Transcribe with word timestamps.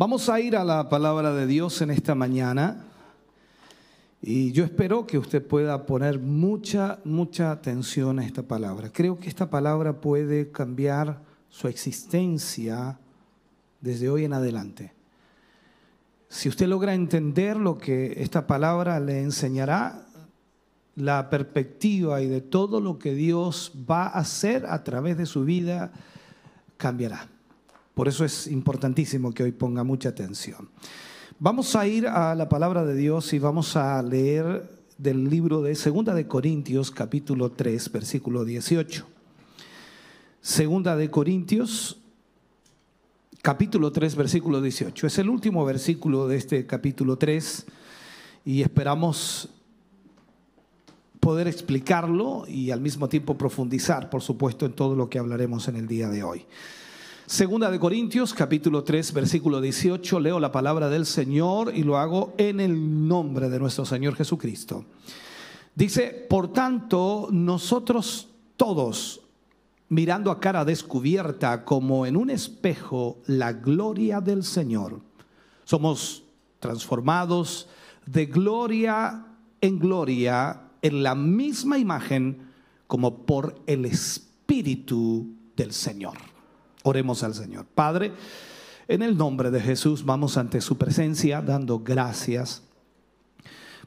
Vamos 0.00 0.30
a 0.30 0.40
ir 0.40 0.56
a 0.56 0.64
la 0.64 0.88
palabra 0.88 1.34
de 1.34 1.46
Dios 1.46 1.82
en 1.82 1.90
esta 1.90 2.14
mañana 2.14 2.86
y 4.22 4.50
yo 4.52 4.64
espero 4.64 5.06
que 5.06 5.18
usted 5.18 5.46
pueda 5.46 5.84
poner 5.84 6.18
mucha, 6.18 7.00
mucha 7.04 7.50
atención 7.50 8.18
a 8.18 8.24
esta 8.24 8.42
palabra. 8.42 8.90
Creo 8.90 9.18
que 9.18 9.28
esta 9.28 9.50
palabra 9.50 10.00
puede 10.00 10.50
cambiar 10.50 11.20
su 11.50 11.68
existencia 11.68 12.98
desde 13.82 14.08
hoy 14.08 14.24
en 14.24 14.32
adelante. 14.32 14.94
Si 16.30 16.48
usted 16.48 16.66
logra 16.66 16.94
entender 16.94 17.58
lo 17.58 17.76
que 17.76 18.22
esta 18.22 18.46
palabra 18.46 19.00
le 19.00 19.20
enseñará, 19.20 20.06
la 20.96 21.28
perspectiva 21.28 22.22
y 22.22 22.26
de 22.26 22.40
todo 22.40 22.80
lo 22.80 22.98
que 22.98 23.12
Dios 23.12 23.70
va 23.86 24.04
a 24.04 24.20
hacer 24.20 24.64
a 24.64 24.82
través 24.82 25.18
de 25.18 25.26
su 25.26 25.44
vida 25.44 25.92
cambiará. 26.78 27.28
Por 28.00 28.08
eso 28.08 28.24
es 28.24 28.46
importantísimo 28.46 29.30
que 29.30 29.42
hoy 29.42 29.52
ponga 29.52 29.84
mucha 29.84 30.08
atención. 30.08 30.70
Vamos 31.38 31.76
a 31.76 31.86
ir 31.86 32.06
a 32.06 32.34
la 32.34 32.48
palabra 32.48 32.86
de 32.86 32.94
Dios 32.94 33.34
y 33.34 33.38
vamos 33.38 33.76
a 33.76 34.02
leer 34.02 34.70
del 34.96 35.28
libro 35.28 35.60
de 35.60 35.74
Segunda 35.74 36.14
de 36.14 36.26
Corintios, 36.26 36.90
capítulo 36.90 37.50
3, 37.50 37.92
versículo 37.92 38.46
18. 38.46 39.06
Segunda 40.40 40.96
de 40.96 41.10
Corintios, 41.10 41.98
capítulo 43.42 43.92
3, 43.92 44.16
versículo 44.16 44.62
18. 44.62 45.06
Es 45.06 45.18
el 45.18 45.28
último 45.28 45.62
versículo 45.66 46.26
de 46.26 46.38
este 46.38 46.64
capítulo 46.64 47.18
3 47.18 47.66
y 48.46 48.62
esperamos 48.62 49.50
poder 51.20 51.48
explicarlo 51.48 52.44
y 52.48 52.70
al 52.70 52.80
mismo 52.80 53.10
tiempo 53.10 53.36
profundizar, 53.36 54.08
por 54.08 54.22
supuesto, 54.22 54.64
en 54.64 54.72
todo 54.72 54.96
lo 54.96 55.10
que 55.10 55.18
hablaremos 55.18 55.68
en 55.68 55.76
el 55.76 55.86
día 55.86 56.08
de 56.08 56.22
hoy. 56.22 56.46
Segunda 57.30 57.70
de 57.70 57.78
Corintios, 57.78 58.34
capítulo 58.34 58.82
3, 58.82 59.12
versículo 59.12 59.60
18, 59.60 60.18
leo 60.18 60.40
la 60.40 60.50
palabra 60.50 60.88
del 60.88 61.06
Señor 61.06 61.70
y 61.72 61.84
lo 61.84 61.96
hago 61.96 62.34
en 62.38 62.58
el 62.58 63.06
nombre 63.06 63.48
de 63.48 63.60
nuestro 63.60 63.84
Señor 63.84 64.16
Jesucristo. 64.16 64.84
Dice, 65.76 66.26
por 66.28 66.52
tanto, 66.52 67.28
nosotros 67.30 68.26
todos, 68.56 69.20
mirando 69.88 70.32
a 70.32 70.40
cara 70.40 70.64
descubierta 70.64 71.64
como 71.64 72.04
en 72.04 72.16
un 72.16 72.30
espejo 72.30 73.18
la 73.26 73.52
gloria 73.52 74.20
del 74.20 74.42
Señor, 74.42 75.00
somos 75.62 76.24
transformados 76.58 77.68
de 78.06 78.26
gloria 78.26 79.24
en 79.60 79.78
gloria 79.78 80.62
en 80.82 81.04
la 81.04 81.14
misma 81.14 81.78
imagen 81.78 82.50
como 82.88 83.24
por 83.24 83.54
el 83.68 83.84
Espíritu 83.84 85.28
del 85.54 85.72
Señor. 85.72 86.29
Oremos 86.82 87.22
al 87.22 87.34
Señor. 87.34 87.66
Padre, 87.66 88.12
en 88.88 89.02
el 89.02 89.16
nombre 89.16 89.50
de 89.50 89.60
Jesús 89.60 90.04
vamos 90.04 90.36
ante 90.36 90.60
su 90.60 90.78
presencia 90.78 91.42
dando 91.42 91.80
gracias. 91.80 92.62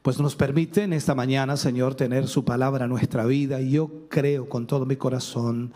Pues 0.02 0.20
nos 0.20 0.36
permite 0.36 0.82
en 0.82 0.92
esta 0.92 1.14
mañana, 1.14 1.56
Señor, 1.56 1.94
tener 1.94 2.28
su 2.28 2.44
palabra 2.44 2.84
en 2.84 2.90
nuestra 2.90 3.24
vida. 3.24 3.60
Y 3.60 3.70
yo 3.70 4.08
creo 4.08 4.48
con 4.48 4.66
todo 4.66 4.86
mi 4.86 4.96
corazón 4.96 5.72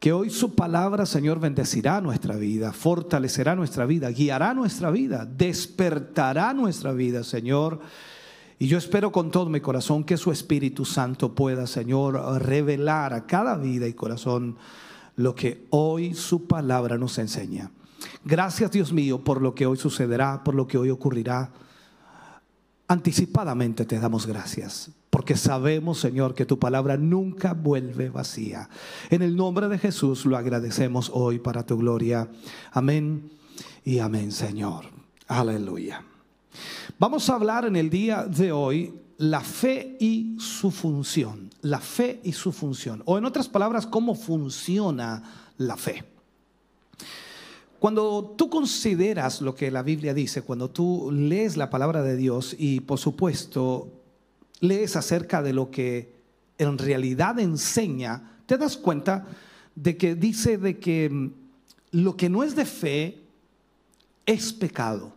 que 0.00 0.12
hoy 0.12 0.28
su 0.28 0.54
palabra, 0.54 1.06
Señor, 1.06 1.40
bendecirá 1.40 2.00
nuestra 2.00 2.36
vida, 2.36 2.72
fortalecerá 2.72 3.54
nuestra 3.54 3.86
vida, 3.86 4.10
guiará 4.10 4.52
nuestra 4.54 4.90
vida, 4.90 5.24
despertará 5.24 6.52
nuestra 6.52 6.92
vida, 6.92 7.22
Señor. 7.22 7.80
Y 8.58 8.66
yo 8.66 8.78
espero 8.78 9.12
con 9.12 9.30
todo 9.30 9.48
mi 9.48 9.60
corazón 9.60 10.04
que 10.04 10.16
su 10.16 10.32
Espíritu 10.32 10.84
Santo 10.84 11.34
pueda, 11.34 11.66
Señor, 11.66 12.42
revelar 12.42 13.14
a 13.14 13.26
cada 13.26 13.56
vida 13.56 13.86
y 13.86 13.94
corazón 13.94 14.56
lo 15.16 15.34
que 15.34 15.66
hoy 15.70 16.14
su 16.14 16.46
palabra 16.46 16.98
nos 16.98 17.18
enseña. 17.18 17.70
Gracias 18.24 18.70
Dios 18.70 18.92
mío 18.92 19.22
por 19.22 19.40
lo 19.40 19.54
que 19.54 19.66
hoy 19.66 19.76
sucederá, 19.76 20.42
por 20.44 20.54
lo 20.54 20.66
que 20.66 20.78
hoy 20.78 20.90
ocurrirá. 20.90 21.50
Anticipadamente 22.86 23.84
te 23.86 23.98
damos 23.98 24.26
gracias, 24.26 24.90
porque 25.10 25.36
sabemos 25.36 25.98
Señor 25.98 26.34
que 26.34 26.44
tu 26.44 26.58
palabra 26.58 26.96
nunca 26.96 27.54
vuelve 27.54 28.10
vacía. 28.10 28.68
En 29.10 29.22
el 29.22 29.36
nombre 29.36 29.68
de 29.68 29.78
Jesús 29.78 30.26
lo 30.26 30.36
agradecemos 30.36 31.10
hoy 31.14 31.38
para 31.38 31.64
tu 31.64 31.78
gloria. 31.78 32.28
Amén 32.72 33.30
y 33.84 34.00
amén 34.00 34.32
Señor. 34.32 34.86
Aleluya. 35.26 36.02
Vamos 36.98 37.28
a 37.30 37.34
hablar 37.34 37.64
en 37.64 37.76
el 37.76 37.90
día 37.90 38.24
de 38.24 38.52
hoy 38.52 38.94
la 39.18 39.40
fe 39.40 39.96
y 39.98 40.36
su 40.38 40.70
función. 40.70 41.50
La 41.64 41.80
fe 41.80 42.20
y 42.22 42.32
su 42.32 42.52
función. 42.52 43.02
O 43.06 43.18
en 43.18 43.24
otras 43.24 43.48
palabras, 43.48 43.86
cómo 43.86 44.14
funciona 44.14 45.22
la 45.58 45.76
fe. 45.76 46.04
Cuando 47.78 48.34
tú 48.38 48.48
consideras 48.48 49.40
lo 49.42 49.54
que 49.54 49.70
la 49.70 49.82
Biblia 49.82 50.14
dice, 50.14 50.42
cuando 50.42 50.70
tú 50.70 51.10
lees 51.12 51.56
la 51.56 51.68
palabra 51.68 52.02
de 52.02 52.16
Dios 52.16 52.56
y 52.58 52.80
por 52.80 52.98
supuesto 52.98 53.88
lees 54.60 54.96
acerca 54.96 55.42
de 55.42 55.52
lo 55.52 55.70
que 55.70 56.14
en 56.56 56.78
realidad 56.78 57.38
enseña, 57.38 58.40
te 58.46 58.56
das 58.56 58.76
cuenta 58.76 59.26
de 59.74 59.96
que 59.96 60.14
dice 60.14 60.56
de 60.56 60.78
que 60.78 61.10
mm, 61.10 61.30
lo 61.90 62.16
que 62.16 62.28
no 62.28 62.42
es 62.42 62.56
de 62.56 62.64
fe 62.64 63.18
es 64.26 64.52
pecado. 64.52 65.12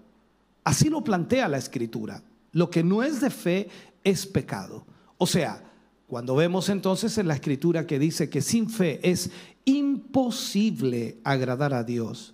Así 0.63 0.89
lo 0.89 1.03
plantea 1.03 1.47
la 1.47 1.57
escritura. 1.57 2.21
Lo 2.51 2.69
que 2.69 2.83
no 2.83 3.03
es 3.03 3.21
de 3.21 3.29
fe 3.29 3.69
es 4.03 4.25
pecado. 4.25 4.85
O 5.17 5.25
sea, 5.25 5.63
cuando 6.07 6.35
vemos 6.35 6.69
entonces 6.69 7.17
en 7.17 7.27
la 7.27 7.33
escritura 7.33 7.85
que 7.85 7.99
dice 7.99 8.29
que 8.29 8.41
sin 8.41 8.69
fe 8.69 8.99
es 9.03 9.29
imposible 9.65 11.17
agradar 11.23 11.73
a 11.73 11.83
Dios, 11.83 12.33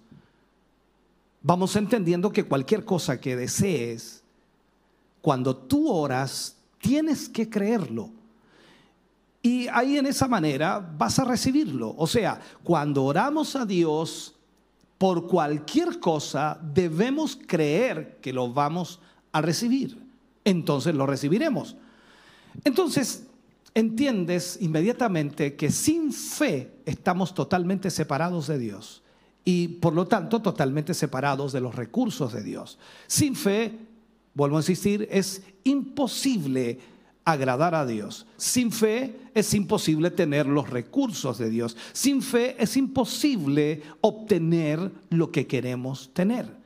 vamos 1.42 1.76
entendiendo 1.76 2.32
que 2.32 2.44
cualquier 2.44 2.86
cosa 2.86 3.20
que 3.20 3.36
desees, 3.36 4.24
cuando 5.22 5.56
tú 5.56 5.90
oras, 5.90 6.56
tienes 6.80 7.28
que 7.28 7.50
creerlo. 7.50 8.10
Y 9.42 9.68
ahí 9.68 9.98
en 9.98 10.06
esa 10.06 10.28
manera 10.28 10.80
vas 10.80 11.20
a 11.20 11.26
recibirlo. 11.26 11.96
O 11.98 12.08
sea, 12.08 12.40
cuando 12.64 13.04
oramos 13.04 13.56
a 13.56 13.66
Dios 13.66 14.36
por 14.98 15.28
cualquier 15.28 16.00
cosa, 16.00 16.60
debemos 16.62 17.38
creer 17.48 18.20
que 18.22 18.32
lo 18.32 18.54
vamos 18.54 19.00
a 19.32 19.42
recibir 19.42 20.04
entonces 20.46 20.96
lo 20.96 21.06
recibiremos. 21.06 21.76
Entonces, 22.64 23.28
entiendes 23.76 24.58
inmediatamente 24.62 25.56
que 25.56 25.72
sin 25.72 26.14
fe 26.14 26.72
estamos 26.86 27.34
totalmente 27.34 27.90
separados 27.90 28.48
de 28.48 28.60
Dios 28.60 29.04
y 29.46 29.68
por 29.68 29.94
lo 29.94 30.08
tanto 30.08 30.42
totalmente 30.42 30.94
separados 30.94 31.52
de 31.52 31.62
los 31.62 31.76
recursos 31.76 32.34
de 32.34 32.44
Dios. 32.44 32.78
Sin 33.08 33.36
fe, 33.36 33.78
vuelvo 34.34 34.58
a 34.58 34.62
insistir, 34.62 35.08
es 35.12 35.44
imposible 35.64 36.80
agradar 37.26 37.76
a 37.76 37.86
Dios. 37.86 38.26
Sin 38.38 38.72
fe 38.72 39.16
es 39.34 39.54
imposible 39.54 40.12
tener 40.12 40.46
los 40.46 40.70
recursos 40.70 41.38
de 41.38 41.50
Dios. 41.50 41.76
Sin 41.94 42.22
fe 42.22 42.56
es 42.60 42.78
imposible 42.78 43.82
obtener 44.02 44.92
lo 45.10 45.32
que 45.32 45.48
queremos 45.48 46.12
tener. 46.14 46.63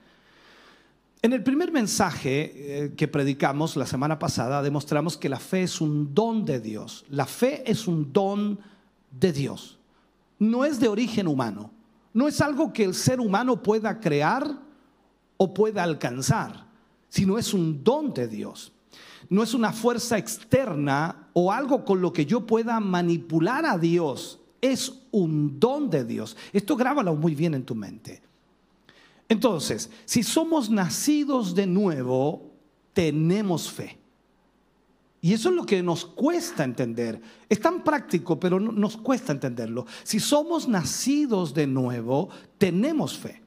En 1.22 1.34
el 1.34 1.44
primer 1.44 1.72
mensaje 1.72 2.86
eh, 2.86 2.94
que 2.96 3.08
predicamos 3.08 3.76
la 3.76 3.88
semana 3.88 4.20
pasada 4.20 4.62
demostramos 4.62 5.18
que 5.18 5.30
la 5.30 5.40
fe 5.40 5.64
es 5.64 5.82
un 5.82 6.14
don 6.14 6.46
de 6.46 6.60
Dios. 6.60 7.06
La 7.10 7.26
fe 7.26 7.64
es 7.70 7.88
un 7.88 8.14
don 8.14 8.60
de 9.12 9.34
Dios. 9.34 9.80
No 10.38 10.64
es 10.64 10.80
de 10.80 10.88
origen 10.88 11.28
humano. 11.28 11.72
No 12.14 12.28
es 12.28 12.40
algo 12.40 12.72
que 12.72 12.84
el 12.84 12.94
ser 12.94 13.20
humano 13.20 13.64
pueda 13.64 14.00
crear 14.00 14.60
o 15.38 15.54
pueda 15.54 15.84
alcanzar, 15.84 16.68
sino 17.10 17.38
es 17.38 17.54
un 17.54 17.84
don 17.84 18.14
de 18.14 18.28
Dios. 18.28 18.72
No 19.30 19.44
es 19.44 19.54
una 19.54 19.74
fuerza 19.74 20.18
externa 20.18 21.30
o 21.34 21.52
algo 21.52 21.84
con 21.84 22.00
lo 22.00 22.14
que 22.14 22.26
yo 22.26 22.46
pueda 22.46 22.80
manipular 22.80 23.66
a 23.66 23.78
Dios. 23.78 24.40
Es 24.62 24.94
un 25.12 25.60
don 25.60 25.90
de 25.90 26.06
Dios. 26.06 26.38
Esto 26.54 26.76
grábalo 26.76 27.16
muy 27.16 27.34
bien 27.34 27.56
en 27.56 27.64
tu 27.64 27.76
mente. 27.76 28.27
Entonces, 29.30 29.90
si 30.06 30.24
somos 30.24 30.70
nacidos 30.70 31.54
de 31.54 31.68
nuevo, 31.68 32.52
tenemos 32.94 33.70
fe. 33.70 33.98
Y 35.20 35.34
eso 35.34 35.50
es 35.50 35.56
lo 35.56 35.66
que 35.66 35.84
nos 35.84 36.06
cuesta 36.06 36.64
entender. 36.64 37.20
Es 37.50 37.60
tan 37.60 37.84
práctico, 37.84 38.40
pero 38.40 38.60
nos 38.60 38.98
cuesta 38.98 39.34
entenderlo. 39.34 39.86
Si 40.04 40.20
somos 40.20 40.68
nacidos 40.68 41.54
de 41.54 41.68
nuevo, 41.68 42.30
tenemos 42.58 43.18
fe. 43.18 43.42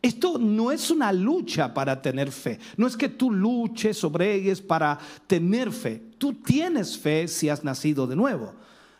Esto 0.00 0.38
no 0.38 0.72
es 0.72 0.90
una 0.90 1.12
lucha 1.12 1.72
para 1.72 2.02
tener 2.02 2.32
fe. 2.32 2.58
No 2.76 2.88
es 2.88 2.96
que 2.96 3.08
tú 3.08 3.30
luches, 3.30 3.98
sobregues 3.98 4.60
para 4.60 4.98
tener 5.28 5.70
fe. 5.70 6.02
Tú 6.18 6.32
tienes 6.34 6.98
fe 6.98 7.28
si 7.28 7.48
has 7.48 7.62
nacido 7.62 8.08
de 8.08 8.16
nuevo. 8.16 8.54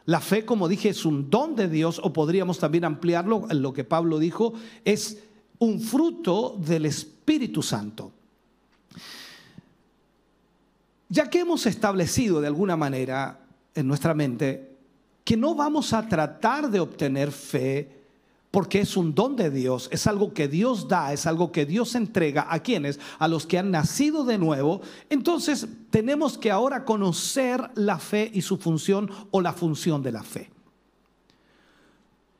La 0.04 0.20
fe, 0.20 0.44
como 0.44 0.68
dije, 0.68 0.90
es 0.90 1.04
un 1.04 1.30
don 1.30 1.56
de 1.56 1.68
Dios, 1.68 2.00
o 2.02 2.12
podríamos 2.12 2.58
también 2.58 2.84
ampliarlo 2.84 3.46
lo 3.50 3.72
que 3.72 3.82
Pablo 3.82 4.18
dijo, 4.18 4.52
es 4.84 5.22
un 5.62 5.80
fruto 5.80 6.56
del 6.58 6.86
Espíritu 6.86 7.62
Santo. 7.62 8.10
Ya 11.08 11.30
que 11.30 11.38
hemos 11.38 11.66
establecido 11.66 12.40
de 12.40 12.48
alguna 12.48 12.76
manera 12.76 13.38
en 13.72 13.86
nuestra 13.86 14.12
mente 14.12 14.76
que 15.22 15.36
no 15.36 15.54
vamos 15.54 15.92
a 15.92 16.08
tratar 16.08 16.68
de 16.68 16.80
obtener 16.80 17.30
fe 17.30 18.02
porque 18.50 18.80
es 18.80 18.96
un 18.96 19.14
don 19.14 19.36
de 19.36 19.50
Dios, 19.50 19.88
es 19.92 20.08
algo 20.08 20.34
que 20.34 20.48
Dios 20.48 20.88
da, 20.88 21.12
es 21.12 21.26
algo 21.26 21.52
que 21.52 21.64
Dios 21.64 21.94
entrega 21.94 22.48
a 22.50 22.58
quienes, 22.58 22.98
a 23.20 23.28
los 23.28 23.46
que 23.46 23.58
han 23.58 23.70
nacido 23.70 24.24
de 24.24 24.38
nuevo. 24.38 24.80
Entonces 25.10 25.68
tenemos 25.90 26.36
que 26.36 26.50
ahora 26.50 26.84
conocer 26.84 27.70
la 27.76 28.00
fe 28.00 28.28
y 28.34 28.42
su 28.42 28.58
función 28.58 29.08
o 29.30 29.40
la 29.40 29.52
función 29.52 30.02
de 30.02 30.12
la 30.12 30.24
fe. 30.24 30.51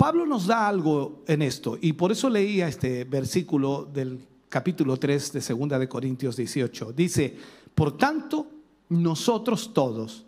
Pablo 0.02 0.26
nos 0.26 0.48
da 0.48 0.66
algo 0.66 1.22
en 1.28 1.42
esto 1.42 1.78
y 1.80 1.92
por 1.92 2.10
eso 2.10 2.28
leía 2.28 2.66
este 2.66 3.04
versículo 3.04 3.84
del 3.84 4.18
capítulo 4.48 4.96
3 4.96 5.34
de 5.34 5.40
Segunda 5.40 5.78
de 5.78 5.88
Corintios 5.88 6.34
18. 6.34 6.92
Dice, 6.92 7.36
"Por 7.72 7.96
tanto, 7.96 8.48
nosotros 8.88 9.72
todos, 9.72 10.24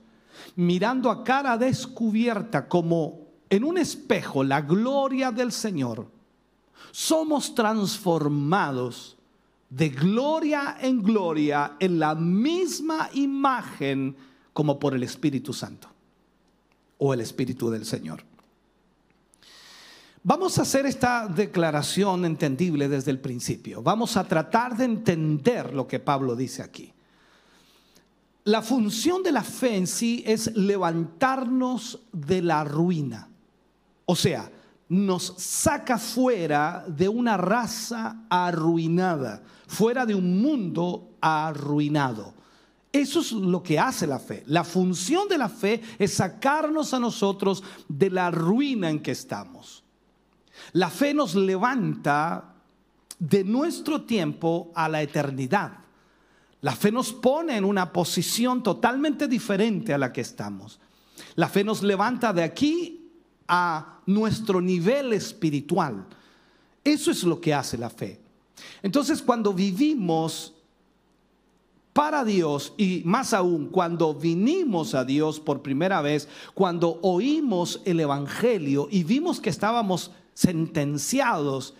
mirando 0.54 1.10
a 1.10 1.24
cara 1.24 1.58
descubierta 1.58 2.68
como 2.68 3.22
en 3.50 3.64
un 3.64 3.76
espejo 3.76 4.44
la 4.44 4.60
gloria 4.60 5.32
del 5.32 5.50
Señor, 5.50 6.06
somos 6.92 7.52
transformados 7.52 9.16
de 9.70 9.88
gloria 9.88 10.76
en 10.80 11.02
gloria 11.02 11.74
en 11.80 11.98
la 11.98 12.14
misma 12.14 13.10
imagen 13.14 14.14
como 14.52 14.78
por 14.78 14.94
el 14.94 15.02
Espíritu 15.02 15.52
Santo 15.52 15.88
o 16.98 17.12
el 17.12 17.20
Espíritu 17.20 17.70
del 17.70 17.84
Señor. 17.84 18.33
Vamos 20.26 20.58
a 20.58 20.62
hacer 20.62 20.86
esta 20.86 21.28
declaración 21.28 22.24
entendible 22.24 22.88
desde 22.88 23.10
el 23.10 23.20
principio. 23.20 23.82
Vamos 23.82 24.16
a 24.16 24.24
tratar 24.24 24.74
de 24.74 24.86
entender 24.86 25.74
lo 25.74 25.86
que 25.86 26.00
Pablo 26.00 26.34
dice 26.34 26.62
aquí. 26.62 26.90
La 28.44 28.62
función 28.62 29.22
de 29.22 29.32
la 29.32 29.42
fe 29.42 29.76
en 29.76 29.86
sí 29.86 30.24
es 30.26 30.56
levantarnos 30.56 32.00
de 32.10 32.40
la 32.40 32.64
ruina. 32.64 33.28
O 34.06 34.16
sea, 34.16 34.50
nos 34.88 35.34
saca 35.36 35.98
fuera 35.98 36.86
de 36.88 37.06
una 37.06 37.36
raza 37.36 38.24
arruinada, 38.30 39.42
fuera 39.66 40.06
de 40.06 40.14
un 40.14 40.40
mundo 40.40 41.16
arruinado. 41.20 42.32
Eso 42.90 43.20
es 43.20 43.30
lo 43.32 43.62
que 43.62 43.78
hace 43.78 44.06
la 44.06 44.18
fe. 44.18 44.42
La 44.46 44.64
función 44.64 45.28
de 45.28 45.36
la 45.36 45.50
fe 45.50 45.82
es 45.98 46.14
sacarnos 46.14 46.94
a 46.94 46.98
nosotros 46.98 47.62
de 47.88 48.08
la 48.08 48.30
ruina 48.30 48.88
en 48.88 49.00
que 49.00 49.10
estamos. 49.10 49.83
La 50.72 50.90
fe 50.90 51.14
nos 51.14 51.34
levanta 51.34 52.54
de 53.18 53.44
nuestro 53.44 54.02
tiempo 54.02 54.72
a 54.74 54.88
la 54.88 55.02
eternidad. 55.02 55.78
La 56.60 56.74
fe 56.74 56.90
nos 56.90 57.12
pone 57.12 57.56
en 57.56 57.64
una 57.64 57.92
posición 57.92 58.62
totalmente 58.62 59.28
diferente 59.28 59.92
a 59.92 59.98
la 59.98 60.12
que 60.12 60.22
estamos. 60.22 60.80
La 61.36 61.48
fe 61.48 61.62
nos 61.62 61.82
levanta 61.82 62.32
de 62.32 62.42
aquí 62.42 63.10
a 63.46 64.00
nuestro 64.06 64.60
nivel 64.60 65.12
espiritual. 65.12 66.06
Eso 66.82 67.10
es 67.10 67.22
lo 67.24 67.40
que 67.40 67.54
hace 67.54 67.78
la 67.78 67.90
fe. 67.90 68.20
Entonces, 68.82 69.22
cuando 69.22 69.52
vivimos 69.52 70.54
para 71.94 72.24
Dios 72.24 72.74
y 72.76 73.02
más 73.04 73.32
aún 73.32 73.66
cuando 73.66 74.14
vinimos 74.14 74.94
a 74.94 75.04
Dios 75.04 75.38
por 75.38 75.62
primera 75.62 76.02
vez, 76.02 76.28
cuando 76.52 76.98
oímos 77.02 77.80
el 77.84 78.00
Evangelio 78.00 78.88
y 78.90 79.04
vimos 79.04 79.40
que 79.40 79.48
estábamos 79.48 80.10
sentenciados 80.34 81.74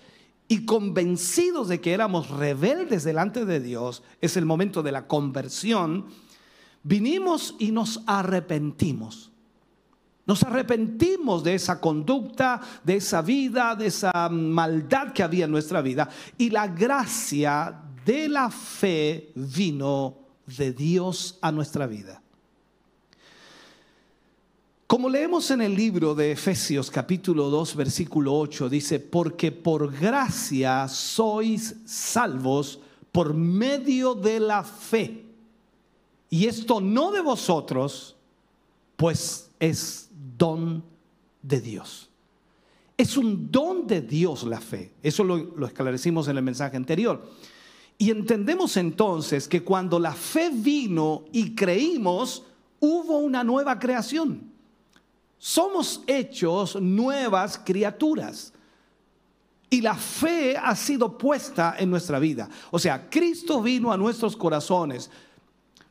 y 0.49 0.65
convencidos 0.65 1.69
de 1.69 1.81
que 1.81 1.93
éramos 1.93 2.31
rebeldes 2.31 3.05
delante 3.05 3.45
de 3.45 3.61
Dios, 3.61 4.03
es 4.21 4.37
el 4.37 4.47
momento 4.47 4.83
de 4.83 4.93
la 4.93 5.07
conversión, 5.07 6.07
vinimos 6.83 7.57
y 7.59 7.73
nos 7.73 8.03
arrepentimos. 8.07 9.31
Nos 10.27 10.43
arrepentimos 10.43 11.45
de 11.45 11.55
esa 11.55 11.81
conducta, 11.81 12.61
de 12.83 12.97
esa 12.97 13.21
vida, 13.21 13.75
de 13.75 13.87
esa 13.87 14.29
maldad 14.31 15.13
que 15.13 15.23
había 15.23 15.45
en 15.45 15.51
nuestra 15.51 15.83
vida. 15.83 16.09
Y 16.39 16.49
la 16.49 16.67
gracia 16.67 17.83
de 18.07 18.29
la 18.29 18.51
fe 18.51 19.33
vino 19.35 20.17
de 20.47 20.73
Dios 20.73 21.39
a 21.43 21.53
nuestra 21.53 21.87
vida. 21.87 22.24
Como 24.87 25.09
leemos 25.09 25.51
en 25.51 25.63
el 25.63 25.75
libro 25.75 26.15
de 26.15 26.33
Efesios 26.33 26.91
capítulo 26.91 27.49
2 27.49 27.75
versículo 27.75 28.35
8, 28.35 28.69
dice, 28.69 29.01
porque 29.01 29.51
por 29.51 29.91
gracia 29.91 30.87
sois 30.89 31.77
salvos 31.87 32.81
por 33.11 33.33
medio 33.33 34.15
de 34.15 34.41
la 34.41 34.63
fe. 34.63 35.25
Y 36.29 36.47
esto 36.47 36.83
no 36.83 37.13
de 37.13 37.23
vosotros, 37.23 38.15
pues 38.97 39.51
es 39.59 40.11
don 40.37 40.85
de 41.41 41.63
Dios. 41.63 42.11
Es 42.99 43.17
un 43.17 43.51
don 43.51 43.87
de 43.87 44.03
Dios 44.03 44.45
la 44.45 44.61
fe. 44.61 44.93
Eso 45.03 45.25
lo, 45.25 45.39
lo 45.39 45.67
esclarecimos 45.67 46.29
en 46.29 46.37
el 46.37 46.43
mensaje 46.43 46.77
anterior. 46.77 47.27
Y 47.97 48.11
entendemos 48.11 48.77
entonces 48.77 49.49
que 49.49 49.63
cuando 49.63 49.99
la 49.99 50.13
fe 50.13 50.51
vino 50.53 51.25
y 51.33 51.55
creímos, 51.55 52.45
hubo 52.81 53.17
una 53.17 53.43
nueva 53.43 53.79
creación 53.79 54.53
somos 55.39 56.03
hechos 56.07 56.77
nuevas 56.81 57.59
criaturas. 57.59 58.53
Y 59.71 59.81
la 59.81 59.97
fe 59.97 60.57
ha 60.57 60.77
sido 60.77 61.19
puesta 61.19 61.75
en 61.79 61.91
nuestra 61.91 62.19
vida. 62.19 62.49
O 62.71 62.79
sea, 62.79 63.09
Cristo 63.11 63.61
vino 63.61 63.93
a 63.93 63.97
nuestros 63.97 64.37
corazones. 64.37 65.11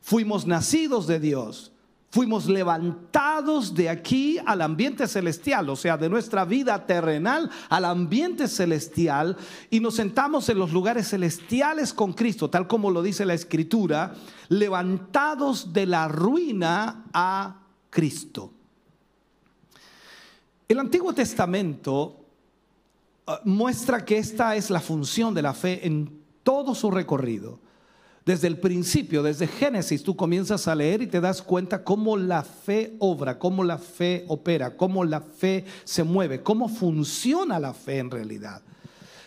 Fuimos 0.00 0.46
nacidos 0.46 1.06
de 1.06 1.20
Dios. 1.20 1.70
Fuimos 2.14 2.46
levantados 2.46 3.74
de 3.74 3.88
aquí 3.88 4.38
al 4.46 4.62
ambiente 4.62 5.08
celestial, 5.08 5.68
o 5.68 5.74
sea, 5.74 5.96
de 5.96 6.08
nuestra 6.08 6.44
vida 6.44 6.86
terrenal 6.86 7.50
al 7.68 7.84
ambiente 7.84 8.46
celestial, 8.46 9.36
y 9.68 9.80
nos 9.80 9.96
sentamos 9.96 10.48
en 10.48 10.60
los 10.60 10.72
lugares 10.72 11.08
celestiales 11.08 11.92
con 11.92 12.12
Cristo, 12.12 12.48
tal 12.48 12.68
como 12.68 12.92
lo 12.92 13.02
dice 13.02 13.26
la 13.26 13.34
Escritura, 13.34 14.14
levantados 14.48 15.72
de 15.72 15.86
la 15.86 16.06
ruina 16.06 17.02
a 17.12 17.62
Cristo. 17.90 18.52
El 20.66 20.78
Antiguo 20.78 21.12
Testamento 21.12 22.24
ah, 23.26 23.40
muestra 23.44 24.04
que 24.04 24.16
esta 24.16 24.56
es 24.56 24.70
la 24.70 24.80
función 24.80 25.34
de 25.34 25.42
la 25.42 25.52
fe 25.52 25.86
en 25.86 26.22
todo 26.42 26.74
su 26.74 26.90
recorrido. 26.90 27.58
Desde 28.24 28.46
el 28.46 28.58
principio, 28.58 29.22
desde 29.22 29.46
Génesis, 29.46 30.02
tú 30.02 30.16
comienzas 30.16 30.66
a 30.66 30.74
leer 30.74 31.02
y 31.02 31.06
te 31.06 31.20
das 31.20 31.42
cuenta 31.42 31.84
cómo 31.84 32.16
la 32.16 32.42
fe 32.42 32.96
obra, 32.98 33.38
cómo 33.38 33.62
la 33.62 33.76
fe 33.76 34.24
opera, 34.28 34.78
cómo 34.78 35.04
la 35.04 35.20
fe 35.20 35.66
se 35.84 36.04
mueve, 36.04 36.42
cómo 36.42 36.70
funciona 36.70 37.60
la 37.60 37.74
fe 37.74 37.98
en 37.98 38.10
realidad. 38.10 38.62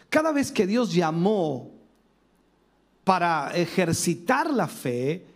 Cada 0.10 0.32
vez 0.32 0.52
que 0.52 0.66
Dios 0.66 0.94
llamó 0.94 1.70
para 3.04 3.52
ejercitar 3.56 4.52
la 4.52 4.68
fe, 4.68 5.28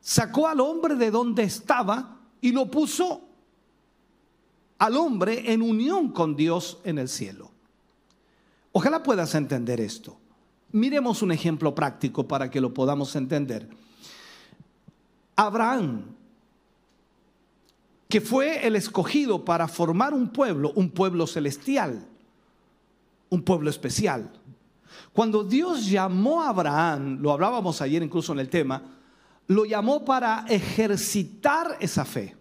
sacó 0.00 0.46
al 0.46 0.60
hombre 0.60 0.94
de 0.94 1.10
donde 1.10 1.42
estaba 1.42 2.20
y 2.40 2.52
lo 2.52 2.70
puso 2.70 3.29
al 4.80 4.96
hombre 4.96 5.52
en 5.52 5.60
unión 5.60 6.08
con 6.10 6.34
Dios 6.34 6.78
en 6.84 6.98
el 6.98 7.08
cielo. 7.08 7.50
Ojalá 8.72 9.02
puedas 9.02 9.34
entender 9.34 9.78
esto. 9.78 10.16
Miremos 10.72 11.20
un 11.20 11.32
ejemplo 11.32 11.74
práctico 11.74 12.26
para 12.26 12.50
que 12.50 12.62
lo 12.62 12.72
podamos 12.72 13.14
entender. 13.14 13.68
Abraham, 15.36 16.04
que 18.08 18.22
fue 18.22 18.66
el 18.66 18.74
escogido 18.74 19.44
para 19.44 19.68
formar 19.68 20.14
un 20.14 20.30
pueblo, 20.30 20.72
un 20.74 20.90
pueblo 20.90 21.26
celestial, 21.26 22.06
un 23.28 23.42
pueblo 23.42 23.68
especial. 23.68 24.32
Cuando 25.12 25.44
Dios 25.44 25.90
llamó 25.90 26.42
a 26.42 26.48
Abraham, 26.48 27.18
lo 27.20 27.32
hablábamos 27.32 27.82
ayer 27.82 28.02
incluso 28.02 28.32
en 28.32 28.38
el 28.38 28.48
tema, 28.48 28.82
lo 29.46 29.66
llamó 29.66 30.06
para 30.06 30.46
ejercitar 30.48 31.76
esa 31.80 32.06
fe 32.06 32.39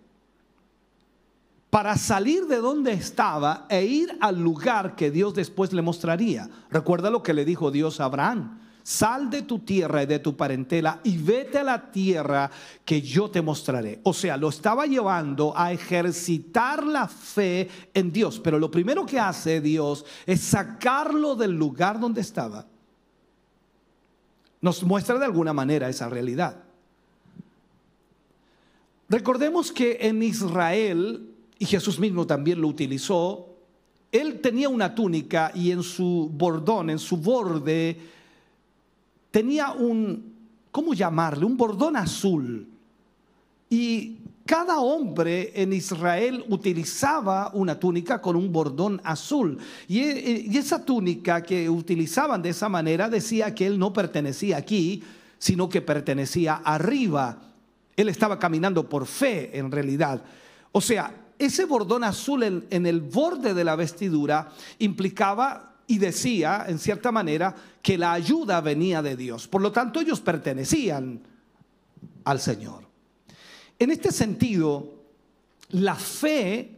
para 1.69 1.97
salir 1.97 2.47
de 2.47 2.57
donde 2.57 2.93
estaba 2.93 3.65
e 3.69 3.85
ir 3.85 4.17
al 4.21 4.41
lugar 4.41 4.95
que 4.95 5.11
Dios 5.11 5.35
después 5.35 5.71
le 5.71 5.81
mostraría. 5.81 6.49
Recuerda 6.71 7.11
lo 7.11 7.21
que 7.21 7.33
le 7.33 7.45
dijo 7.45 7.69
Dios 7.69 7.99
a 7.99 8.05
Abraham. 8.05 8.59
Sal 8.81 9.29
de 9.29 9.43
tu 9.43 9.59
tierra 9.59 10.01
y 10.01 10.07
de 10.07 10.17
tu 10.17 10.35
parentela 10.35 10.99
y 11.03 11.17
vete 11.19 11.59
a 11.59 11.63
la 11.63 11.91
tierra 11.91 12.49
que 12.83 13.03
yo 13.03 13.29
te 13.29 13.39
mostraré. 13.39 13.99
O 14.01 14.13
sea, 14.13 14.35
lo 14.35 14.49
estaba 14.49 14.88
llevando 14.88 15.53
a 15.55 15.71
ejercitar 15.71 16.83
la 16.83 17.07
fe 17.07 17.69
en 17.93 18.11
Dios. 18.11 18.39
Pero 18.39 18.57
lo 18.57 18.71
primero 18.71 19.05
que 19.05 19.19
hace 19.19 19.61
Dios 19.61 20.05
es 20.25 20.41
sacarlo 20.41 21.35
del 21.35 21.51
lugar 21.51 21.99
donde 21.99 22.21
estaba 22.21 22.65
Nos 24.59 24.81
muestra 24.83 25.19
de 25.19 25.25
alguna 25.25 25.53
manera 25.53 25.88
esa 25.88 26.09
realidad. 26.09 26.63
Recordemos 29.07 29.71
que 29.71 29.97
en 30.01 30.21
Israel, 30.23 31.28
y 31.59 31.65
Jesús 31.65 31.99
mismo 31.99 32.25
también 32.25 32.61
lo 32.61 32.67
utilizó, 32.69 33.45
él 34.11 34.39
tenía 34.39 34.69
una 34.69 34.95
túnica 34.95 35.51
y 35.53 35.71
en 35.71 35.83
su 35.83 36.31
bordón, 36.33 36.89
en 36.89 36.97
su 36.97 37.17
borde, 37.17 37.97
tenía 39.29 39.73
un, 39.73 40.33
¿cómo 40.71 40.93
llamarle? 40.93 41.45
Un 41.45 41.57
bordón 41.57 41.95
azul. 41.95 42.67
Y 43.69 44.17
cada 44.45 44.79
hombre 44.79 45.51
en 45.53 45.73
Israel 45.73 46.43
utilizaba 46.49 47.51
una 47.53 47.79
túnica 47.79 48.19
con 48.19 48.35
un 48.35 48.51
bordón 48.51 48.99
azul. 49.03 49.59
Y, 49.87 50.57
esa 50.57 50.83
túnica 50.83 51.43
que 51.43 51.69
utilizaban 51.69 52.41
de 52.41 52.49
esa 52.49 52.67
manera 52.67 53.09
decía 53.09 53.53
que 53.53 53.67
él 53.67 53.77
no 53.77 53.93
pertenecía 53.93 54.57
aquí, 54.57 55.03
sino 55.37 55.69
que 55.69 55.81
pertenecía 55.81 56.55
arriba. 56.55 57.37
Él 57.95 58.09
estaba 58.09 58.39
caminando 58.39 58.89
por 58.89 59.05
fe 59.05 59.55
en 59.55 59.69
realidad. 59.69 60.23
O 60.71 60.81
sea, 60.81 61.13
ese 61.39 61.63
bordón 61.63 62.03
azul 62.03 62.43
en, 62.43 62.86
el 62.86 63.00
borde 63.00 63.53
de 63.53 63.63
la 63.63 63.77
vestidura 63.77 64.51
implicaba 64.77 65.77
y 65.88 65.98
decía, 65.98 66.65
en 66.67 66.77
cierta 66.77 67.12
manera, 67.12 67.55
que 67.81 67.98
la 67.98 68.12
ayuda 68.12 68.60
venía 68.60 69.01
de 69.01 69.15
Dios. 69.15 69.48
Por 69.48 69.62
lo 69.62 69.72
tanto, 69.72 70.01
ellos 70.01 70.19
pertenecían 70.19 71.22
al 72.25 72.39
Señor. 72.41 72.84
En 73.79 73.89
este 73.89 74.12
sentido, 74.12 75.00
la 75.69 75.96
fe 75.96 76.77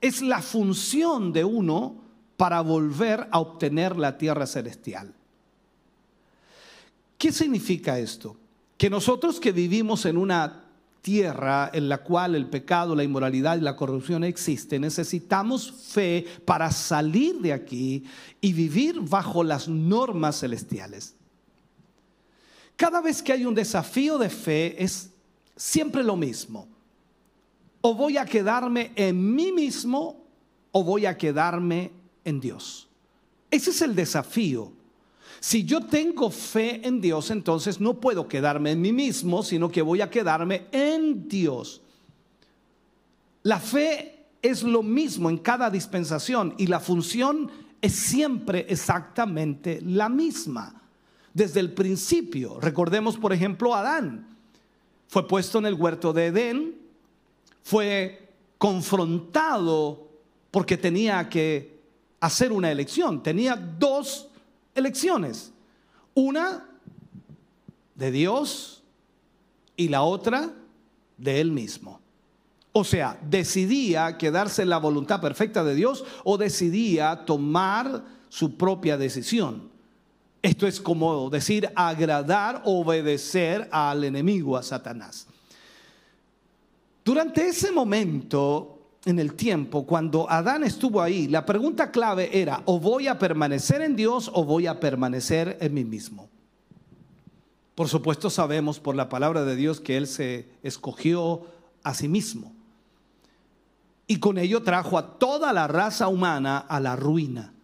es 0.00 0.22
la 0.22 0.42
función 0.42 1.32
de 1.32 1.44
uno 1.44 1.94
para 2.36 2.60
volver 2.62 3.28
a 3.30 3.38
obtener 3.38 3.96
la 3.96 4.18
tierra 4.18 4.46
celestial. 4.46 5.14
¿Qué 7.16 7.30
significa 7.30 7.98
esto? 7.98 8.36
Que 8.76 8.90
nosotros 8.90 9.38
que 9.38 9.52
vivimos 9.52 10.04
en 10.06 10.16
una 10.16 10.64
tierra 11.02 11.70
en 11.72 11.88
la 11.88 11.98
cual 11.98 12.34
el 12.34 12.46
pecado, 12.46 12.94
la 12.94 13.04
inmoralidad 13.04 13.56
y 13.56 13.62
la 13.62 13.76
corrupción 13.76 14.24
existen, 14.24 14.82
necesitamos 14.82 15.72
fe 15.72 16.26
para 16.44 16.70
salir 16.70 17.40
de 17.40 17.52
aquí 17.52 18.04
y 18.40 18.52
vivir 18.52 19.00
bajo 19.00 19.42
las 19.42 19.68
normas 19.68 20.40
celestiales. 20.40 21.14
Cada 22.76 23.00
vez 23.00 23.22
que 23.22 23.32
hay 23.32 23.44
un 23.44 23.54
desafío 23.54 24.16
de 24.18 24.30
fe 24.30 24.82
es 24.82 25.10
siempre 25.56 26.02
lo 26.02 26.16
mismo. 26.16 26.66
O 27.82 27.94
voy 27.94 28.16
a 28.16 28.24
quedarme 28.24 28.92
en 28.96 29.34
mí 29.34 29.52
mismo 29.52 30.24
o 30.72 30.84
voy 30.84 31.06
a 31.06 31.16
quedarme 31.16 31.90
en 32.24 32.40
Dios. 32.40 32.88
Ese 33.50 33.70
es 33.70 33.82
el 33.82 33.94
desafío. 33.94 34.72
Si 35.40 35.64
yo 35.64 35.80
tengo 35.80 36.30
fe 36.30 36.86
en 36.86 37.00
Dios, 37.00 37.30
entonces 37.30 37.80
no 37.80 37.98
puedo 37.98 38.28
quedarme 38.28 38.72
en 38.72 38.80
mí 38.82 38.92
mismo, 38.92 39.42
sino 39.42 39.70
que 39.70 39.80
voy 39.80 40.02
a 40.02 40.10
quedarme 40.10 40.66
en 40.70 41.28
Dios. 41.28 41.80
La 43.42 43.58
fe 43.58 44.26
es 44.42 44.62
lo 44.62 44.82
mismo 44.82 45.30
en 45.30 45.38
cada 45.38 45.70
dispensación 45.70 46.54
y 46.58 46.66
la 46.66 46.78
función 46.78 47.50
es 47.80 47.94
siempre 47.94 48.66
exactamente 48.68 49.80
la 49.82 50.10
misma. 50.10 50.82
Desde 51.32 51.60
el 51.60 51.72
principio, 51.72 52.60
recordemos 52.60 53.16
por 53.16 53.32
ejemplo 53.32 53.74
Adán, 53.74 54.26
fue 55.08 55.26
puesto 55.26 55.58
en 55.58 55.66
el 55.66 55.74
huerto 55.74 56.12
de 56.12 56.26
Edén, 56.26 56.74
fue 57.62 58.28
confrontado 58.58 60.08
porque 60.50 60.76
tenía 60.76 61.28
que 61.30 61.80
hacer 62.20 62.52
una 62.52 62.70
elección, 62.70 63.22
tenía 63.22 63.56
dos 63.56 64.29
elecciones. 64.80 65.52
Una 66.14 66.66
de 67.94 68.10
Dios 68.10 68.82
y 69.76 69.88
la 69.88 70.02
otra 70.02 70.50
de 71.16 71.40
Él 71.40 71.52
mismo. 71.52 72.00
O 72.72 72.84
sea, 72.84 73.18
decidía 73.28 74.16
quedarse 74.16 74.62
en 74.62 74.68
la 74.68 74.78
voluntad 74.78 75.20
perfecta 75.20 75.64
de 75.64 75.74
Dios 75.74 76.04
o 76.24 76.38
decidía 76.38 77.24
tomar 77.24 78.04
su 78.28 78.56
propia 78.56 78.96
decisión. 78.96 79.70
Esto 80.42 80.66
es 80.66 80.80
como 80.80 81.28
decir 81.30 81.70
agradar, 81.74 82.62
obedecer 82.64 83.68
al 83.72 84.04
enemigo, 84.04 84.56
a 84.56 84.62
Satanás. 84.62 85.26
Durante 87.04 87.46
ese 87.48 87.72
momento, 87.72 88.79
en 89.04 89.18
el 89.18 89.34
tiempo, 89.34 89.86
cuando 89.86 90.30
Adán 90.30 90.62
estuvo 90.62 91.00
ahí, 91.00 91.26
la 91.26 91.46
pregunta 91.46 91.90
clave 91.90 92.40
era, 92.40 92.62
o 92.66 92.78
voy 92.78 93.08
a 93.08 93.18
permanecer 93.18 93.80
en 93.80 93.96
Dios 93.96 94.30
o 94.34 94.44
voy 94.44 94.66
a 94.66 94.78
permanecer 94.78 95.56
en 95.60 95.74
mí 95.74 95.84
mismo. 95.84 96.28
Por 97.74 97.88
supuesto 97.88 98.28
sabemos 98.28 98.78
por 98.78 98.94
la 98.94 99.08
palabra 99.08 99.44
de 99.44 99.56
Dios 99.56 99.80
que 99.80 99.96
Él 99.96 100.06
se 100.06 100.50
escogió 100.62 101.46
a 101.82 101.94
sí 101.94 102.08
mismo. 102.08 102.52
Y 104.06 104.18
con 104.18 104.36
ello 104.36 104.62
trajo 104.62 104.98
a 104.98 105.18
toda 105.18 105.52
la 105.52 105.66
raza 105.66 106.08
humana 106.08 106.58
a 106.58 106.78
la 106.80 106.96
ruina. 106.96 107.54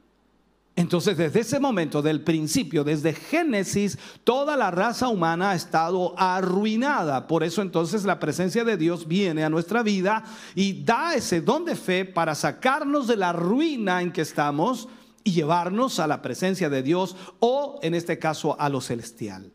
Entonces, 0.78 1.16
desde 1.16 1.40
ese 1.40 1.59
momento, 1.59 2.02
del 2.02 2.21
principio, 2.21 2.85
desde 2.85 3.14
Génesis, 3.14 3.99
toda 4.25 4.59
la 4.59 4.71
raza 4.71 5.09
humana 5.09 5.52
ha 5.52 5.54
estado 5.54 6.14
arruinada. 6.18 7.26
Por 7.26 7.42
eso 7.42 7.62
entonces 7.62 8.04
la 8.04 8.21
presencia 8.21 8.62
de 8.62 8.76
Dios 8.76 9.09
viene 9.09 9.42
a 9.42 9.49
nuestra 9.49 9.83
vida 9.83 10.23
y 10.54 10.85
da 10.85 11.14
ese 11.14 11.40
don 11.40 11.64
de 11.64 11.76
fe 11.76 12.04
para 12.04 12.35
sacarnos 12.35 13.06
de 13.06 13.16
la 13.16 13.33
ruina 13.33 14.02
en 14.02 14.12
que 14.12 14.21
estamos 14.21 14.87
y 15.25 15.33
llevarnos 15.33 15.99
a 15.99 16.06
la 16.06 16.21
presencia 16.21 16.68
de 16.68 16.83
Dios 16.83 17.16
o, 17.40 17.78
en 17.83 17.95
este 17.95 18.18
caso, 18.18 18.54
a 18.61 18.68
lo 18.68 18.83
celestial. 18.83 19.50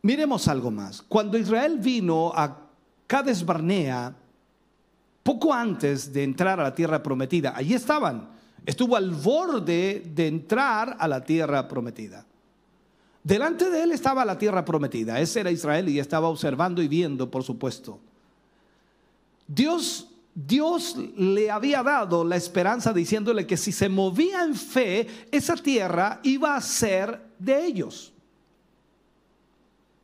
Miremos 0.00 0.48
algo 0.48 0.70
más. 0.70 1.02
Cuando 1.02 1.36
Israel 1.36 1.76
vino 1.78 2.32
a 2.34 2.68
Cades 3.06 3.44
Barnea, 3.44 4.14
poco 5.28 5.52
antes 5.52 6.10
de 6.10 6.24
entrar 6.24 6.58
a 6.58 6.62
la 6.62 6.74
tierra 6.74 7.02
prometida. 7.02 7.52
Allí 7.54 7.74
estaban. 7.74 8.30
Estuvo 8.64 8.96
al 8.96 9.10
borde 9.10 10.02
de 10.14 10.26
entrar 10.26 10.96
a 10.98 11.06
la 11.06 11.22
tierra 11.22 11.68
prometida. 11.68 12.24
Delante 13.22 13.68
de 13.68 13.82
él 13.82 13.92
estaba 13.92 14.24
la 14.24 14.38
tierra 14.38 14.64
prometida. 14.64 15.20
Ese 15.20 15.40
era 15.40 15.50
Israel 15.50 15.86
y 15.90 15.98
estaba 15.98 16.28
observando 16.28 16.80
y 16.80 16.88
viendo, 16.88 17.30
por 17.30 17.42
supuesto. 17.42 18.00
Dios, 19.46 20.08
Dios 20.34 20.96
le 21.18 21.50
había 21.50 21.82
dado 21.82 22.24
la 22.24 22.36
esperanza 22.36 22.94
diciéndole 22.94 23.46
que 23.46 23.58
si 23.58 23.70
se 23.70 23.90
movía 23.90 24.42
en 24.44 24.54
fe, 24.54 25.28
esa 25.30 25.56
tierra 25.56 26.20
iba 26.22 26.56
a 26.56 26.60
ser 26.62 27.20
de 27.38 27.66
ellos. 27.66 28.14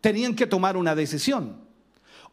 Tenían 0.02 0.36
que 0.36 0.46
tomar 0.46 0.76
una 0.76 0.94
decisión 0.94 1.63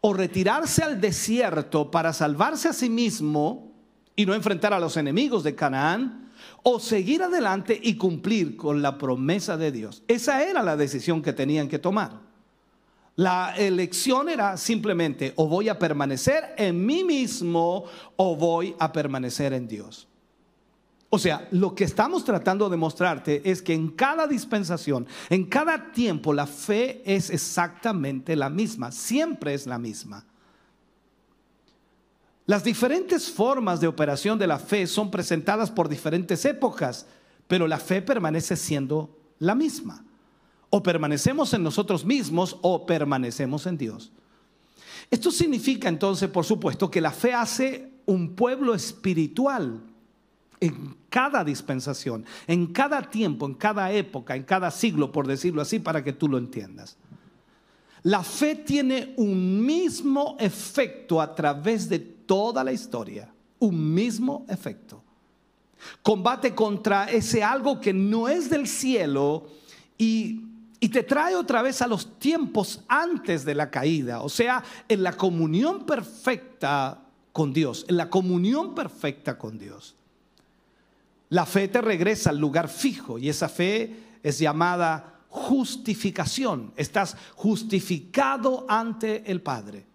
o 0.02 0.14
retirarse 0.14 0.84
al 0.84 1.00
desierto 1.00 1.92
para 1.92 2.12
salvarse 2.12 2.68
a 2.68 2.74
sí 2.74 2.90
mismo 2.90 3.72
y 4.16 4.26
no 4.26 4.34
enfrentar 4.34 4.74
a 4.74 4.80
los 4.80 4.98
enemigos 4.98 5.44
de 5.44 5.56
Canaán, 5.56 6.32
o 6.64 6.80
seguir 6.80 7.24
adelante 7.24 7.80
y 7.82 7.96
cumplir 7.96 8.56
con 8.56 8.82
la 8.82 8.98
promesa 8.98 9.58
de 9.58 9.72
Dios. 9.72 10.04
Esa 10.08 10.44
era 10.44 10.64
la 10.64 10.76
decisión 10.76 11.22
que 11.22 11.34
tenían 11.34 11.68
que 11.68 11.80
tomar. 11.80 12.20
La 13.16 13.54
elección 13.58 14.30
era 14.30 14.58
simplemente 14.58 15.34
o 15.36 15.48
voy 15.48 15.70
a 15.70 15.78
permanecer 15.78 16.56
en 16.58 16.86
mí 16.86 17.04
mismo 17.04 17.86
o 18.16 18.36
voy 18.36 18.76
a 18.80 18.92
permanecer 18.92 19.54
en 19.54 19.68
Dios. 19.68 20.08
O 21.14 21.20
sea, 21.20 21.46
lo 21.52 21.76
que 21.76 21.84
estamos 21.84 22.24
tratando 22.24 22.70
de 22.70 22.78
mostrarte 22.78 23.42
es 23.44 23.62
que 23.62 23.74
en 23.74 23.90
cada 23.90 24.28
dispensación, 24.28 25.06
en 25.30 25.44
cada 25.44 25.92
tiempo, 25.92 26.34
la 26.34 26.48
fe 26.48 27.02
es 27.06 27.30
exactamente 27.30 28.34
la 28.38 28.50
misma, 28.50 28.94
siempre 28.94 29.54
es 29.54 29.68
la 29.68 29.78
misma. 29.78 30.26
Las 32.46 32.64
diferentes 32.64 33.30
formas 33.30 33.82
de 33.82 33.88
operación 33.88 34.40
de 34.40 34.48
la 34.48 34.58
fe 34.58 34.88
son 34.88 35.12
presentadas 35.12 35.70
por 35.70 35.90
diferentes 35.90 36.46
épocas, 36.46 37.06
pero 37.46 37.68
la 37.68 37.78
fe 37.78 38.02
permanece 38.02 38.56
siendo 38.56 39.20
la 39.38 39.54
misma. 39.54 40.06
O 40.70 40.82
permanecemos 40.82 41.54
en 41.54 41.62
nosotros 41.62 42.06
mismos 42.06 42.58
o 42.62 42.86
permanecemos 42.86 43.68
en 43.68 43.78
Dios. 43.78 44.14
Esto 45.10 45.30
significa 45.30 45.90
entonces, 45.90 46.30
por 46.30 46.46
supuesto, 46.46 46.90
que 46.90 47.02
la 47.02 47.12
fe 47.12 47.34
hace 47.34 47.92
un 48.06 48.34
pueblo 48.34 48.74
espiritual 48.74 49.91
en 50.62 50.96
cada 51.10 51.44
dispensación, 51.44 52.24
en 52.48 52.68
cada 52.68 53.02
tiempo, 53.02 53.48
en 53.48 53.56
cada 53.56 53.92
época, 53.92 54.36
en 54.36 54.44
cada 54.44 54.70
siglo, 54.70 55.12
por 55.12 55.28
decirlo 55.28 55.62
así, 55.62 55.80
para 55.80 56.04
que 56.04 56.14
tú 56.14 56.30
lo 56.30 56.38
entiendas. 56.38 56.98
La 58.04 58.24
fe 58.24 58.56
tiene 58.56 59.14
un 59.18 59.66
mismo 59.66 60.38
efecto 60.40 61.20
a 61.20 61.36
través 61.36 61.90
de 61.90 62.00
toda 62.00 62.64
la 62.64 62.72
historia, 62.72 63.34
un 63.60 63.94
mismo 63.94 64.46
efecto. 64.48 65.04
Combate 66.04 66.54
contra 66.54 67.06
ese 67.06 67.44
algo 67.44 67.82
que 67.82 67.92
no 67.92 68.28
es 68.30 68.50
del 68.50 68.68
cielo 68.68 69.48
y, 69.98 70.44
y 70.80 70.90
te 70.90 71.02
trae 71.02 71.36
otra 71.36 71.64
vez 71.64 71.82
a 71.82 71.88
los 71.88 72.20
tiempos 72.20 72.84
antes 72.88 73.46
de 73.46 73.56
la 73.56 73.72
caída, 73.72 74.22
o 74.22 74.30
sea, 74.30 74.64
en 74.88 75.02
la 75.02 75.14
comunión 75.14 75.88
perfecta 75.88 77.02
con 77.32 77.52
Dios, 77.52 77.86
en 77.88 77.98
la 77.98 78.12
comunión 78.12 78.76
perfecta 78.76 79.40
con 79.40 79.58
Dios. 79.58 79.96
La 81.32 81.46
fe 81.46 81.70
te 81.70 81.80
regresa 81.80 82.30
al 82.30 82.38
lugar 82.38 82.68
fijo 82.68 83.18
y 83.18 83.30
esa 83.30 83.48
fe 83.48 83.96
es 84.22 84.38
llamada 84.38 85.22
justificación. 85.30 86.74
Estás 86.76 87.16
justificado 87.36 88.66
ante 88.68 89.32
el 89.32 89.42
Padre. 89.42 89.86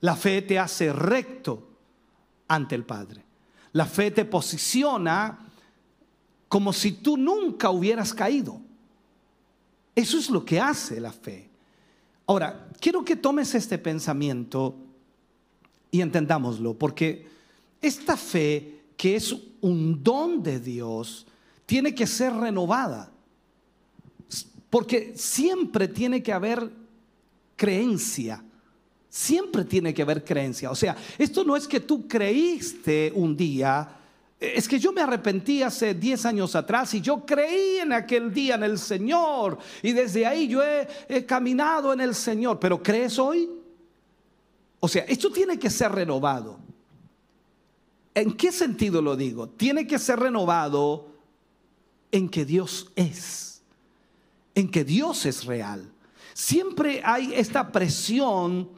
La 0.00 0.14
fe 0.14 0.42
te 0.42 0.56
hace 0.56 0.92
recto 0.92 1.68
ante 2.46 2.76
el 2.76 2.84
Padre. 2.84 3.24
La 3.72 3.86
fe 3.86 4.12
te 4.12 4.24
posiciona 4.24 5.36
como 6.48 6.72
si 6.72 6.92
tú 6.92 7.16
nunca 7.16 7.70
hubieras 7.70 8.14
caído. 8.14 8.60
Eso 9.96 10.16
es 10.16 10.30
lo 10.30 10.44
que 10.44 10.60
hace 10.60 11.00
la 11.00 11.10
fe. 11.12 11.50
Ahora, 12.26 12.68
quiero 12.80 13.04
que 13.04 13.16
tomes 13.16 13.52
este 13.56 13.78
pensamiento 13.78 14.76
y 15.90 16.00
entendámoslo, 16.02 16.74
porque 16.74 17.26
esta 17.80 18.16
fe, 18.16 18.75
que 18.96 19.16
es 19.16 19.34
un 19.60 20.02
don 20.02 20.42
de 20.42 20.58
Dios, 20.60 21.26
tiene 21.66 21.94
que 21.94 22.06
ser 22.06 22.32
renovada. 22.32 23.10
Porque 24.70 25.12
siempre 25.16 25.88
tiene 25.88 26.22
que 26.22 26.32
haber 26.32 26.70
creencia. 27.56 28.42
Siempre 29.08 29.64
tiene 29.64 29.94
que 29.94 30.02
haber 30.02 30.24
creencia. 30.24 30.70
O 30.70 30.74
sea, 30.74 30.96
esto 31.18 31.44
no 31.44 31.56
es 31.56 31.66
que 31.66 31.80
tú 31.80 32.06
creíste 32.06 33.12
un 33.14 33.36
día, 33.36 33.88
es 34.38 34.68
que 34.68 34.78
yo 34.78 34.92
me 34.92 35.00
arrepentí 35.00 35.62
hace 35.62 35.94
10 35.94 36.26
años 36.26 36.54
atrás 36.54 36.92
y 36.92 37.00
yo 37.00 37.24
creí 37.24 37.78
en 37.78 37.92
aquel 37.92 38.32
día 38.32 38.56
en 38.56 38.64
el 38.64 38.78
Señor 38.78 39.58
y 39.82 39.92
desde 39.92 40.26
ahí 40.26 40.46
yo 40.46 40.62
he, 40.62 40.86
he, 41.08 41.24
caminado 41.24 41.92
en 41.94 42.02
el 42.02 42.14
Señor. 42.14 42.60
Pero 42.60 42.82
¿crees 42.82 43.18
hoy? 43.18 43.48
O 44.78 44.88
sea, 44.88 45.04
esto 45.04 45.30
tiene 45.32 45.58
que 45.58 45.70
ser 45.70 45.92
renovado. 45.92 46.65
¿En 48.16 48.32
qué 48.32 48.50
sentido 48.50 49.02
lo 49.02 49.14
digo? 49.14 49.46
Tiene 49.46 49.86
que 49.86 49.98
ser 49.98 50.18
renovado 50.18 51.06
en 52.10 52.30
que 52.30 52.46
Dios 52.46 52.90
es, 52.96 53.60
en 54.54 54.70
que 54.70 54.84
Dios 54.84 55.26
es 55.26 55.44
real. 55.44 55.92
Siempre 56.32 57.02
hay 57.04 57.34
esta 57.34 57.70
presión 57.70 58.70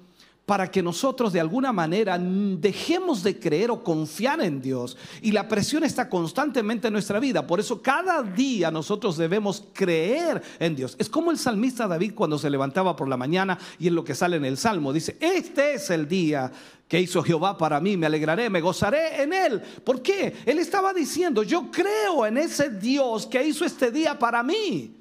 para 0.49 0.71
que 0.71 0.83
nosotros 0.83 1.35
de 1.35 1.40
alguna 1.40 1.75
manera 1.75 2.19
dejemos 2.19 3.23
de 3.23 3.38
creer 3.38 3.71
o 3.71 3.85
confiar 3.85 4.40
en 4.40 4.62
Dios. 4.62 4.97
Y 5.21 5.31
la 5.31 5.47
presión 5.47 5.85
está 5.85 6.09
constantemente 6.09 6.87
en 6.87 6.95
nuestra 6.95 7.21
vida. 7.21 7.47
Por 7.47 7.61
eso 7.61 7.83
cada 7.83 8.23
día 8.23 8.71
nosotros 8.71 9.19
debemos 9.19 9.62
creer 9.75 10.40
en 10.59 10.75
Dios. 10.75 10.97
Es 10.99 11.11
como 11.11 11.31
el 11.31 11.37
salmista 11.37 11.87
David 11.87 12.14
cuando 12.14 12.38
se 12.38 12.49
levantaba 12.49 12.97
por 12.97 13.09
la 13.09 13.19
mañana 13.19 13.59
y 13.78 13.88
en 13.88 13.95
lo 13.95 14.02
que 14.02 14.14
sale 14.14 14.38
en 14.38 14.47
el 14.47 14.57
Salmo. 14.57 14.90
Dice, 14.90 15.19
este 15.21 15.75
es 15.75 15.90
el 15.90 16.09
día 16.09 16.50
que 16.88 16.99
hizo 16.99 17.23
Jehová 17.23 17.59
para 17.59 17.78
mí, 17.78 17.99
me 17.99 18.07
alegraré, 18.07 18.49
me 18.49 18.62
gozaré 18.62 19.23
en 19.23 19.35
él. 19.35 19.61
¿Por 19.61 20.00
qué? 20.00 20.35
Él 20.47 20.59
estaba 20.59 20.95
diciendo, 20.95 21.43
yo 21.43 21.71
creo 21.71 22.25
en 22.25 22.38
ese 22.38 22.71
Dios 22.71 23.26
que 23.26 23.47
hizo 23.47 23.67
este 23.67 23.90
día 23.90 24.19
para 24.19 24.43
mí. 24.43 24.97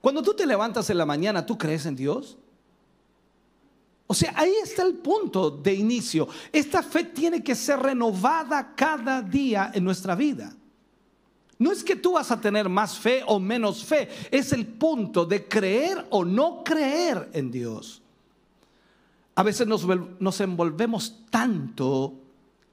Cuando 0.00 0.22
tú 0.22 0.32
te 0.32 0.46
levantas 0.46 0.88
en 0.88 0.96
la 0.96 1.04
mañana, 1.04 1.44
¿tú 1.44 1.58
crees 1.58 1.84
en 1.84 1.96
Dios? 1.96 2.38
O 4.06 4.14
sea, 4.14 4.34
ahí 4.36 4.52
está 4.62 4.82
el 4.82 4.94
punto 4.94 5.50
de 5.50 5.74
inicio. 5.74 6.28
Esta 6.52 6.82
fe 6.82 7.04
tiene 7.04 7.42
que 7.42 7.54
ser 7.54 7.78
renovada 7.78 8.74
cada 8.74 9.22
día 9.22 9.70
en 9.74 9.84
nuestra 9.84 10.14
vida. 10.14 10.54
No 11.58 11.70
es 11.70 11.84
que 11.84 11.94
tú 11.94 12.14
vas 12.14 12.30
a 12.30 12.40
tener 12.40 12.68
más 12.68 12.98
fe 12.98 13.22
o 13.26 13.38
menos 13.38 13.84
fe, 13.84 14.08
es 14.30 14.52
el 14.52 14.66
punto 14.66 15.24
de 15.24 15.46
creer 15.46 16.06
o 16.10 16.24
no 16.24 16.64
creer 16.64 17.30
en 17.32 17.52
Dios. 17.52 18.02
A 19.36 19.44
veces 19.44 19.66
nos, 19.66 19.86
nos 20.18 20.40
envolvemos 20.40 21.20
tanto 21.30 22.14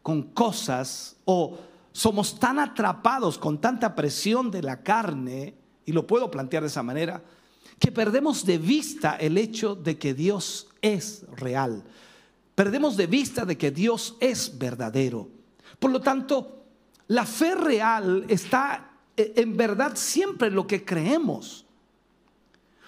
con 0.02 0.24
cosas 0.24 1.16
o 1.26 1.58
somos 1.92 2.40
tan 2.40 2.58
atrapados 2.58 3.38
con 3.38 3.62
tanta 3.62 3.94
presión 3.94 4.50
de 4.50 4.64
la 4.64 4.82
carne, 4.82 5.54
y 5.86 5.92
lo 5.92 6.08
puedo 6.08 6.32
plantear 6.32 6.64
de 6.64 6.70
esa 6.70 6.82
manera, 6.82 7.22
que 7.78 7.92
perdemos 7.92 8.46
de 8.46 8.58
vista 8.58 9.18
el 9.18 9.38
hecho 9.38 9.76
de 9.76 9.98
que 9.98 10.14
Dios 10.14 10.69
es 10.82 11.26
real. 11.36 11.84
Perdemos 12.56 12.98
de 12.98 13.08
vista 13.08 13.46
de 13.46 13.58
que 13.58 13.72
Dios 13.72 14.16
es 14.20 14.58
verdadero. 14.58 15.30
Por 15.80 15.92
lo 15.92 16.02
tanto, 16.02 16.66
la 17.08 17.26
fe 17.26 17.56
real 17.56 18.26
está 18.28 18.92
eh, 19.16 19.34
en 19.38 19.58
verdad 19.58 19.94
siempre 19.96 20.50
en 20.50 20.56
lo 20.56 20.68
que 20.68 20.86
creemos, 20.86 21.66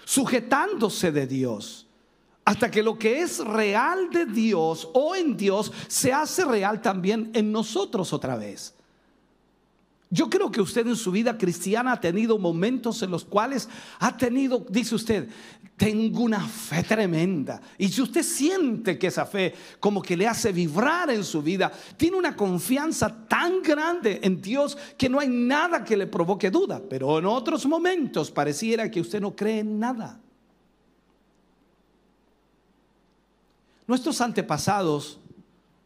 sujetándose 0.04 1.10
de 1.10 1.26
Dios, 1.26 1.86
hasta 2.44 2.70
que 2.70 2.82
lo 2.82 2.98
que 2.98 3.20
es 3.20 3.38
real 3.38 4.10
de 4.10 4.26
Dios 4.26 4.88
o 4.92 5.14
en 5.14 5.36
Dios 5.36 5.72
se 5.88 6.12
hace 6.12 6.44
real 6.44 6.82
también 6.82 7.30
en 7.34 7.52
nosotros 7.52 8.12
otra 8.12 8.36
vez. 8.36 8.74
Yo 10.14 10.28
creo 10.28 10.50
que 10.50 10.60
usted 10.60 10.86
en 10.86 10.94
su 10.94 11.10
vida 11.10 11.38
cristiana 11.38 11.92
ha 11.92 12.00
tenido 12.00 12.38
momentos 12.38 13.02
en 13.02 13.10
los 13.10 13.24
cuales 13.24 13.66
ha 13.98 14.14
tenido, 14.14 14.62
dice 14.68 14.94
usted, 14.94 15.26
tengo 15.74 16.20
una 16.20 16.46
fe 16.46 16.82
tremenda. 16.82 17.62
Y 17.78 17.88
si 17.88 18.02
usted 18.02 18.22
siente 18.22 18.98
que 18.98 19.06
esa 19.06 19.24
fe 19.24 19.54
como 19.80 20.02
que 20.02 20.14
le 20.14 20.28
hace 20.28 20.52
vibrar 20.52 21.08
en 21.08 21.24
su 21.24 21.40
vida, 21.40 21.72
tiene 21.96 22.18
una 22.18 22.36
confianza 22.36 23.26
tan 23.26 23.62
grande 23.62 24.20
en 24.22 24.42
Dios 24.42 24.76
que 24.98 25.08
no 25.08 25.18
hay 25.18 25.28
nada 25.28 25.82
que 25.82 25.96
le 25.96 26.06
provoque 26.06 26.50
duda. 26.50 26.82
Pero 26.90 27.18
en 27.18 27.24
otros 27.24 27.64
momentos 27.64 28.30
pareciera 28.30 28.90
que 28.90 29.00
usted 29.00 29.18
no 29.18 29.34
cree 29.34 29.60
en 29.60 29.78
nada. 29.78 30.20
Nuestros 33.86 34.20
antepasados 34.20 35.18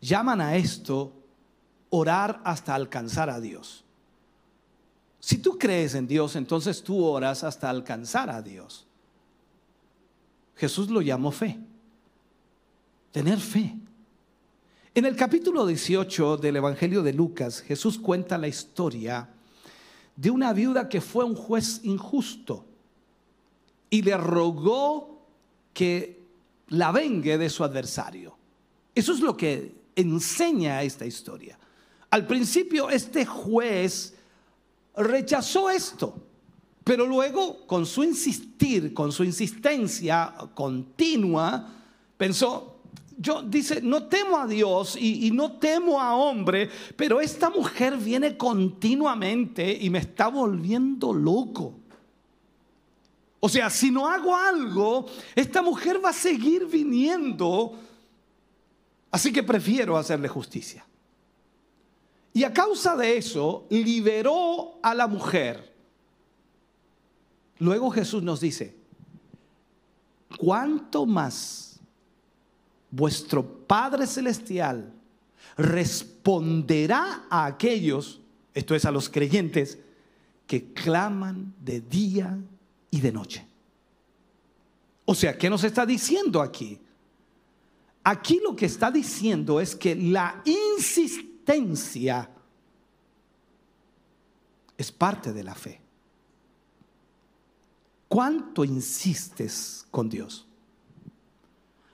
llaman 0.00 0.40
a 0.40 0.56
esto 0.56 1.12
orar 1.90 2.40
hasta 2.42 2.74
alcanzar 2.74 3.30
a 3.30 3.40
Dios. 3.40 3.85
Si 5.26 5.38
tú 5.38 5.58
crees 5.58 5.96
en 5.96 6.06
Dios, 6.06 6.36
entonces 6.36 6.84
tú 6.84 7.02
oras 7.02 7.42
hasta 7.42 7.68
alcanzar 7.68 8.30
a 8.30 8.40
Dios. 8.42 8.86
Jesús 10.54 10.88
lo 10.88 11.02
llamó 11.02 11.32
fe. 11.32 11.58
Tener 13.10 13.40
fe. 13.40 13.74
En 14.94 15.04
el 15.04 15.16
capítulo 15.16 15.66
18 15.66 16.36
del 16.36 16.54
Evangelio 16.54 17.02
de 17.02 17.12
Lucas, 17.12 17.60
Jesús 17.60 17.98
cuenta 17.98 18.38
la 18.38 18.46
historia 18.46 19.28
de 20.14 20.30
una 20.30 20.52
viuda 20.52 20.88
que 20.88 21.00
fue 21.00 21.24
un 21.24 21.34
juez 21.34 21.80
injusto 21.82 22.64
y 23.90 24.02
le 24.02 24.16
rogó 24.16 25.26
que 25.74 26.20
la 26.68 26.92
vengue 26.92 27.36
de 27.36 27.50
su 27.50 27.64
adversario. 27.64 28.36
Eso 28.94 29.12
es 29.12 29.18
lo 29.18 29.36
que 29.36 29.74
enseña 29.96 30.84
esta 30.84 31.04
historia. 31.04 31.58
Al 32.10 32.28
principio 32.28 32.90
este 32.90 33.26
juez 33.26 34.15
rechazó 34.96 35.70
esto. 35.70 36.14
Pero 36.84 37.04
luego, 37.04 37.66
con 37.66 37.84
su 37.84 38.04
insistir, 38.04 38.94
con 38.94 39.10
su 39.10 39.24
insistencia 39.24 40.34
continua, 40.54 41.68
pensó, 42.16 42.76
yo 43.18 43.42
dice, 43.42 43.82
no 43.82 44.04
temo 44.04 44.38
a 44.38 44.46
Dios 44.46 44.96
y, 44.96 45.26
y, 45.26 45.30
no 45.32 45.52
temo 45.52 46.00
a 46.00 46.14
hombre, 46.14 46.70
pero 46.94 47.20
esta 47.20 47.50
mujer 47.50 47.96
viene 47.96 48.36
continuamente 48.36 49.76
y 49.80 49.90
me 49.90 49.98
está 49.98 50.28
volviendo 50.28 51.12
loco. 51.12 51.74
O 53.40 53.48
sea, 53.48 53.68
si 53.68 53.90
no 53.90 54.08
hago 54.08 54.36
algo, 54.36 55.06
esta 55.34 55.62
mujer 55.62 56.00
va 56.04 56.10
a 56.10 56.12
seguir 56.12 56.66
viniendo. 56.66 57.76
Así 59.10 59.32
que 59.32 59.42
prefiero 59.42 59.96
hacerle 59.96 60.28
justicia. 60.28 60.85
Y 62.36 62.44
a 62.44 62.52
causa 62.52 62.94
de 62.94 63.16
eso 63.16 63.66
liberó 63.70 64.78
a 64.82 64.94
la 64.94 65.06
mujer. 65.06 65.72
Luego 67.60 67.90
Jesús 67.90 68.22
nos 68.22 68.40
dice, 68.40 68.76
¿cuánto 70.36 71.06
más 71.06 71.80
vuestro 72.90 73.42
Padre 73.42 74.06
Celestial 74.06 74.92
responderá 75.56 77.24
a 77.30 77.46
aquellos, 77.46 78.20
esto 78.52 78.74
es 78.74 78.84
a 78.84 78.90
los 78.90 79.08
creyentes, 79.08 79.78
que 80.46 80.74
claman 80.74 81.54
de 81.64 81.80
día 81.80 82.38
y 82.90 83.00
de 83.00 83.12
noche? 83.12 83.46
O 85.06 85.14
sea, 85.14 85.38
¿qué 85.38 85.48
nos 85.48 85.64
está 85.64 85.86
diciendo 85.86 86.42
aquí? 86.42 86.78
Aquí 88.04 88.42
lo 88.44 88.54
que 88.54 88.66
está 88.66 88.90
diciendo 88.90 89.58
es 89.58 89.74
que 89.74 89.94
la 89.94 90.42
insistencia 90.44 91.35
es 94.76 94.92
parte 94.92 95.32
de 95.32 95.44
la 95.44 95.54
fe. 95.54 95.80
¿Cuánto 98.08 98.64
insistes 98.64 99.86
con 99.90 100.08
Dios? 100.08 100.46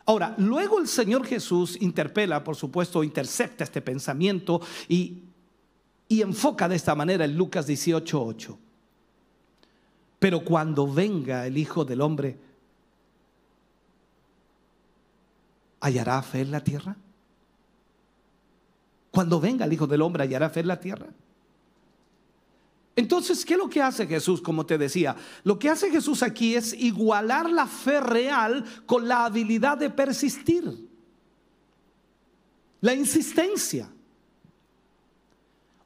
Ahora, 0.04 0.34
luego 0.38 0.78
el 0.78 0.88
Señor 0.88 1.24
Jesús 1.24 1.80
interpela, 1.80 2.42
por 2.42 2.56
supuesto, 2.56 3.04
intercepta 3.04 3.64
este 3.64 3.80
pensamiento 3.80 4.60
y, 4.88 5.22
y 6.08 6.22
enfoca 6.22 6.68
de 6.68 6.76
esta 6.76 6.94
manera 6.94 7.24
en 7.24 7.36
Lucas 7.36 7.68
18:8. 7.68 8.56
Pero 10.18 10.44
cuando 10.44 10.92
venga 10.92 11.46
el 11.46 11.56
Hijo 11.56 11.84
del 11.84 12.00
Hombre, 12.00 12.38
¿hallará 15.80 16.22
fe 16.22 16.40
en 16.40 16.50
la 16.50 16.62
tierra? 16.62 16.96
Cuando 19.12 19.38
venga 19.38 19.66
el 19.66 19.72
Hijo 19.72 19.86
del 19.86 20.02
Hombre, 20.02 20.24
hallará 20.24 20.50
fe 20.50 20.60
en 20.60 20.66
la 20.66 20.80
tierra. 20.80 21.06
Entonces, 22.96 23.44
¿qué 23.44 23.54
es 23.54 23.58
lo 23.58 23.70
que 23.70 23.80
hace 23.80 24.06
Jesús? 24.06 24.42
Como 24.42 24.66
te 24.66 24.76
decía, 24.76 25.14
lo 25.44 25.58
que 25.58 25.68
hace 25.68 25.90
Jesús 25.90 26.22
aquí 26.22 26.56
es 26.56 26.72
igualar 26.72 27.48
la 27.48 27.66
fe 27.66 28.00
real 28.00 28.64
con 28.86 29.06
la 29.06 29.26
habilidad 29.26 29.78
de 29.78 29.90
persistir, 29.90 30.88
la 32.80 32.94
insistencia. 32.94 33.88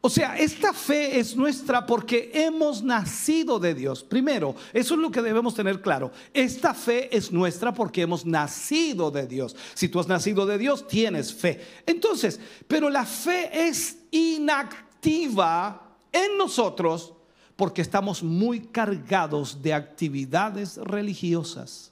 O 0.06 0.08
sea, 0.08 0.38
esta 0.38 0.72
fe 0.72 1.18
es 1.18 1.34
nuestra 1.34 1.84
porque 1.84 2.30
hemos 2.32 2.80
nacido 2.80 3.58
de 3.58 3.74
Dios. 3.74 4.04
Primero, 4.04 4.54
eso 4.72 4.94
es 4.94 5.00
lo 5.00 5.10
que 5.10 5.20
debemos 5.20 5.56
tener 5.56 5.82
claro. 5.82 6.12
Esta 6.32 6.74
fe 6.74 7.08
es 7.10 7.32
nuestra 7.32 7.74
porque 7.74 8.02
hemos 8.02 8.24
nacido 8.24 9.10
de 9.10 9.26
Dios. 9.26 9.56
Si 9.74 9.88
tú 9.88 9.98
has 9.98 10.06
nacido 10.06 10.46
de 10.46 10.58
Dios, 10.58 10.86
tienes 10.86 11.34
fe. 11.34 11.60
Entonces, 11.84 12.38
pero 12.68 12.88
la 12.88 13.04
fe 13.04 13.66
es 13.66 13.98
inactiva 14.12 15.96
en 16.12 16.38
nosotros 16.38 17.12
porque 17.56 17.82
estamos 17.82 18.22
muy 18.22 18.60
cargados 18.60 19.60
de 19.60 19.74
actividades 19.74 20.76
religiosas 20.76 21.90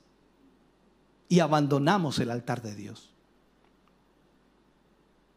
y 1.28 1.40
abandonamos 1.40 2.20
el 2.20 2.30
altar 2.30 2.62
de 2.62 2.76
Dios. 2.76 3.13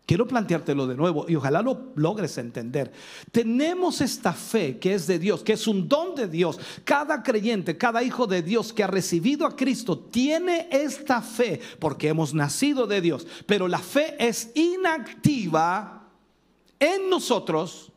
Quiero 0.07 0.25
planteártelo 0.25 0.87
de 0.87 0.95
nuevo 0.95 1.25
y 1.27 1.35
ojalá 1.35 1.61
lo 1.61 1.91
logres 1.95 2.37
entender. 2.37 2.93
Tenemos 3.29 3.99
esta 3.99 4.31
fe 4.31 4.79
que 4.79 4.93
es 4.93 5.05
de 5.05 5.19
Dios, 5.19 5.43
que 5.43 5.51
es 5.51 5.67
un 5.67 5.89
don 5.89 6.15
de 6.15 6.29
Dios. 6.29 6.57
Cada 6.85 7.21
creyente, 7.21 7.77
cada 7.77 8.01
hijo 8.01 8.25
de 8.25 8.41
Dios 8.41 8.71
que 8.71 8.85
ha 8.85 8.87
recibido 8.87 9.45
a 9.45 9.53
Cristo 9.53 9.99
tiene 9.99 10.69
esta 10.71 11.21
fe 11.21 11.59
porque 11.77 12.07
hemos 12.07 12.33
nacido 12.33 12.87
de 12.87 13.01
Dios. 13.01 13.27
Pero 13.45 13.67
la 13.67 13.79
fe 13.79 14.15
es 14.17 14.51
inactiva 14.55 16.07
en 16.79 17.09
nosotros 17.09 17.91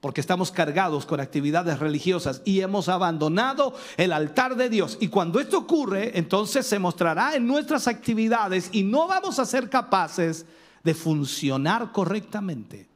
porque 0.00 0.22
estamos 0.22 0.50
cargados 0.50 1.04
con 1.04 1.20
actividades 1.20 1.78
religiosas 1.78 2.40
y 2.46 2.60
hemos 2.60 2.88
abandonado 2.88 3.74
el 3.98 4.14
altar 4.14 4.56
de 4.56 4.70
Dios. 4.70 4.96
Y 4.98 5.08
cuando 5.08 5.40
esto 5.40 5.58
ocurre, 5.58 6.18
entonces 6.18 6.66
se 6.66 6.78
mostrará 6.78 7.34
en 7.34 7.46
nuestras 7.46 7.86
actividades 7.86 8.70
y 8.72 8.82
no 8.82 9.06
vamos 9.06 9.38
a 9.38 9.44
ser 9.44 9.68
capaces 9.68 10.42
de 10.42 10.67
funcionar 10.94 11.92
correctamente. 11.92 12.88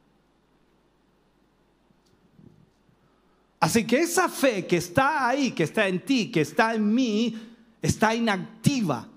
Así 3.59 3.85
que 3.85 3.99
esa 3.99 4.27
fe 4.27 4.65
que 4.65 4.77
está 4.77 5.27
ahí, 5.27 5.51
que 5.51 5.63
está 5.63 5.87
en 5.87 6.03
ti, 6.03 6.29
que 6.29 6.41
está 6.41 6.75
en 6.75 6.93
mí, 6.93 7.39
está 7.81 8.13
inactiva. 8.13 9.07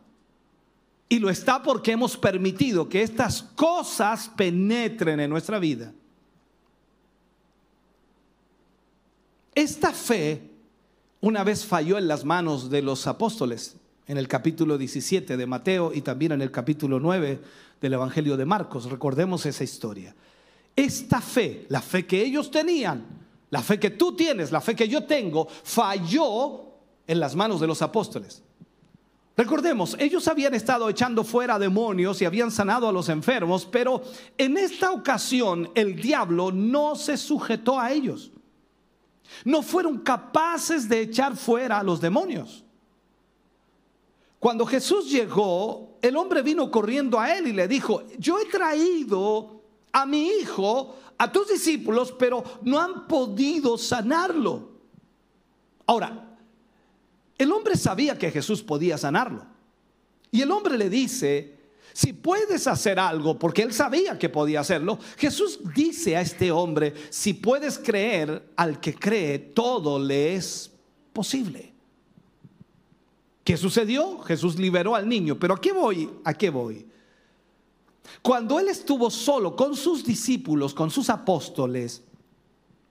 Y 1.08 1.18
lo 1.18 1.30
está 1.30 1.62
porque 1.62 1.92
hemos 1.92 2.16
permitido 2.16 2.88
que 2.88 3.02
estas 3.02 3.42
cosas 3.42 4.28
penetren 4.36 5.20
en 5.20 5.30
nuestra 5.30 5.58
vida. 5.58 5.92
Esta 9.54 9.92
fe 9.92 10.42
una 11.20 11.42
vez 11.42 11.64
falló 11.64 11.98
en 11.98 12.06
las 12.06 12.24
manos 12.24 12.70
de 12.70 12.82
los 12.82 13.06
apóstoles 13.06 13.76
en 14.06 14.18
el 14.18 14.28
capítulo 14.28 14.78
17 14.78 15.36
de 15.36 15.46
Mateo 15.46 15.92
y 15.92 16.02
también 16.02 16.32
en 16.32 16.42
el 16.42 16.50
capítulo 16.50 17.00
9 17.00 17.40
del 17.80 17.94
Evangelio 17.94 18.36
de 18.36 18.44
Marcos. 18.44 18.90
Recordemos 18.90 19.46
esa 19.46 19.64
historia. 19.64 20.14
Esta 20.74 21.20
fe, 21.20 21.66
la 21.68 21.80
fe 21.80 22.06
que 22.06 22.22
ellos 22.22 22.50
tenían, 22.50 23.04
la 23.50 23.62
fe 23.62 23.78
que 23.78 23.90
tú 23.90 24.14
tienes, 24.14 24.52
la 24.52 24.60
fe 24.60 24.76
que 24.76 24.88
yo 24.88 25.04
tengo, 25.04 25.46
falló 25.46 26.66
en 27.06 27.20
las 27.20 27.34
manos 27.34 27.60
de 27.60 27.66
los 27.66 27.80
apóstoles. 27.82 28.42
Recordemos, 29.36 29.96
ellos 29.98 30.28
habían 30.28 30.54
estado 30.54 30.88
echando 30.88 31.22
fuera 31.22 31.58
demonios 31.58 32.22
y 32.22 32.24
habían 32.24 32.50
sanado 32.50 32.88
a 32.88 32.92
los 32.92 33.10
enfermos, 33.10 33.66
pero 33.66 34.02
en 34.38 34.56
esta 34.56 34.92
ocasión 34.92 35.70
el 35.74 35.96
diablo 35.96 36.50
no 36.52 36.96
se 36.96 37.18
sujetó 37.18 37.78
a 37.78 37.92
ellos. 37.92 38.32
No 39.44 39.62
fueron 39.62 39.98
capaces 39.98 40.88
de 40.88 41.02
echar 41.02 41.36
fuera 41.36 41.80
a 41.80 41.82
los 41.82 42.00
demonios. 42.00 42.65
Cuando 44.46 44.64
Jesús 44.64 45.10
llegó, 45.10 45.98
el 46.00 46.16
hombre 46.16 46.40
vino 46.40 46.70
corriendo 46.70 47.18
a 47.18 47.36
él 47.36 47.48
y 47.48 47.52
le 47.52 47.66
dijo, 47.66 48.04
yo 48.16 48.38
he 48.38 48.44
traído 48.44 49.60
a 49.90 50.06
mi 50.06 50.28
hijo, 50.28 50.94
a 51.18 51.32
tus 51.32 51.48
discípulos, 51.48 52.14
pero 52.16 52.44
no 52.62 52.80
han 52.80 53.08
podido 53.08 53.76
sanarlo. 53.76 54.70
Ahora, 55.84 56.38
el 57.36 57.50
hombre 57.50 57.76
sabía 57.76 58.16
que 58.16 58.30
Jesús 58.30 58.62
podía 58.62 58.96
sanarlo. 58.96 59.44
Y 60.30 60.42
el 60.42 60.52
hombre 60.52 60.78
le 60.78 60.88
dice, 60.88 61.58
si 61.92 62.12
puedes 62.12 62.68
hacer 62.68 63.00
algo, 63.00 63.36
porque 63.36 63.62
él 63.62 63.72
sabía 63.72 64.16
que 64.16 64.28
podía 64.28 64.60
hacerlo, 64.60 65.00
Jesús 65.16 65.58
dice 65.74 66.16
a 66.16 66.20
este 66.20 66.52
hombre, 66.52 66.94
si 67.10 67.34
puedes 67.34 67.80
creer, 67.80 68.52
al 68.54 68.78
que 68.78 68.94
cree, 68.94 69.40
todo 69.40 69.98
le 69.98 70.36
es 70.36 70.70
posible. 71.12 71.75
¿Qué 73.46 73.56
sucedió? 73.56 74.18
Jesús 74.22 74.58
liberó 74.58 74.96
al 74.96 75.08
niño. 75.08 75.38
Pero 75.38 75.54
¿a 75.54 75.60
qué 75.60 75.70
voy? 75.70 76.10
¿A 76.24 76.34
qué 76.34 76.50
voy? 76.50 76.84
Cuando 78.20 78.58
él 78.58 78.66
estuvo 78.66 79.08
solo 79.08 79.54
con 79.54 79.76
sus 79.76 80.04
discípulos, 80.04 80.74
con 80.74 80.90
sus 80.90 81.08
apóstoles, 81.10 82.02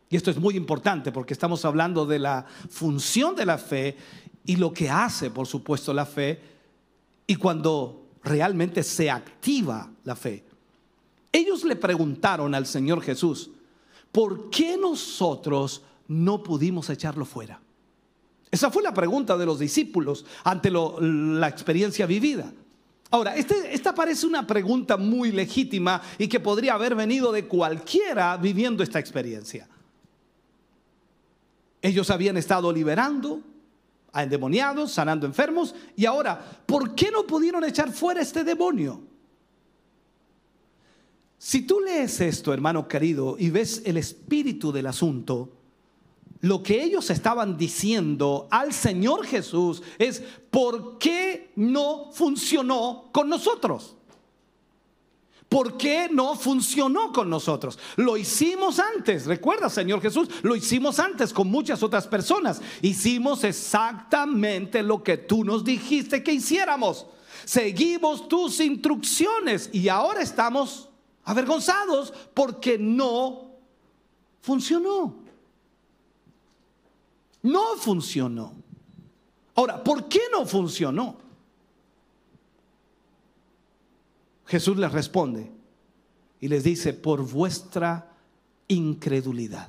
y 0.09 0.15
esto 0.15 0.31
es 0.31 0.37
muy 0.37 0.55
importante 0.55 1.11
porque 1.11 1.33
estamos 1.33 1.65
hablando 1.65 2.05
de 2.05 2.19
la 2.19 2.45
función 2.69 3.35
de 3.35 3.45
la 3.45 3.57
fe 3.57 3.97
y 4.45 4.55
lo 4.55 4.71
que 4.71 4.89
hace, 4.89 5.29
por 5.29 5.45
supuesto, 5.45 5.93
la 5.93 6.05
fe, 6.05 6.41
y 7.27 7.35
cuando 7.35 8.05
realmente 8.23 8.81
se 8.81 9.11
activa 9.11 9.91
la 10.05 10.15
fe. 10.15 10.45
Ellos 11.33 11.65
le 11.65 11.75
preguntaron 11.75 12.55
al 12.55 12.65
Señor 12.65 13.01
Jesús, 13.01 13.49
¿por 14.09 14.49
qué 14.49 14.77
nosotros 14.77 15.81
no 16.07 16.41
pudimos 16.41 16.89
echarlo 16.89 17.25
fuera? 17.25 17.59
Esa 18.51 18.71
fue 18.71 18.83
la 18.83 18.93
pregunta 18.93 19.37
de 19.37 19.45
los 19.45 19.59
discípulos 19.59 20.25
ante 20.43 20.71
la 20.71 21.47
experiencia 21.47 22.05
vivida. 22.05 22.51
Ahora, 23.11 23.35
este, 23.35 23.73
esta 23.73 23.93
parece 23.93 24.25
una 24.25 24.45
pregunta 24.45 24.97
muy 24.97 25.31
legítima 25.31 26.01
y 26.17 26.27
que 26.27 26.39
podría 26.39 26.73
haber 26.73 26.95
venido 26.95 27.31
de 27.31 27.47
cualquiera 27.47 28.37
viviendo 28.37 28.83
esta 28.83 28.99
experiencia. 28.99 29.67
Ellos 31.81 32.09
habían 32.09 32.37
estado 32.37 32.73
liberando 32.73 33.41
a 34.11 34.23
endemoniados, 34.23 34.93
sanando 34.93 35.25
enfermos, 35.25 35.75
y 35.95 36.05
ahora, 36.05 36.39
¿por 36.65 36.95
qué 36.95 37.11
no 37.11 37.27
pudieron 37.27 37.63
echar 37.63 37.91
fuera 37.91 38.21
este 38.21 38.43
demonio? 38.43 39.01
Si 41.37 41.61
tú 41.61 41.79
lees 41.79 42.21
esto, 42.21 42.53
hermano 42.53 42.87
querido, 42.87 43.35
y 43.37 43.49
ves 43.49 43.83
el 43.85 43.97
espíritu 43.97 44.71
del 44.71 44.87
asunto, 44.87 45.54
lo 46.41 46.61
que 46.61 46.83
ellos 46.83 47.09
estaban 47.09 47.57
diciendo 47.57 48.47
al 48.51 48.73
Señor 48.73 49.25
Jesús 49.25 49.81
es, 49.97 50.21
¿por 50.51 50.97
qué 50.97 51.51
no 51.55 52.11
funcionó 52.11 53.09
con 53.11 53.29
nosotros? 53.29 53.95
¿Por 55.49 55.77
qué 55.77 56.09
no 56.11 56.35
funcionó 56.35 57.13
con 57.13 57.29
nosotros? 57.29 57.79
Lo 57.95 58.17
hicimos 58.17 58.79
antes, 58.79 59.25
recuerda 59.25 59.69
Señor 59.69 60.01
Jesús, 60.01 60.27
lo 60.41 60.55
hicimos 60.55 60.99
antes 60.99 61.31
con 61.31 61.47
muchas 61.47 61.83
otras 61.83 62.07
personas. 62.07 62.61
Hicimos 62.81 63.43
exactamente 63.43 64.81
lo 64.83 65.03
que 65.03 65.17
tú 65.17 65.43
nos 65.43 65.63
dijiste 65.63 66.23
que 66.23 66.33
hiciéramos. 66.33 67.05
Seguimos 67.45 68.27
tus 68.27 68.59
instrucciones 68.59 69.69
y 69.71 69.87
ahora 69.87 70.21
estamos 70.21 70.89
avergonzados 71.23 72.11
porque 72.33 72.77
no 72.77 73.51
funcionó. 74.41 75.24
No 77.45 77.77
funcionó. 77.77 78.53
Ahora, 79.53 79.83
¿por 79.83 80.09
qué 80.09 80.21
no 80.31 80.47
funcionó? 80.47 81.15
Jesús 84.47 84.77
les 84.77 84.91
responde 84.91 85.51
y 86.41 86.47
les 86.47 86.63
dice, 86.63 86.93
por 86.93 87.21
vuestra 87.21 88.11
incredulidad. 88.67 89.67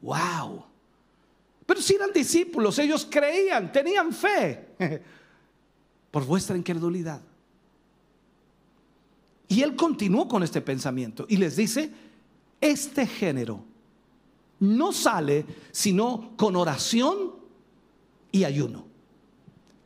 Wow. 0.00 0.64
Pero 1.66 1.82
si 1.82 1.96
eran 1.96 2.12
discípulos, 2.12 2.78
ellos 2.78 3.04
creían, 3.10 3.72
tenían 3.72 4.12
fe. 4.12 4.68
por 6.12 6.24
vuestra 6.24 6.56
incredulidad. 6.56 7.20
Y 9.48 9.62
él 9.62 9.74
continuó 9.74 10.28
con 10.28 10.44
este 10.44 10.60
pensamiento 10.60 11.26
y 11.28 11.38
les 11.38 11.56
dice, 11.56 11.90
este 12.60 13.04
género 13.04 13.67
no 14.60 14.92
sale 14.92 15.46
sino 15.70 16.32
con 16.36 16.56
oración 16.56 17.32
y 18.32 18.44
ayuno. 18.44 18.86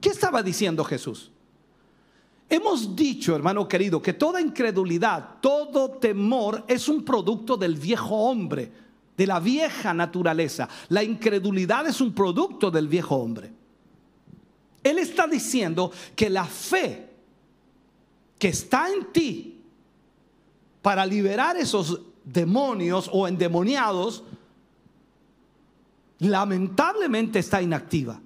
¿Qué 0.01 0.09
estaba 0.09 0.43
diciendo 0.43 0.85
Jesús? 0.85 1.31
Hemos 2.49 2.95
dicho, 2.95 3.35
hermano 3.35 3.67
querido, 3.67 4.03
que 4.03 4.13
toda 4.13 4.41
incredulidad, 4.41 5.41
todo 5.41 5.93
temor 5.93 6.65
es 6.69 6.89
un 6.89 7.05
producto 7.05 7.57
del 7.57 7.77
viejo 7.77 8.15
hombre, 8.15 8.71
de 9.17 9.27
la 9.27 9.41
vieja 9.41 9.95
naturaleza. 9.95 10.69
La 10.89 11.03
incredulidad 11.03 11.87
es 11.87 12.01
un 12.01 12.13
producto 12.13 12.71
del 12.71 12.89
viejo 12.89 13.17
hombre. 13.17 13.53
Él 14.83 14.99
está 14.99 15.27
diciendo 15.27 15.93
que 16.17 16.29
la 16.29 16.45
fe 16.45 17.11
que 18.39 18.49
está 18.49 18.93
en 18.93 19.13
ti 19.13 19.61
para 20.83 21.07
liberar 21.07 21.57
esos 21.57 22.01
demonios 22.25 23.09
o 23.13 23.29
endemoniados 23.29 24.25
lamentablemente 26.23 27.39
está 27.39 27.61
inactiva. 27.61 28.21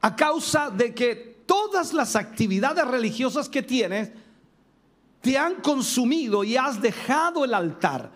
A 0.00 0.16
causa 0.16 0.70
de 0.70 0.94
que 0.94 1.42
todas 1.46 1.92
las 1.92 2.16
actividades 2.16 2.86
religiosas 2.86 3.48
que 3.48 3.62
tienes 3.62 4.10
te 5.20 5.36
han 5.36 5.56
consumido 5.56 6.42
y 6.44 6.56
has 6.56 6.80
dejado 6.80 7.44
el 7.44 7.52
altar. 7.52 8.10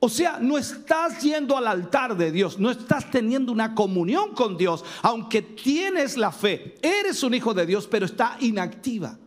O 0.00 0.08
sea, 0.08 0.38
no 0.40 0.56
estás 0.58 1.20
yendo 1.20 1.56
al 1.56 1.68
altar 1.68 2.16
de 2.16 2.32
Dios, 2.32 2.58
no 2.58 2.70
estás 2.70 3.10
teniendo 3.10 3.52
una 3.52 3.74
comunión 3.74 4.34
con 4.34 4.56
Dios, 4.56 4.84
aunque 5.02 5.42
tienes 5.42 6.16
la 6.16 6.32
fe, 6.32 6.74
eres 6.82 7.22
un 7.22 7.34
hijo 7.34 7.52
de 7.54 7.66
Dios, 7.66 7.86
pero 7.86 8.06
está 8.06 8.36
inactiva. 8.40 9.18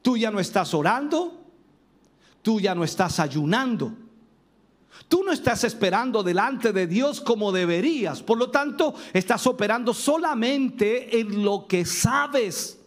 Tú 0.00 0.16
ya 0.16 0.30
no 0.30 0.40
estás 0.40 0.72
orando, 0.72 1.44
tú 2.40 2.60
ya 2.60 2.74
no 2.74 2.82
estás 2.82 3.20
ayunando. 3.20 3.92
Tú 5.08 5.22
no 5.22 5.32
estás 5.32 5.64
esperando 5.64 6.22
delante 6.22 6.72
de 6.72 6.86
Dios 6.86 7.20
como 7.20 7.52
deberías. 7.52 8.22
Por 8.22 8.38
lo 8.38 8.50
tanto, 8.50 8.94
estás 9.12 9.46
operando 9.46 9.94
solamente 9.94 11.20
en 11.20 11.44
lo 11.44 11.66
que 11.66 11.84
sabes. 11.84 12.78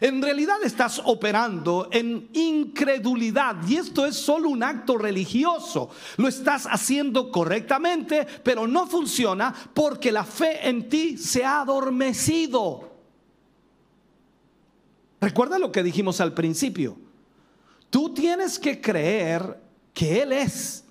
En 0.00 0.22
realidad 0.22 0.56
estás 0.62 1.02
operando 1.04 1.88
en 1.92 2.28
incredulidad 2.32 3.56
y 3.68 3.76
esto 3.76 4.06
es 4.06 4.16
solo 4.16 4.48
un 4.48 4.62
acto 4.62 4.96
religioso. 4.96 5.90
Lo 6.16 6.28
estás 6.28 6.66
haciendo 6.66 7.30
correctamente, 7.30 8.26
pero 8.42 8.66
no 8.66 8.86
funciona 8.86 9.54
porque 9.74 10.10
la 10.10 10.24
fe 10.24 10.68
en 10.68 10.88
ti 10.88 11.18
se 11.18 11.44
ha 11.44 11.60
adormecido. 11.60 12.90
Recuerda 15.20 15.58
lo 15.58 15.70
que 15.70 15.82
dijimos 15.82 16.20
al 16.20 16.32
principio. 16.32 16.96
Tú 17.90 18.14
tienes 18.14 18.58
que 18.58 18.80
creer 18.80 19.60
que 19.92 20.22
Él 20.22 20.32
es 20.32 20.82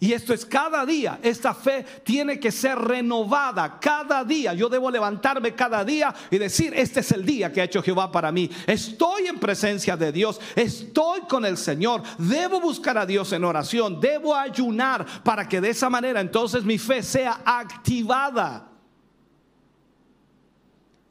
y 0.00 0.12
esto 0.12 0.32
es 0.32 0.46
cada 0.46 0.86
día. 0.86 1.18
Esta 1.22 1.52
fe 1.52 1.84
tiene 2.04 2.38
que 2.38 2.52
ser 2.52 2.78
renovada 2.78 3.80
cada 3.80 4.22
día. 4.22 4.54
Yo 4.54 4.68
debo 4.68 4.90
levantarme 4.90 5.54
cada 5.54 5.84
día 5.84 6.14
y 6.30 6.38
decir, 6.38 6.72
este 6.76 7.00
es 7.00 7.10
el 7.10 7.26
día 7.26 7.52
que 7.52 7.60
ha 7.60 7.64
hecho 7.64 7.82
Jehová 7.82 8.12
para 8.12 8.30
mí. 8.30 8.48
Estoy 8.66 9.26
en 9.26 9.40
presencia 9.40 9.96
de 9.96 10.12
Dios. 10.12 10.40
Estoy 10.54 11.22
con 11.22 11.44
el 11.44 11.56
Señor. 11.56 12.02
Debo 12.16 12.60
buscar 12.60 12.96
a 12.96 13.06
Dios 13.06 13.32
en 13.32 13.42
oración. 13.42 14.00
Debo 14.00 14.36
ayunar 14.36 15.04
para 15.24 15.48
que 15.48 15.60
de 15.60 15.70
esa 15.70 15.90
manera 15.90 16.20
entonces 16.20 16.62
mi 16.62 16.78
fe 16.78 17.02
sea 17.02 17.42
activada. 17.44 18.68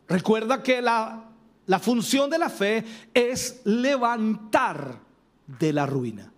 Recuerda 0.08 0.63
que 0.63 0.82
la, 0.82 1.26
la 1.66 1.80
función 1.80 2.30
de 2.30 2.38
la 2.38 2.50
fe 2.50 2.86
es 3.13 3.60
levantar 3.66 5.02
de 5.46 5.74
la 5.74 5.86
ruina. 5.86 6.32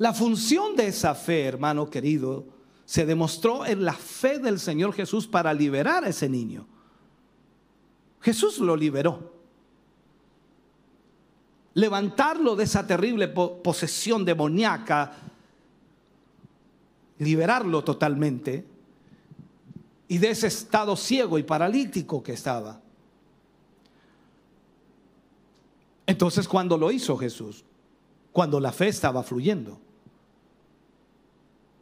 La 0.00 0.14
función 0.14 0.76
de 0.76 0.86
esa 0.86 1.14
fe, 1.14 1.44
hermano 1.44 1.90
querido, 1.90 2.46
se 2.86 3.04
demostró 3.04 3.66
en 3.66 3.84
la 3.84 3.92
fe 3.92 4.38
del 4.38 4.58
Señor 4.58 4.94
Jesús 4.94 5.26
para 5.26 5.52
liberar 5.52 6.04
a 6.04 6.08
ese 6.08 6.26
niño. 6.26 6.66
Jesús 8.22 8.60
lo 8.60 8.74
liberó. 8.76 9.30
Levantarlo 11.74 12.56
de 12.56 12.64
esa 12.64 12.86
terrible 12.86 13.28
posesión 13.28 14.24
demoníaca, 14.24 15.12
liberarlo 17.18 17.84
totalmente 17.84 18.66
y 20.08 20.16
de 20.16 20.30
ese 20.30 20.46
estado 20.46 20.96
ciego 20.96 21.38
y 21.38 21.42
paralítico 21.42 22.22
que 22.22 22.32
estaba. 22.32 22.80
Entonces, 26.06 26.48
cuando 26.48 26.78
lo 26.78 26.90
hizo 26.90 27.18
Jesús? 27.18 27.66
Cuando 28.32 28.58
la 28.60 28.72
fe 28.72 28.88
estaba 28.88 29.22
fluyendo. 29.22 29.78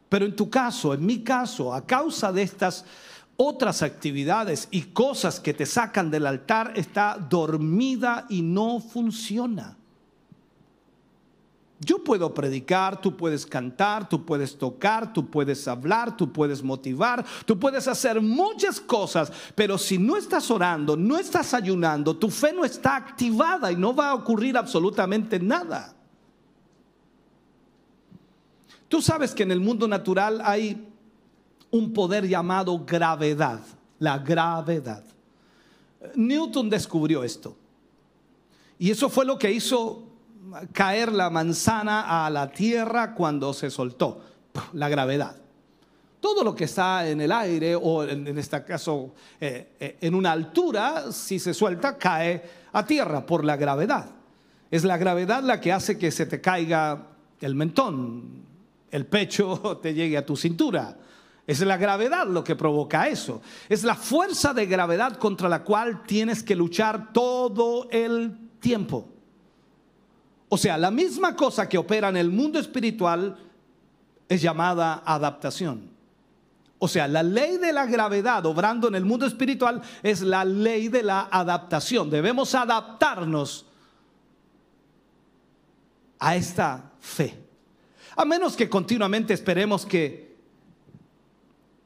Pero 0.09 0.25
en 0.25 0.35
tu 0.35 0.49
caso, 0.49 0.93
en 0.93 1.05
mi 1.05 1.23
caso, 1.23 1.73
a 1.73 1.85
causa 1.85 2.31
de 2.33 2.41
estas 2.41 2.83
otras 3.37 3.83
actividades 3.83 4.67
y 4.71 4.81
cosas 4.81 5.39
que 5.39 5.53
te 5.53 5.65
sacan 5.65 6.11
del 6.11 6.25
altar, 6.25 6.73
está 6.75 7.17
dormida 7.29 8.25
y 8.27 8.41
no 8.41 8.81
funciona. 8.81 9.77
Yo 11.81 12.03
puedo 12.03 12.33
predicar, 12.33 12.99
tú 12.99 13.15
puedes 13.15 13.45
cantar, 13.45 14.09
tú 14.09 14.25
puedes 14.25 14.57
tocar, 14.57 15.13
tú 15.13 15.27
puedes 15.27 15.65
hablar, 15.65 16.17
tú 16.17 16.33
puedes 16.33 16.61
motivar, 16.61 17.23
tú 17.45 17.57
puedes 17.57 17.87
hacer 17.87 18.19
muchas 18.19 18.81
cosas, 18.81 19.31
pero 19.55 19.77
si 19.77 19.97
no 19.97 20.17
estás 20.17 20.51
orando, 20.51 20.97
no 20.97 21.17
estás 21.17 21.53
ayunando, 21.53 22.17
tu 22.17 22.29
fe 22.29 22.51
no 22.51 22.65
está 22.65 22.97
activada 22.97 23.71
y 23.71 23.77
no 23.77 23.95
va 23.95 24.09
a 24.09 24.15
ocurrir 24.15 24.57
absolutamente 24.57 25.39
nada. 25.39 25.95
Tú 28.89 29.01
sabes 29.01 29.33
que 29.33 29.43
en 29.43 29.51
el 29.51 29.61
mundo 29.61 29.87
natural 29.87 30.41
hay 30.43 30.89
un 31.71 31.93
poder 31.93 32.27
llamado 32.27 32.83
gravedad, 32.85 33.61
la 33.99 34.17
gravedad. 34.17 35.03
Newton 36.15 36.69
descubrió 36.69 37.23
esto. 37.23 37.55
Y 38.79 38.89
eso 38.89 39.09
fue 39.09 39.25
lo 39.25 39.37
que 39.37 39.51
hizo 39.51 40.03
caer 40.73 41.11
la 41.11 41.29
manzana 41.29 42.25
a 42.25 42.29
la 42.31 42.49
tierra 42.49 43.13
cuando 43.13 43.53
se 43.53 43.69
soltó, 43.69 44.21
la 44.73 44.89
gravedad. 44.89 45.35
Todo 46.19 46.43
lo 46.43 46.55
que 46.55 46.63
está 46.63 47.07
en 47.07 47.21
el 47.21 47.31
aire 47.31 47.75
o 47.75 48.03
en, 48.03 48.37
este 48.37 48.63
caso 48.63 49.13
eh, 49.39 49.75
eh, 49.79 49.97
en 50.01 50.15
una 50.15 50.31
altura, 50.31 51.11
si 51.11 51.39
se 51.39 51.53
suelta, 51.53 51.97
cae 51.97 52.43
a 52.73 52.85
tierra 52.85 53.25
por 53.25 53.45
la 53.45 53.55
gravedad. 53.55 54.09
Es 54.71 54.83
la 54.83 54.97
gravedad 54.97 55.43
la 55.43 55.61
que 55.61 55.71
hace 55.71 55.97
que 55.97 56.11
se 56.11 56.25
te 56.25 56.41
caiga 56.41 57.07
el 57.41 57.55
mentón, 57.55 58.48
el 58.91 59.05
pecho 59.05 59.77
te 59.81 59.93
llegue 59.93 60.17
a 60.17 60.25
tu 60.25 60.35
cintura. 60.35 60.97
Es 61.45 61.61
la 61.61 61.77
gravedad 61.77 62.27
lo 62.27 62.43
que 62.43 62.55
provoca 62.55 63.07
eso. 63.07 63.41
Es 63.67 63.83
la 63.83 63.95
fuerza 63.95 64.53
de 64.53 64.67
gravedad 64.67 65.17
contra 65.17 65.49
la 65.49 65.63
cual 65.63 66.03
tienes 66.03 66.43
que 66.43 66.55
luchar 66.55 67.11
todo 67.11 67.89
el 67.89 68.37
tiempo. 68.59 69.09
O 70.47 70.57
sea, 70.57 70.77
la 70.77 70.91
misma 70.91 71.35
cosa 71.35 71.67
que 71.67 71.77
opera 71.77 72.09
en 72.09 72.17
el 72.17 72.29
mundo 72.29 72.59
espiritual 72.59 73.35
es 74.27 74.41
llamada 74.41 75.01
adaptación. 75.05 75.89
O 76.77 76.87
sea, 76.87 77.07
la 77.07 77.23
ley 77.23 77.57
de 77.57 77.73
la 77.73 77.85
gravedad 77.85 78.45
obrando 78.45 78.87
en 78.87 78.95
el 78.95 79.03
mundo 79.03 79.25
espiritual 79.25 79.81
es 80.01 80.21
la 80.21 80.45
ley 80.45 80.87
de 80.87 81.03
la 81.03 81.29
adaptación. 81.31 82.09
Debemos 82.09 82.55
adaptarnos 82.55 83.65
a 86.19 86.35
esta 86.35 86.91
fe. 86.99 87.48
A 88.19 88.25
menos 88.25 88.57
que 88.57 88.67
continuamente 88.67 89.33
esperemos 89.33 89.85
que 89.85 90.35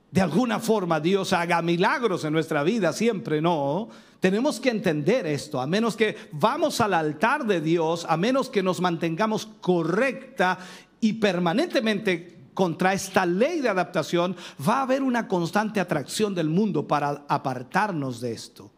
de 0.10 0.20
alguna 0.20 0.60
forma 0.60 1.00
Dios 1.00 1.32
haga 1.32 1.62
milagros 1.62 2.26
en 2.26 2.34
nuestra 2.34 2.64
vida, 2.64 2.92
siempre 2.92 3.40
no. 3.40 3.90
Tenemos 4.20 4.60
que 4.60 4.72
entender 4.72 5.28
esto, 5.28 5.62
a 5.62 5.68
menos 5.68 5.96
que 5.96 6.18
vamos 6.32 6.82
al 6.82 6.96
altar 6.96 7.46
de 7.46 7.62
Dios, 7.62 8.08
a 8.10 8.18
menos 8.18 8.50
que 8.50 8.64
nos 8.64 8.82
mantengamos 8.82 9.46
correcta 9.62 10.58
y 11.00 11.14
permanentemente 11.14 12.46
contra 12.56 12.94
esta 12.94 13.28
ley 13.28 13.62
de 13.62 13.70
adaptación, 13.70 14.36
va 14.68 14.80
a 14.80 14.84
haber 14.84 15.04
una 15.04 15.28
constante 15.28 15.80
atracción 15.80 16.34
del 16.34 16.50
mundo 16.50 16.88
para 16.88 17.26
apartarnos 17.28 18.20
de 18.22 18.32
esto. 18.32 18.72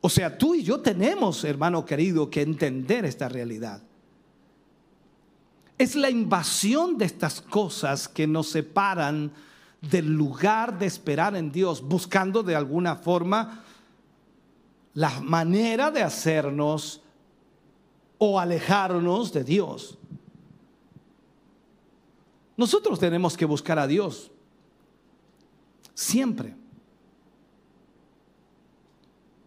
O 0.00 0.08
sea, 0.08 0.38
tú 0.38 0.54
y 0.54 0.62
yo 0.62 0.78
tenemos, 0.78 1.42
hermano 1.42 1.84
querido, 1.84 2.30
que 2.30 2.42
entender 2.42 3.04
esta 3.06 3.28
realidad. 3.28 3.87
Es 5.78 5.94
la 5.94 6.10
invasión 6.10 6.98
de 6.98 7.04
estas 7.04 7.40
cosas 7.40 8.08
que 8.08 8.26
nos 8.26 8.48
separan 8.48 9.32
del 9.80 10.06
lugar 10.12 10.76
de 10.78 10.86
esperar 10.86 11.36
en 11.36 11.52
Dios, 11.52 11.80
buscando 11.80 12.42
de 12.42 12.56
alguna 12.56 12.96
forma 12.96 13.64
la 14.94 15.20
manera 15.20 15.92
de 15.92 16.02
hacernos 16.02 17.00
o 18.18 18.40
alejarnos 18.40 19.32
de 19.32 19.44
Dios. 19.44 19.96
Nosotros 22.56 22.98
tenemos 22.98 23.36
que 23.36 23.44
buscar 23.44 23.78
a 23.78 23.86
Dios 23.86 24.32
siempre 25.94 26.54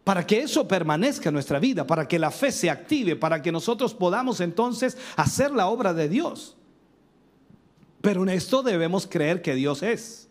para 0.03 0.25
que 0.25 0.41
eso 0.41 0.67
permanezca 0.67 1.29
en 1.29 1.33
nuestra 1.33 1.59
vida, 1.59 1.85
para 1.85 2.07
que 2.07 2.17
la 2.17 2.31
fe 2.31 2.51
se 2.51 2.69
active, 2.69 3.15
para 3.15 3.41
que 3.41 3.51
nosotros 3.51 3.93
podamos 3.93 4.41
entonces 4.41 4.97
hacer 5.15 5.51
la 5.51 5.67
obra 5.67 5.93
de 5.93 6.09
Dios. 6.09 6.57
Pero 8.01 8.23
en 8.23 8.29
esto 8.29 8.63
debemos 8.63 9.05
creer 9.05 9.41
que 9.41 9.53
Dios 9.53 9.83
es, 9.83 10.27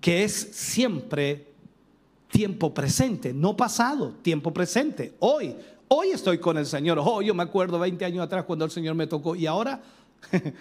que 0.00 0.24
es 0.24 0.34
siempre 0.52 1.46
tiempo 2.28 2.74
presente, 2.74 3.32
no 3.32 3.56
pasado, 3.56 4.14
tiempo 4.22 4.52
presente, 4.52 5.14
hoy. 5.18 5.56
Hoy 5.92 6.10
estoy 6.10 6.38
con 6.38 6.56
el 6.56 6.66
Señor. 6.66 7.00
Oh, 7.02 7.20
yo 7.20 7.34
me 7.34 7.42
acuerdo 7.42 7.76
20 7.80 8.04
años 8.04 8.24
atrás 8.24 8.44
cuando 8.44 8.64
el 8.64 8.70
Señor 8.70 8.94
me 8.94 9.08
tocó 9.08 9.34
y 9.34 9.46
ahora 9.46 9.82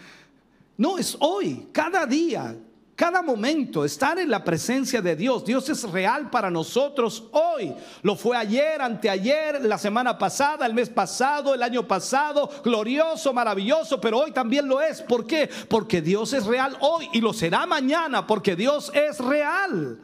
no, 0.77 0.97
es 0.97 1.15
hoy, 1.19 1.67
cada 1.71 2.07
día, 2.07 2.57
cada 2.99 3.21
momento, 3.21 3.85
estar 3.85 4.19
en 4.19 4.29
la 4.29 4.43
presencia 4.43 5.01
de 5.01 5.15
Dios. 5.15 5.45
Dios 5.45 5.69
es 5.69 5.89
real 5.89 6.29
para 6.29 6.51
nosotros 6.51 7.23
hoy. 7.31 7.73
Lo 8.01 8.17
fue 8.17 8.35
ayer, 8.35 8.81
anteayer, 8.81 9.63
la 9.63 9.77
semana 9.77 10.17
pasada, 10.17 10.65
el 10.65 10.73
mes 10.73 10.89
pasado, 10.89 11.53
el 11.53 11.63
año 11.63 11.87
pasado. 11.87 12.49
Glorioso, 12.61 13.31
maravilloso, 13.31 14.01
pero 14.01 14.19
hoy 14.19 14.33
también 14.33 14.67
lo 14.67 14.81
es. 14.81 15.01
¿Por 15.01 15.25
qué? 15.25 15.49
Porque 15.69 16.01
Dios 16.01 16.33
es 16.33 16.45
real 16.45 16.75
hoy 16.81 17.07
y 17.13 17.21
lo 17.21 17.31
será 17.31 17.65
mañana 17.65 18.27
porque 18.27 18.57
Dios 18.57 18.91
es 18.93 19.17
real. 19.19 20.01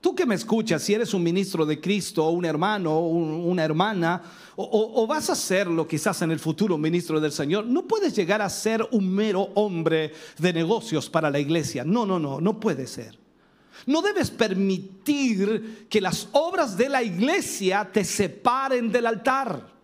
Tú 0.00 0.12
que 0.12 0.26
me 0.26 0.34
escuchas, 0.34 0.82
si 0.82 0.94
eres 0.94 1.14
un 1.14 1.22
ministro 1.22 1.64
de 1.64 1.80
Cristo, 1.80 2.30
un 2.30 2.44
hermano, 2.44 2.98
una 2.98 3.64
hermana, 3.64 4.22
o, 4.56 5.06
vas 5.06 5.28
a 5.28 5.34
serlo 5.34 5.86
quizás 5.86 6.22
en 6.22 6.30
el 6.30 6.38
futuro 6.38 6.78
ministro 6.78 7.20
del 7.20 7.32
Señor, 7.32 7.66
no 7.66 7.86
puedes 7.86 8.16
llegar 8.16 8.40
a 8.40 8.48
ser 8.48 8.86
un 8.90 9.08
mero 9.14 9.50
hombre 9.54 10.12
de 10.38 10.52
negocios 10.52 11.10
para 11.10 11.30
la 11.30 11.38
iglesia. 11.38 11.84
No, 11.84 12.06
no, 12.06 12.18
no, 12.18 12.40
no 12.40 12.58
puede 12.58 12.86
ser. 12.86 13.18
No 13.84 14.00
debes 14.00 14.30
permitir 14.30 15.86
que 15.90 16.00
las 16.00 16.28
obras 16.32 16.76
de 16.76 16.88
la 16.88 17.02
iglesia 17.02 17.88
te 17.92 18.02
separen 18.02 18.90
del 18.90 19.06
altar. 19.06 19.75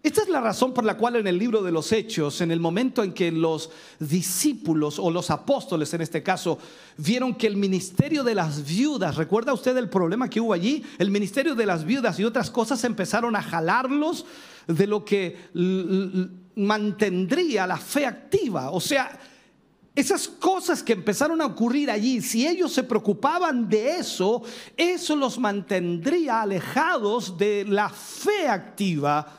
Esta 0.00 0.22
es 0.22 0.28
la 0.28 0.40
razón 0.40 0.72
por 0.72 0.84
la 0.84 0.96
cual 0.96 1.16
en 1.16 1.26
el 1.26 1.38
libro 1.38 1.60
de 1.60 1.72
los 1.72 1.90
Hechos, 1.90 2.40
en 2.40 2.52
el 2.52 2.60
momento 2.60 3.02
en 3.02 3.12
que 3.12 3.32
los 3.32 3.70
discípulos 3.98 5.00
o 5.00 5.10
los 5.10 5.28
apóstoles 5.28 5.92
en 5.92 6.02
este 6.02 6.22
caso 6.22 6.58
vieron 6.96 7.34
que 7.34 7.48
el 7.48 7.56
ministerio 7.56 8.22
de 8.22 8.36
las 8.36 8.64
viudas, 8.64 9.16
¿recuerda 9.16 9.52
usted 9.52 9.76
el 9.76 9.90
problema 9.90 10.30
que 10.30 10.40
hubo 10.40 10.52
allí? 10.52 10.84
El 10.98 11.10
ministerio 11.10 11.56
de 11.56 11.66
las 11.66 11.84
viudas 11.84 12.18
y 12.20 12.24
otras 12.24 12.48
cosas 12.48 12.84
empezaron 12.84 13.34
a 13.34 13.42
jalarlos 13.42 14.24
de 14.68 14.86
lo 14.86 15.04
que 15.04 15.36
mantendría 16.54 17.66
la 17.66 17.76
fe 17.76 18.06
activa. 18.06 18.70
O 18.70 18.80
sea, 18.80 19.18
esas 19.96 20.28
cosas 20.28 20.80
que 20.80 20.92
empezaron 20.92 21.40
a 21.40 21.46
ocurrir 21.46 21.90
allí, 21.90 22.22
si 22.22 22.46
ellos 22.46 22.72
se 22.72 22.84
preocupaban 22.84 23.68
de 23.68 23.96
eso, 23.96 24.42
eso 24.76 25.16
los 25.16 25.40
mantendría 25.40 26.42
alejados 26.42 27.36
de 27.36 27.64
la 27.64 27.88
fe 27.88 28.46
activa 28.46 29.37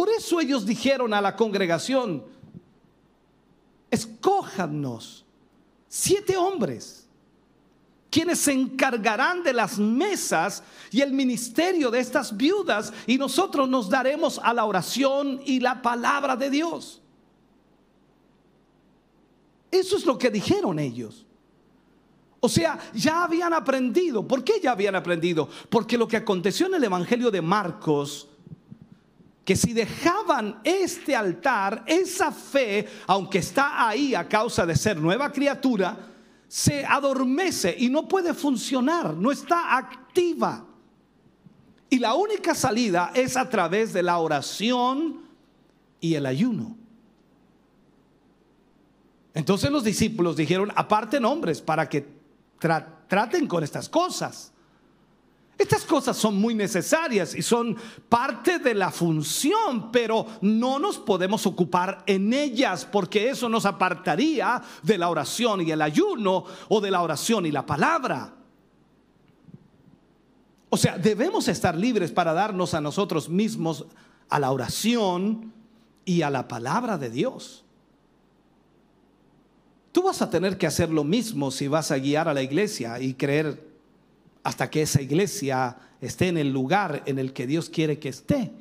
por 0.00 0.08
eso 0.08 0.40
ellos 0.40 0.64
dijeron 0.64 1.12
a 1.12 1.20
la 1.20 1.36
congregación, 1.36 2.24
escójanos 3.90 5.26
siete 5.88 6.38
hombres 6.38 7.06
quienes 8.08 8.38
se 8.38 8.52
encargarán 8.52 9.42
de 9.42 9.52
las 9.52 9.78
mesas 9.78 10.62
y 10.90 11.02
el 11.02 11.12
ministerio 11.12 11.90
de 11.90 12.00
estas 12.00 12.34
viudas 12.34 12.94
y 13.06 13.18
nosotros 13.18 13.68
nos 13.68 13.90
daremos 13.90 14.40
a 14.42 14.54
la 14.54 14.64
oración 14.64 15.42
y 15.44 15.60
la 15.60 15.82
palabra 15.82 16.34
de 16.34 16.48
Dios. 16.48 17.02
Eso 19.70 19.98
es 19.98 20.06
lo 20.06 20.16
que 20.16 20.30
dijeron 20.30 20.78
ellos. 20.78 21.26
O 22.40 22.48
sea, 22.48 22.78
ya 22.94 23.24
habían 23.24 23.52
aprendido. 23.52 24.26
¿Por 24.26 24.44
qué 24.44 24.62
ya 24.62 24.70
habían 24.70 24.94
aprendido? 24.94 25.46
Porque 25.68 25.98
lo 25.98 26.08
que 26.08 26.16
aconteció 26.16 26.68
en 26.68 26.76
el 26.76 26.84
Evangelio 26.84 27.30
de 27.30 27.42
Marcos 27.42 28.29
que 29.50 29.56
si 29.56 29.72
dejaban 29.72 30.60
este 30.62 31.16
altar, 31.16 31.82
esa 31.84 32.30
fe, 32.30 32.86
aunque 33.08 33.38
está 33.38 33.88
ahí 33.88 34.14
a 34.14 34.28
causa 34.28 34.64
de 34.64 34.76
ser 34.76 34.96
nueva 34.96 35.32
criatura, 35.32 35.96
se 36.46 36.86
adormece 36.86 37.74
y 37.76 37.88
no 37.88 38.06
puede 38.06 38.32
funcionar, 38.32 39.12
no 39.12 39.32
está 39.32 39.76
activa. 39.76 40.64
Y 41.88 41.98
la 41.98 42.14
única 42.14 42.54
salida 42.54 43.10
es 43.12 43.36
a 43.36 43.48
través 43.48 43.92
de 43.92 44.04
la 44.04 44.18
oración 44.18 45.22
y 45.98 46.14
el 46.14 46.26
ayuno. 46.26 46.76
Entonces 49.34 49.68
los 49.72 49.82
discípulos 49.82 50.36
dijeron, 50.36 50.70
aparten 50.76 51.24
hombres 51.24 51.60
para 51.60 51.88
que 51.88 52.06
traten 53.08 53.48
con 53.48 53.64
estas 53.64 53.88
cosas. 53.88 54.52
Estas 55.60 55.84
cosas 55.84 56.16
son 56.16 56.36
muy 56.36 56.54
necesarias 56.54 57.34
y 57.34 57.42
son 57.42 57.76
parte 58.08 58.60
de 58.60 58.72
la 58.72 58.90
función, 58.90 59.92
pero 59.92 60.26
no 60.40 60.78
nos 60.78 60.96
podemos 60.96 61.44
ocupar 61.44 62.02
en 62.06 62.32
ellas 62.32 62.88
porque 62.90 63.28
eso 63.28 63.46
nos 63.46 63.66
apartaría 63.66 64.62
de 64.82 64.96
la 64.96 65.10
oración 65.10 65.60
y 65.60 65.70
el 65.70 65.82
ayuno 65.82 66.46
o 66.70 66.80
de 66.80 66.90
la 66.90 67.02
oración 67.02 67.44
y 67.44 67.50
la 67.50 67.66
palabra. 67.66 68.32
O 70.70 70.78
sea, 70.78 70.96
debemos 70.96 71.46
estar 71.46 71.76
libres 71.76 72.10
para 72.10 72.32
darnos 72.32 72.72
a 72.72 72.80
nosotros 72.80 73.28
mismos 73.28 73.84
a 74.30 74.40
la 74.40 74.52
oración 74.52 75.52
y 76.06 76.22
a 76.22 76.30
la 76.30 76.48
palabra 76.48 76.96
de 76.96 77.10
Dios. 77.10 77.66
Tú 79.92 80.04
vas 80.04 80.22
a 80.22 80.30
tener 80.30 80.56
que 80.56 80.66
hacer 80.66 80.88
lo 80.88 81.04
mismo 81.04 81.50
si 81.50 81.68
vas 81.68 81.90
a 81.90 81.98
guiar 81.98 82.28
a 82.28 82.34
la 82.34 82.40
iglesia 82.40 82.98
y 82.98 83.12
creer 83.12 83.69
hasta 84.42 84.70
que 84.70 84.82
esa 84.82 85.02
iglesia 85.02 85.76
esté 86.00 86.28
en 86.28 86.38
el 86.38 86.52
lugar 86.52 87.02
en 87.06 87.18
el 87.18 87.32
que 87.32 87.46
Dios 87.46 87.68
quiere 87.68 87.98
que 87.98 88.08
esté. 88.08 88.52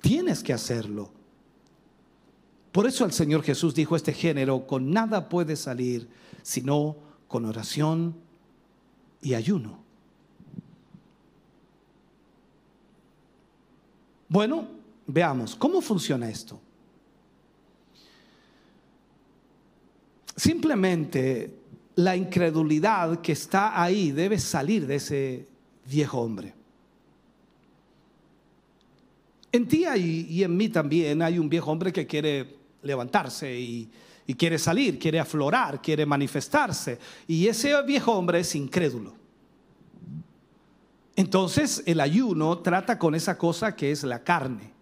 Tienes 0.00 0.42
que 0.42 0.52
hacerlo. 0.52 1.10
Por 2.72 2.86
eso 2.86 3.04
el 3.04 3.12
Señor 3.12 3.42
Jesús 3.42 3.74
dijo 3.74 3.96
este 3.96 4.12
género, 4.12 4.66
con 4.66 4.90
nada 4.90 5.28
puede 5.28 5.56
salir 5.56 6.08
sino 6.42 6.96
con 7.26 7.44
oración 7.44 8.14
y 9.22 9.34
ayuno. 9.34 9.78
Bueno, 14.28 14.68
veamos, 15.06 15.56
¿cómo 15.56 15.80
funciona 15.80 16.28
esto? 16.28 16.60
Simplemente 20.36 21.60
la 21.96 22.14
incredulidad 22.14 23.20
que 23.20 23.32
está 23.32 23.82
ahí 23.82 24.12
debe 24.12 24.38
salir 24.38 24.86
de 24.86 24.96
ese 24.96 25.48
viejo 25.86 26.20
hombre. 26.20 26.54
En 29.50 29.66
ti 29.66 29.86
y 29.96 30.42
en 30.42 30.56
mí 30.56 30.68
también 30.68 31.22
hay 31.22 31.38
un 31.38 31.48
viejo 31.48 31.70
hombre 31.70 31.92
que 31.92 32.06
quiere 32.06 32.56
levantarse 32.82 33.58
y, 33.58 33.88
quiere 34.36 34.58
salir, 34.58 34.98
quiere 34.98 35.18
aflorar, 35.18 35.80
quiere 35.80 36.04
manifestarse. 36.04 36.98
Y 37.26 37.46
ese 37.46 37.80
viejo 37.82 38.12
hombre 38.12 38.40
es 38.40 38.54
incrédulo. 38.54 39.14
Entonces 41.14 41.82
el 41.86 42.00
ayuno 42.00 42.58
trata 42.58 42.98
con 42.98 43.14
esa 43.14 43.38
cosa 43.38 43.74
que 43.74 43.90
es 43.90 44.04
la 44.04 44.22
carne. 44.22 44.75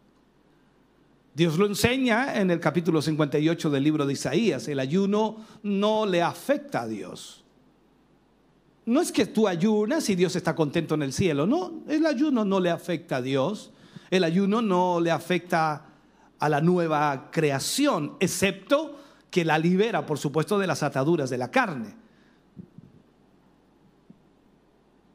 Dios 1.34 1.58
lo 1.58 1.66
enseña 1.66 2.40
en 2.40 2.52
el 2.52 2.60
capítulo 2.60 3.02
58 3.02 3.68
del 3.68 3.82
libro 3.82 4.06
de 4.06 4.12
Isaías. 4.12 4.68
El 4.68 4.78
ayuno 4.78 5.44
no 5.64 6.06
le 6.06 6.22
afecta 6.22 6.82
a 6.82 6.86
Dios. 6.86 7.44
No 8.86 9.00
es 9.00 9.10
que 9.10 9.26
tú 9.26 9.48
ayunas 9.48 10.08
y 10.10 10.14
Dios 10.14 10.36
está 10.36 10.54
contento 10.54 10.94
en 10.94 11.02
el 11.02 11.12
cielo. 11.12 11.44
No, 11.44 11.82
el 11.88 12.06
ayuno 12.06 12.44
no 12.44 12.60
le 12.60 12.70
afecta 12.70 13.16
a 13.16 13.22
Dios. 13.22 13.72
El 14.10 14.22
ayuno 14.22 14.62
no 14.62 15.00
le 15.00 15.10
afecta 15.10 15.86
a 16.38 16.48
la 16.48 16.60
nueva 16.60 17.30
creación, 17.32 18.16
excepto 18.20 19.00
que 19.28 19.44
la 19.44 19.58
libera, 19.58 20.06
por 20.06 20.18
supuesto, 20.18 20.56
de 20.58 20.68
las 20.68 20.84
ataduras 20.84 21.30
de 21.30 21.38
la 21.38 21.50
carne. 21.50 21.96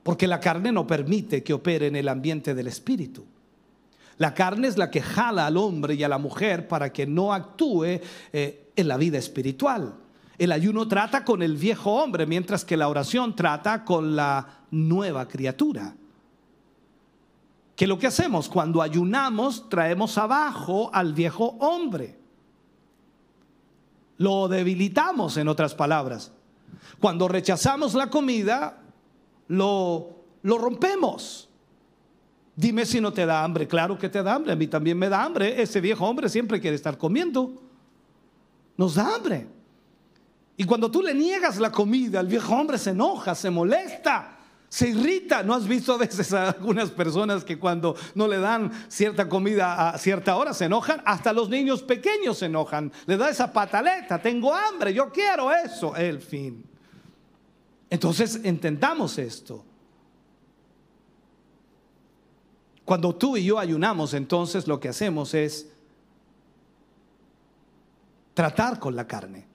Porque 0.04 0.28
la 0.28 0.42
carne 0.42 0.74
no 0.74 0.86
permite 0.86 1.44
que 1.44 1.54
opere 1.54 1.88
en 1.88 1.96
el 1.96 2.10
ambiente 2.10 2.54
del 2.54 2.68
espíritu. 2.68 3.26
La 4.20 4.34
carne 4.34 4.68
es 4.68 4.78
la 4.78 4.92
que 4.92 5.02
jala 5.02 5.48
al 5.48 5.56
hombre 5.56 5.96
y 5.96 6.04
a 6.04 6.10
la 6.10 6.18
mujer 6.18 6.68
para 6.68 6.92
que 6.92 7.08
no 7.08 7.34
actúe 7.34 8.02
eh, 8.34 8.72
en 8.76 8.88
la 8.88 8.98
vida 8.98 9.18
espiritual. 9.18 9.96
El 10.38 10.52
ayuno 10.52 10.88
trata 10.90 11.24
con 11.24 11.42
el 11.42 11.56
viejo 11.56 11.94
hombre, 11.94 12.26
mientras 12.26 12.66
que 12.66 12.78
la 12.78 12.90
oración 12.90 13.34
trata 13.34 13.86
con 13.86 14.18
la 14.18 14.66
nueva 14.72 15.28
criatura. 15.28 15.96
Que 17.78 17.88
lo 17.88 17.98
que 17.98 18.08
hacemos 18.08 18.50
cuando 18.50 18.82
ayunamos 18.82 19.70
traemos 19.70 20.18
abajo 20.18 20.90
al 20.94 21.14
viejo 21.14 21.56
hombre. 21.60 22.20
Lo 24.18 24.50
debilitamos, 24.50 25.38
en 25.38 25.48
otras 25.48 25.76
palabras. 25.76 26.34
Cuando 27.00 27.30
rechazamos 27.30 27.94
la 27.94 28.10
comida, 28.10 28.82
lo, 29.48 30.10
lo 30.42 30.58
rompemos. 30.58 31.49
Dime 32.60 32.86
si 32.86 33.00
no 33.00 33.14
te 33.14 33.26
da 33.26 33.42
hambre. 33.42 33.70
Claro 33.70 33.98
que 33.98 34.10
te 34.10 34.22
da 34.22 34.36
hambre. 34.36 34.52
A 34.52 34.56
mí 34.58 34.68
también 34.68 34.98
me 34.98 35.08
da 35.08 35.24
hambre. 35.24 35.62
Ese 35.62 35.80
viejo 35.80 36.06
hombre 36.06 36.28
siempre 36.28 36.60
quiere 36.60 36.76
estar 36.76 36.98
comiendo. 36.98 37.54
Nos 38.76 38.96
da 38.96 39.16
hambre. 39.16 39.48
Y 40.58 40.66
cuando 40.66 40.92
tú 40.92 41.02
le 41.02 41.14
niegas 41.14 41.58
la 41.58 41.72
comida, 41.72 42.20
el 42.20 42.28
viejo 42.28 42.54
hombre 42.54 42.78
se 42.78 42.90
enoja, 42.90 43.34
se 43.34 43.50
molesta, 43.50 44.40
se 44.68 44.90
irrita. 44.90 45.42
¿No 45.42 45.54
has 45.54 45.66
visto 45.66 45.94
a 45.94 46.00
veces 46.00 46.34
a 46.34 46.50
algunas 46.50 46.92
personas 46.92 47.46
que 47.46 47.58
cuando 47.58 47.96
no 48.14 48.28
le 48.28 48.40
dan 48.40 48.70
cierta 48.90 49.30
comida 49.30 49.92
a 49.92 49.98
cierta 49.98 50.36
hora 50.36 50.54
se 50.54 50.66
enojan? 50.66 51.02
Hasta 51.06 51.32
los 51.32 51.48
niños 51.48 51.82
pequeños 51.82 52.40
se 52.40 52.48
enojan. 52.48 52.92
Le 53.06 53.16
da 53.16 53.30
esa 53.30 53.54
pataleta, 53.54 54.22
tengo 54.22 54.54
hambre, 54.54 54.94
yo 54.94 55.10
quiero 55.14 55.50
eso. 55.50 55.96
El 55.96 56.20
fin. 56.20 56.62
Entonces 57.90 58.42
entendamos 58.44 59.18
esto. 59.18 59.64
Cuando 62.90 63.14
tú 63.14 63.38
y 63.38 63.46
yo 63.46 63.60
ayunamos, 63.60 64.16
entonces 64.16 64.68
lo 64.68 64.80
que 64.80 64.90
hacemos 64.90 65.36
es 65.36 65.72
tratar 68.34 68.80
con 68.80 68.96
la 68.96 69.06
carne. 69.06 69.46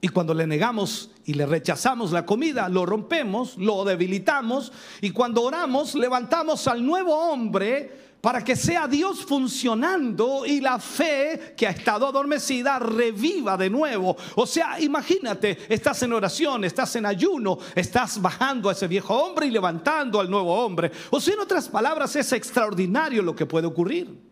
Y 0.00 0.08
cuando 0.08 0.32
le 0.32 0.46
negamos 0.46 1.10
y 1.26 1.34
le 1.34 1.44
rechazamos 1.44 2.10
la 2.12 2.24
comida, 2.24 2.70
lo 2.70 2.86
rompemos, 2.86 3.58
lo 3.58 3.84
debilitamos. 3.84 4.72
Y 5.02 5.10
cuando 5.10 5.42
oramos, 5.42 5.94
levantamos 5.94 6.66
al 6.66 6.86
nuevo 6.86 7.14
hombre 7.14 8.09
para 8.20 8.44
que 8.44 8.54
sea 8.54 8.86
Dios 8.86 9.24
funcionando 9.24 10.44
y 10.44 10.60
la 10.60 10.78
fe 10.78 11.54
que 11.56 11.66
ha 11.66 11.70
estado 11.70 12.06
adormecida 12.06 12.78
reviva 12.78 13.56
de 13.56 13.70
nuevo. 13.70 14.16
O 14.36 14.46
sea, 14.46 14.80
imagínate, 14.80 15.58
estás 15.68 16.02
en 16.02 16.12
oración, 16.12 16.64
estás 16.64 16.94
en 16.96 17.06
ayuno, 17.06 17.58
estás 17.74 18.20
bajando 18.20 18.68
a 18.68 18.72
ese 18.72 18.88
viejo 18.88 19.14
hombre 19.14 19.46
y 19.46 19.50
levantando 19.50 20.20
al 20.20 20.30
nuevo 20.30 20.54
hombre. 20.54 20.92
O 21.10 21.20
sea, 21.20 21.34
en 21.34 21.40
otras 21.40 21.68
palabras, 21.68 22.14
es 22.16 22.32
extraordinario 22.32 23.22
lo 23.22 23.34
que 23.34 23.46
puede 23.46 23.66
ocurrir. 23.66 24.30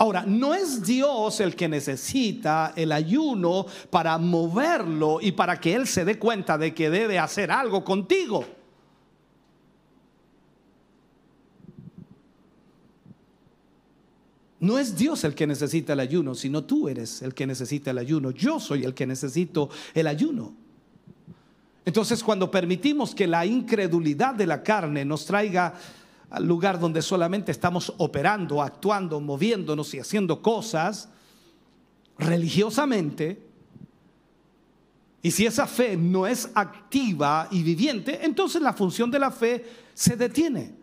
Ahora, 0.00 0.24
no 0.26 0.54
es 0.54 0.84
Dios 0.84 1.40
el 1.40 1.56
que 1.56 1.68
necesita 1.68 2.72
el 2.76 2.92
ayuno 2.92 3.66
para 3.90 4.16
moverlo 4.18 5.18
y 5.20 5.32
para 5.32 5.58
que 5.58 5.74
Él 5.74 5.88
se 5.88 6.04
dé 6.04 6.18
cuenta 6.18 6.56
de 6.56 6.72
que 6.72 6.88
debe 6.90 7.18
hacer 7.18 7.50
algo 7.50 7.82
contigo. 7.82 8.57
No 14.60 14.78
es 14.78 14.96
Dios 14.96 15.22
el 15.24 15.34
que 15.34 15.46
necesita 15.46 15.92
el 15.92 16.00
ayuno, 16.00 16.34
sino 16.34 16.64
tú 16.64 16.88
eres 16.88 17.22
el 17.22 17.32
que 17.34 17.46
necesita 17.46 17.92
el 17.92 17.98
ayuno. 17.98 18.32
Yo 18.32 18.58
soy 18.58 18.84
el 18.84 18.94
que 18.94 19.06
necesito 19.06 19.70
el 19.94 20.06
ayuno. 20.06 20.54
Entonces, 21.84 22.22
cuando 22.22 22.50
permitimos 22.50 23.14
que 23.14 23.26
la 23.26 23.46
incredulidad 23.46 24.34
de 24.34 24.46
la 24.46 24.62
carne 24.62 25.04
nos 25.04 25.24
traiga 25.24 25.74
al 26.28 26.44
lugar 26.44 26.78
donde 26.78 27.00
solamente 27.00 27.52
estamos 27.52 27.94
operando, 27.98 28.60
actuando, 28.60 29.20
moviéndonos 29.20 29.94
y 29.94 30.00
haciendo 30.00 30.42
cosas 30.42 31.08
religiosamente, 32.18 33.48
y 35.22 35.30
si 35.30 35.46
esa 35.46 35.66
fe 35.66 35.96
no 35.96 36.26
es 36.26 36.50
activa 36.54 37.48
y 37.50 37.62
viviente, 37.62 38.24
entonces 38.24 38.62
la 38.62 38.72
función 38.72 39.10
de 39.10 39.18
la 39.18 39.30
fe 39.30 39.64
se 39.94 40.16
detiene. 40.16 40.74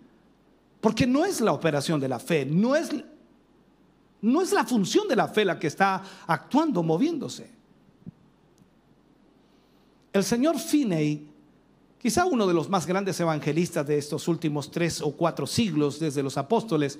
Porque 0.82 1.08
no 1.08 1.26
es 1.26 1.42
la 1.42 1.54
operación 1.54 2.00
de 2.00 2.10
la 2.10 2.20
fe, 2.20 2.46
no 2.46 2.76
es, 2.76 2.90
no 4.26 4.42
es 4.42 4.52
la 4.52 4.66
función 4.66 5.08
de 5.08 5.16
la 5.16 5.28
fe 5.28 5.46
la 5.46 5.60
que 5.60 5.68
está 5.68 6.04
actuando, 6.28 6.82
moviéndose. 6.82 7.50
El 10.12 10.24
señor 10.24 10.58
Finney 10.60 11.28
quizá 12.06 12.26
uno 12.26 12.46
de 12.46 12.54
los 12.54 12.70
más 12.70 12.86
grandes 12.86 13.20
evangelistas 13.20 13.88
de 13.88 13.98
estos 13.98 14.28
últimos 14.28 14.70
tres 14.70 15.02
o 15.02 15.12
cuatro 15.12 15.48
siglos 15.48 16.00
desde 16.00 16.22
los 16.22 16.38
apóstoles, 16.38 17.00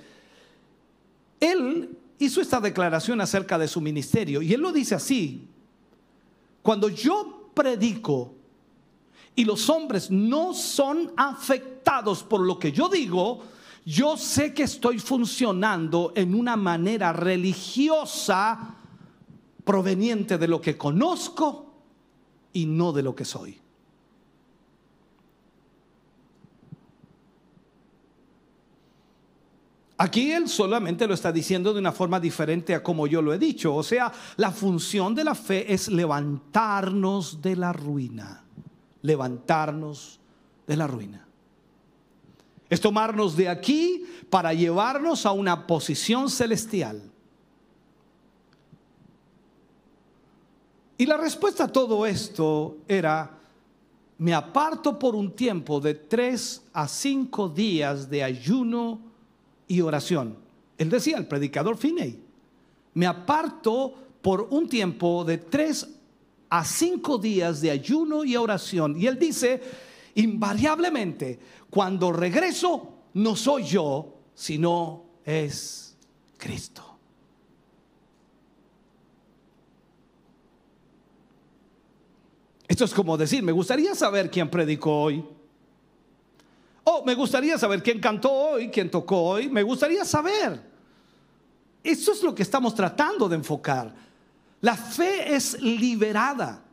él 1.40 1.96
hizo 2.18 2.42
esta 2.42 2.60
declaración 2.60 3.22
acerca 3.22 3.60
de 3.60 3.68
su 3.68 3.82
ministerio 3.82 4.42
y 4.42 4.54
él 4.54 4.62
lo 4.62 4.72
dice 4.72 4.96
así, 4.96 5.48
cuando 6.64 6.90
yo 6.90 7.52
predico 7.54 8.34
y 9.36 9.46
los 9.46 9.70
hombres 9.70 10.10
no 10.10 10.56
son 10.56 11.12
afectados 11.16 12.24
por 12.24 12.42
lo 12.42 12.58
que 12.58 12.72
yo 12.72 12.90
digo, 12.90 13.44
yo 13.86 14.18
sé 14.18 14.54
que 14.54 14.64
estoy 14.64 14.98
funcionando 14.98 16.12
en 16.16 16.34
una 16.34 16.56
manera 16.56 17.14
religiosa 17.14 18.76
proveniente 19.64 20.40
de 20.40 20.48
lo 20.48 20.60
que 20.60 20.76
conozco 20.76 21.72
y 22.52 22.66
no 22.66 22.92
de 22.92 23.04
lo 23.04 23.16
que 23.16 23.26
soy. 23.26 23.62
Aquí 29.98 30.32
él 30.32 30.50
solamente 30.50 31.08
lo 31.08 31.14
está 31.14 31.32
diciendo 31.32 31.74
de 31.74 31.80
una 31.80 31.92
forma 31.92 32.20
diferente 32.20 32.76
a 32.76 32.84
como 32.84 33.08
yo 33.08 33.22
lo 33.22 33.34
he 33.34 33.38
dicho. 33.38 33.74
O 33.74 33.84
sea, 33.84 34.12
la 34.36 34.52
función 34.52 35.16
de 35.16 35.24
la 35.24 35.36
fe 35.36 35.72
es 35.74 35.88
levantarnos 35.88 37.42
de 37.42 37.56
la 37.56 37.72
ruina. 37.72 38.44
Levantarnos 39.04 40.20
de 40.68 40.76
la 40.76 40.88
ruina. 40.88 41.26
Es 42.70 42.82
tomarnos 42.82 43.36
de 43.36 43.50
aquí 43.50 44.06
para 44.30 44.54
llevarnos 44.54 45.26
a 45.26 45.32
una 45.32 45.68
posición 45.68 46.30
celestial. 46.30 47.02
Y 50.98 51.06
la 51.06 51.18
respuesta 51.18 51.66
a 51.66 51.72
todo 51.72 52.06
esto 52.06 52.78
era, 52.88 53.38
me 54.18 54.34
aparto 54.34 54.98
por 54.98 55.16
un 55.16 55.32
tiempo 55.34 55.80
de 55.80 55.94
tres 55.94 56.64
a 56.74 56.88
cinco 56.88 57.50
días 57.50 58.10
de 58.10 58.24
ayuno 58.24 59.00
y 59.68 59.82
oración. 59.82 60.38
Él 60.78 60.90
decía, 60.90 61.18
el 61.18 61.28
predicador 61.28 61.78
Finney, 61.78 62.20
me 62.94 63.06
aparto 63.06 63.94
por 64.22 64.48
un 64.50 64.70
tiempo 64.70 65.26
de 65.26 65.38
tres 65.38 65.88
a 66.50 66.64
cinco 66.64 67.18
días 67.18 67.60
de 67.60 67.72
ayuno 67.72 68.24
y 68.24 68.38
oración. 68.38 69.00
Y 69.00 69.08
él 69.08 69.20
dice, 69.20 69.62
invariablemente, 70.16 71.40
cuando 71.70 72.12
regreso, 72.12 72.94
no 73.14 73.36
soy 73.36 73.64
yo, 73.64 74.14
sino 74.34 75.04
es 75.24 75.96
Cristo. 76.38 76.98
Esto 82.68 82.86
es 82.86 82.94
como 82.94 83.18
decir, 83.18 83.44
me 83.44 83.52
gustaría 83.52 83.94
saber 83.96 84.30
quién 84.30 84.50
predicó 84.50 85.04
hoy. 85.04 85.24
Oh, 86.84 87.04
me 87.06 87.16
gustaría 87.16 87.58
saber 87.58 87.82
quién 87.82 88.00
cantó 88.00 88.32
hoy, 88.32 88.70
quién 88.70 88.92
tocó 88.92 89.22
hoy. 89.22 89.50
Me 89.50 89.64
gustaría 89.64 90.04
saber. 90.04 90.62
Eso 91.84 92.12
es 92.12 92.24
lo 92.24 92.34
que 92.34 92.44
estamos 92.44 92.74
tratando 92.74 93.30
de 93.30 93.36
enfocar. 93.36 93.94
La 94.62 94.76
fe 94.76 95.36
es 95.36 95.62
liberada. 95.62 96.65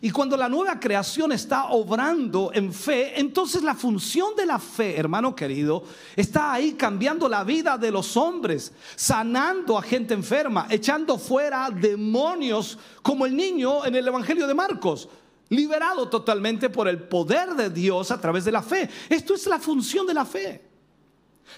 Y 0.00 0.10
cuando 0.10 0.36
la 0.36 0.48
nueva 0.48 0.78
creación 0.78 1.32
está 1.32 1.70
obrando 1.70 2.50
en 2.54 2.72
fe, 2.72 3.18
entonces 3.18 3.62
la 3.62 3.74
función 3.74 4.36
de 4.36 4.46
la 4.46 4.58
fe, 4.58 4.96
hermano 4.96 5.34
querido, 5.34 5.82
está 6.14 6.52
ahí 6.52 6.74
cambiando 6.74 7.28
la 7.28 7.42
vida 7.42 7.76
de 7.76 7.90
los 7.90 8.16
hombres, 8.16 8.72
sanando 8.94 9.76
a 9.76 9.82
gente 9.82 10.14
enferma, 10.14 10.66
echando 10.70 11.18
fuera 11.18 11.68
demonios 11.70 12.78
como 13.02 13.26
el 13.26 13.36
niño 13.36 13.84
en 13.84 13.96
el 13.96 14.06
Evangelio 14.06 14.46
de 14.46 14.54
Marcos 14.54 15.08
liberado 15.50 16.08
totalmente 16.08 16.68
por 16.68 16.88
el 16.88 17.02
poder 17.04 17.54
de 17.54 17.70
Dios 17.70 18.10
a 18.10 18.20
través 18.20 18.44
de 18.44 18.52
la 18.52 18.62
fe. 18.62 18.88
Esto 19.08 19.34
es 19.34 19.46
la 19.46 19.58
función 19.58 20.06
de 20.06 20.14
la 20.14 20.24
fe. 20.24 20.68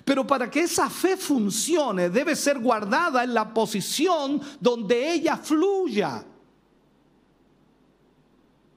Pero 0.05 0.27
para 0.27 0.51
que 0.51 0.61
esa 0.61 0.89
fe 0.89 1.17
funcione 1.17 2.09
debe 2.09 2.37
ser 2.37 2.59
guardada 2.59 3.25
en 3.25 3.35
la 3.35 3.53
posición 3.53 4.41
donde 4.61 5.13
ella 5.13 5.37
fluya. 5.37 6.25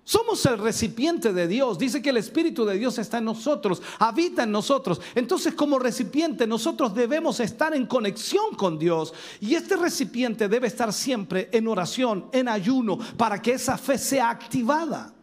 Somos 0.06 0.45
el 0.45 0.58
recipiente 0.58 1.32
de 1.32 1.47
Dios. 1.47 1.78
Dice 1.78 2.01
que 2.01 2.10
el 2.10 2.18
Espíritu 2.18 2.66
de 2.66 2.78
Dios 2.78 2.97
está 2.97 3.20
en 3.20 3.26
nosotros, 3.26 3.82
habita 3.99 4.43
en 4.43 4.51
nosotros. 4.51 4.99
Entonces 5.16 5.54
como 5.54 5.80
recipiente 5.80 6.45
nosotros 6.45 6.93
debemos 6.93 7.39
estar 7.39 7.74
en 7.74 7.86
conexión 7.86 8.56
con 8.58 8.78
Dios. 8.78 9.14
Y 9.39 9.56
este 9.56 9.78
recipiente 9.78 10.49
debe 10.49 10.68
estar 10.68 10.91
siempre 10.91 11.49
en 11.54 11.68
oración, 11.68 12.26
en 12.34 12.49
ayuno, 12.49 12.97
para 13.18 13.41
que 13.41 13.54
esa 13.54 13.78
fe 13.78 13.97
sea 13.97 14.30
activada. 14.30 15.14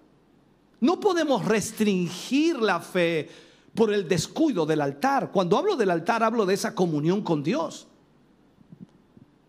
No 0.81 0.99
podemos 0.99 1.45
restringir 1.45 2.59
la 2.61 2.81
fe 2.81 3.29
por 3.75 3.93
el 3.93 4.09
descuido 4.09 4.65
del 4.65 4.81
altar. 4.81 5.31
Cuando 5.31 5.59
hablo 5.59 5.77
del 5.77 5.91
altar 5.91 6.23
hablo 6.23 6.47
de 6.47 6.55
esa 6.55 6.75
comunión 6.75 7.23
con 7.23 7.43
Dios. 7.43 7.87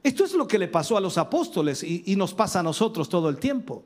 Esto 0.03 0.25
es 0.25 0.34
lo 0.34 0.47
que 0.47 0.59
le 0.59 0.67
pasó 0.67 0.97
a 0.97 1.01
los 1.01 1.17
apóstoles 1.17 1.84
y, 1.84 2.15
nos 2.15 2.34
pasa 2.34 2.59
a 2.59 2.63
nosotros 2.63 3.07
todo 3.07 3.29
el 3.29 3.38
tiempo. 3.38 3.84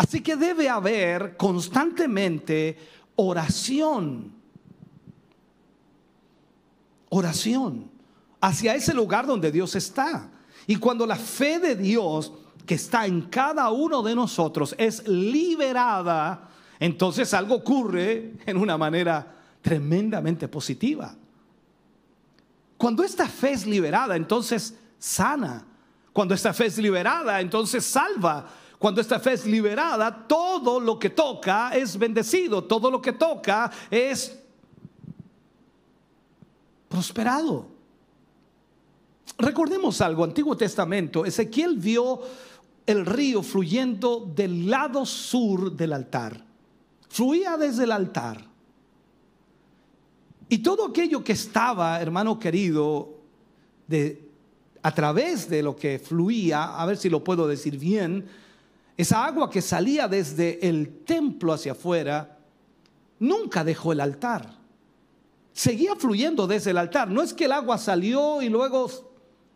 Así 0.00 0.22
que 0.22 0.34
debe 0.34 0.66
haber 0.66 1.36
constantemente 1.36 2.78
oración. 3.16 4.32
Oración 7.10 7.90
hacia 8.40 8.74
ese 8.74 8.94
lugar 8.94 9.26
donde 9.26 9.52
Dios 9.52 9.74
está. 9.74 10.30
Y 10.66 10.76
cuando 10.76 11.04
la 11.06 11.16
fe 11.16 11.58
de 11.58 11.76
Dios 11.76 12.32
que 12.64 12.76
está 12.76 13.04
en 13.04 13.28
cada 13.28 13.68
uno 13.72 14.02
de 14.02 14.14
nosotros 14.14 14.74
es 14.78 15.06
liberada, 15.06 16.48
entonces 16.78 17.34
algo 17.34 17.56
ocurre 17.56 18.38
en 18.46 18.56
una 18.56 18.78
manera 18.78 19.36
tremendamente 19.60 20.48
positiva. 20.48 21.14
Cuando 22.78 23.04
esta 23.04 23.28
fe 23.28 23.52
es 23.52 23.66
liberada, 23.66 24.16
entonces 24.16 24.78
sana. 24.98 25.66
Cuando 26.14 26.32
esta 26.32 26.54
fe 26.54 26.64
es 26.64 26.78
liberada, 26.78 27.38
entonces 27.42 27.84
salva. 27.84 28.48
Cuando 28.80 29.02
esta 29.02 29.20
fe 29.20 29.34
es 29.34 29.44
liberada, 29.44 30.26
todo 30.26 30.80
lo 30.80 30.98
que 30.98 31.10
toca 31.10 31.76
es 31.76 31.98
bendecido, 31.98 32.64
todo 32.64 32.90
lo 32.90 33.02
que 33.02 33.12
toca 33.12 33.70
es 33.90 34.40
prosperado. 36.88 37.66
Recordemos 39.36 40.00
algo, 40.00 40.24
Antiguo 40.24 40.56
Testamento, 40.56 41.26
Ezequiel 41.26 41.76
vio 41.76 42.22
el 42.86 43.04
río 43.04 43.42
fluyendo 43.42 44.32
del 44.34 44.70
lado 44.70 45.04
sur 45.04 45.72
del 45.72 45.92
altar. 45.92 46.42
Fluía 47.10 47.58
desde 47.58 47.84
el 47.84 47.92
altar. 47.92 48.46
Y 50.48 50.56
todo 50.60 50.86
aquello 50.86 51.22
que 51.22 51.32
estaba, 51.32 52.00
hermano 52.00 52.38
querido, 52.38 53.18
a 54.82 54.94
través 54.94 55.50
de 55.50 55.62
lo 55.62 55.76
que 55.76 55.98
fluía, 55.98 56.80
a 56.80 56.86
ver 56.86 56.96
si 56.96 57.10
lo 57.10 57.22
puedo 57.22 57.46
decir 57.46 57.76
bien, 57.76 58.26
esa 59.00 59.24
agua 59.24 59.48
que 59.48 59.62
salía 59.62 60.08
desde 60.08 60.68
el 60.68 61.04
templo 61.04 61.52
hacia 61.52 61.72
afuera, 61.72 62.38
nunca 63.18 63.64
dejó 63.64 63.92
el 63.92 64.00
altar. 64.00 64.58
Seguía 65.52 65.96
fluyendo 65.96 66.46
desde 66.46 66.70
el 66.70 66.78
altar. 66.78 67.08
No 67.10 67.22
es 67.22 67.32
que 67.32 67.46
el 67.46 67.52
agua 67.52 67.78
salió 67.78 68.42
y 68.42 68.48
luego 68.48 68.90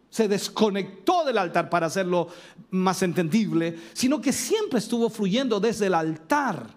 se 0.08 0.28
desconectó 0.28 1.24
del 1.24 1.38
altar 1.38 1.68
para 1.68 1.86
hacerlo 1.86 2.28
más 2.70 3.02
entendible, 3.02 3.76
sino 3.92 4.20
que 4.20 4.32
siempre 4.32 4.78
estuvo 4.78 5.10
fluyendo 5.10 5.60
desde 5.60 5.86
el 5.86 5.94
altar. 5.94 6.68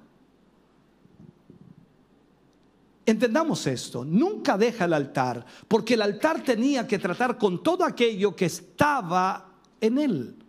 Entendamos 3.06 3.66
esto, 3.68 4.04
nunca 4.04 4.58
deja 4.58 4.86
el 4.86 4.94
altar, 4.94 5.46
porque 5.68 5.94
el 5.94 6.02
altar 6.02 6.44
tenía 6.44 6.86
que 6.86 7.00
tratar 7.00 7.38
con 7.38 7.64
todo 7.64 7.86
aquello 7.86 8.36
que 8.36 8.46
estaba 8.46 9.54
en 9.80 9.98
él. 9.98 10.47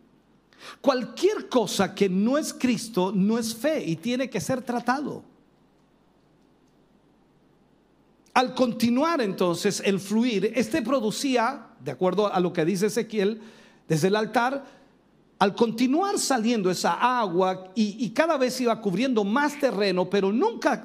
Cualquier 0.80 1.48
cosa 1.48 1.94
que 1.94 2.09
no 2.09 2.38
es 2.38 2.52
Cristo 2.52 3.12
no 3.14 3.38
es 3.38 3.54
fe 3.54 3.84
y 3.84 3.96
tiene 3.96 4.28
que 4.28 4.40
ser 4.40 4.62
tratado. 4.62 5.24
Al 8.34 8.54
continuar 8.54 9.20
entonces 9.20 9.82
el 9.84 9.98
fluir, 9.98 10.52
este 10.54 10.82
producía, 10.82 11.66
de 11.80 11.90
acuerdo 11.90 12.32
a 12.32 12.38
lo 12.38 12.52
que 12.52 12.64
dice 12.64 12.86
Ezequiel, 12.86 13.40
desde 13.88 14.09
el 14.09 14.16
altar, 14.16 14.64
al 15.39 15.55
continuar 15.55 16.18
saliendo 16.18 16.68
esa 16.68 17.20
agua 17.20 17.70
y, 17.76 18.11
cada 18.11 18.36
vez 18.36 18.61
iba 18.61 18.80
cubriendo 18.80 19.22
más 19.22 19.59
terreno, 19.61 20.11
pero 20.11 20.32
nunca 20.32 20.84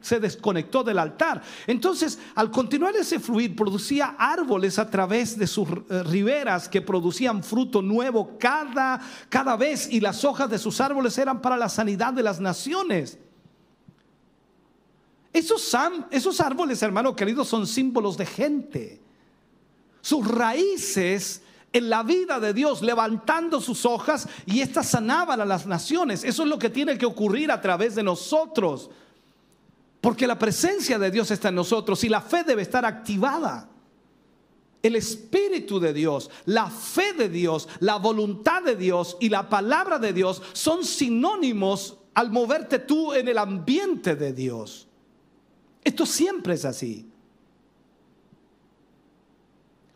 se 0.00 0.18
desconectó 0.18 0.82
del 0.82 0.98
altar. 0.98 1.40
Entonces, 1.66 2.18
al 2.34 2.50
continuar 2.50 2.96
ese 2.96 3.20
fluir, 3.20 3.54
producía 3.54 4.16
árboles 4.18 4.80
a 4.80 4.90
través 4.90 5.38
de 5.38 5.46
sus 5.46 5.68
eh, 5.68 6.02
riberas 6.02 6.68
que 6.68 6.82
producían 6.82 7.44
fruto 7.44 7.82
nuevo 7.82 8.36
cada, 8.36 9.00
cada 9.28 9.56
vez 9.56 9.88
y 9.88 10.00
las 10.00 10.24
hojas 10.24 10.50
de 10.50 10.58
sus 10.58 10.80
árboles 10.80 11.16
eran 11.16 11.40
para 11.40 11.56
la 11.56 11.68
sanidad 11.68 12.12
de 12.12 12.24
las 12.24 12.40
naciones. 12.40 13.18
Esos, 15.32 15.76
esos 16.10 16.40
árboles, 16.40 16.82
hermano 16.82 17.14
querido, 17.14 17.44
son 17.44 17.64
símbolos 17.64 18.16
de 18.16 18.26
gente. 18.26 19.00
Sus 20.00 20.26
raíces 20.26 21.43
en 21.74 21.90
la 21.90 22.04
vida 22.04 22.38
de 22.38 22.54
Dios, 22.54 22.82
levantando 22.82 23.60
sus 23.60 23.84
hojas 23.84 24.28
y 24.46 24.60
éstas 24.60 24.88
sanaban 24.90 25.40
a 25.40 25.44
las 25.44 25.66
naciones. 25.66 26.22
Eso 26.22 26.44
es 26.44 26.48
lo 26.48 26.58
que 26.58 26.70
tiene 26.70 26.96
que 26.96 27.04
ocurrir 27.04 27.50
a 27.50 27.60
través 27.60 27.96
de 27.96 28.04
nosotros. 28.04 28.88
Porque 30.00 30.28
la 30.28 30.38
presencia 30.38 31.00
de 31.00 31.10
Dios 31.10 31.32
está 31.32 31.48
en 31.48 31.56
nosotros 31.56 32.04
y 32.04 32.08
la 32.08 32.20
fe 32.20 32.44
debe 32.44 32.62
estar 32.62 32.84
activada. 32.84 33.68
El 34.84 34.94
Espíritu 34.94 35.80
de 35.80 35.92
Dios, 35.92 36.30
la 36.44 36.70
fe 36.70 37.12
de 37.12 37.28
Dios, 37.28 37.68
la 37.80 37.96
voluntad 37.96 38.62
de 38.62 38.76
Dios 38.76 39.16
y 39.18 39.28
la 39.28 39.48
palabra 39.48 39.98
de 39.98 40.12
Dios 40.12 40.42
son 40.52 40.84
sinónimos 40.84 41.96
al 42.14 42.30
moverte 42.30 42.78
tú 42.78 43.12
en 43.12 43.26
el 43.26 43.38
ambiente 43.38 44.14
de 44.14 44.32
Dios. 44.32 44.86
Esto 45.82 46.06
siempre 46.06 46.54
es 46.54 46.64
así. 46.64 47.10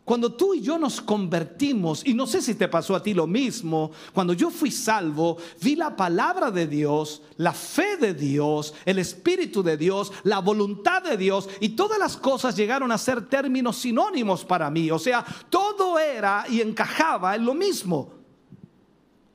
Cuando 0.09 0.33
tú 0.33 0.55
y 0.55 0.61
yo 0.61 0.79
nos 0.79 1.01
convertimos, 1.01 2.01
y 2.03 2.15
no 2.15 2.25
sé 2.25 2.41
si 2.41 2.55
te 2.55 2.67
pasó 2.67 2.95
a 2.95 3.03
ti 3.03 3.13
lo 3.13 3.27
mismo, 3.27 3.91
cuando 4.11 4.33
yo 4.33 4.49
fui 4.49 4.71
salvo, 4.71 5.37
vi 5.61 5.75
la 5.75 5.95
palabra 5.95 6.49
de 6.49 6.65
Dios, 6.65 7.21
la 7.37 7.53
fe 7.53 7.95
de 7.95 8.15
Dios, 8.15 8.73
el 8.85 8.97
Espíritu 8.97 9.61
de 9.61 9.77
Dios, 9.77 10.11
la 10.23 10.39
voluntad 10.39 11.03
de 11.03 11.15
Dios, 11.15 11.47
y 11.59 11.69
todas 11.69 11.99
las 11.99 12.17
cosas 12.17 12.55
llegaron 12.55 12.91
a 12.91 12.97
ser 12.97 13.29
términos 13.29 13.77
sinónimos 13.77 14.43
para 14.43 14.71
mí. 14.71 14.89
O 14.89 14.97
sea, 14.97 15.23
todo 15.47 15.99
era 15.99 16.43
y 16.49 16.59
encajaba 16.61 17.35
en 17.35 17.45
lo 17.45 17.53
mismo. 17.53 18.11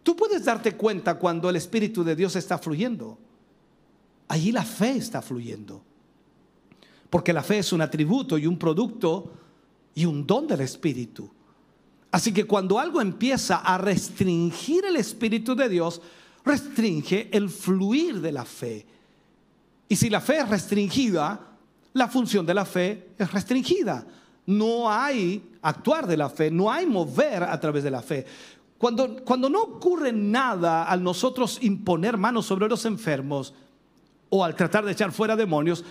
Tú 0.03 0.17
puedes 0.17 0.45
darte 0.45 0.77
cuenta 0.77 1.21
cuando 1.21 1.49
el 1.49 1.55
Espíritu 1.55 2.03
de 2.03 2.17
Dios 2.17 2.35
está 2.35 2.59
fluyendo. 2.59 3.17
Allí 4.27 4.51
la 4.51 4.65
fe 4.65 4.97
está 4.97 5.23
fluyendo. 5.23 5.85
Porque 7.11 7.33
la 7.33 7.45
fe 7.45 7.59
es 7.59 7.73
un 7.73 7.81
atributo 7.81 8.37
y 8.39 8.49
un 8.49 8.59
producto 8.59 9.44
y 9.95 10.05
un 10.05 10.27
don 10.27 10.47
del 10.47 10.61
Espíritu. 10.61 11.31
Así 12.11 12.33
que 12.33 12.45
cuando 12.45 12.79
algo 12.79 13.01
empieza 13.01 13.57
a 13.57 13.79
restringir 13.79 14.85
el 14.85 14.97
Espíritu 14.97 15.55
de 15.55 15.69
Dios, 15.69 16.01
restringe 16.45 17.29
el 17.33 17.49
fluir 17.49 18.21
de 18.21 18.33
la 18.33 18.45
fe. 18.45 18.87
Y 19.89 19.97
si 19.97 20.11
la 20.11 20.21
fe 20.21 20.39
es 20.39 20.49
restringida, 20.49 21.41
la 21.93 22.09
función 22.09 22.47
de 22.47 22.55
la 22.55 22.65
fe 22.65 23.11
es 23.19 23.33
restringida. 23.33 24.07
No 24.47 24.91
hay 24.91 25.55
actuar 25.63 26.07
de 26.07 26.17
la 26.17 26.29
fe, 26.29 26.51
no 26.51 26.71
hay 26.71 26.87
mover 26.87 27.43
a 27.43 27.59
través 27.59 27.83
de 27.83 27.91
la 27.91 28.03
fe. 28.03 28.27
Cuando, 28.79 29.25
cuando 29.25 29.49
no 29.49 29.63
ocurre 29.63 30.13
nada 30.13 30.85
al 30.85 31.03
nosotros 31.03 31.59
imponer 31.63 32.19
manos 32.19 32.45
sobre 32.47 32.69
los 32.69 32.85
enfermos 32.85 33.55
o 34.29 34.45
al 34.45 34.55
tratar 34.55 34.85
de 34.85 34.93
echar 34.93 35.13
fuera 35.13 35.37
demonios, 35.37 35.85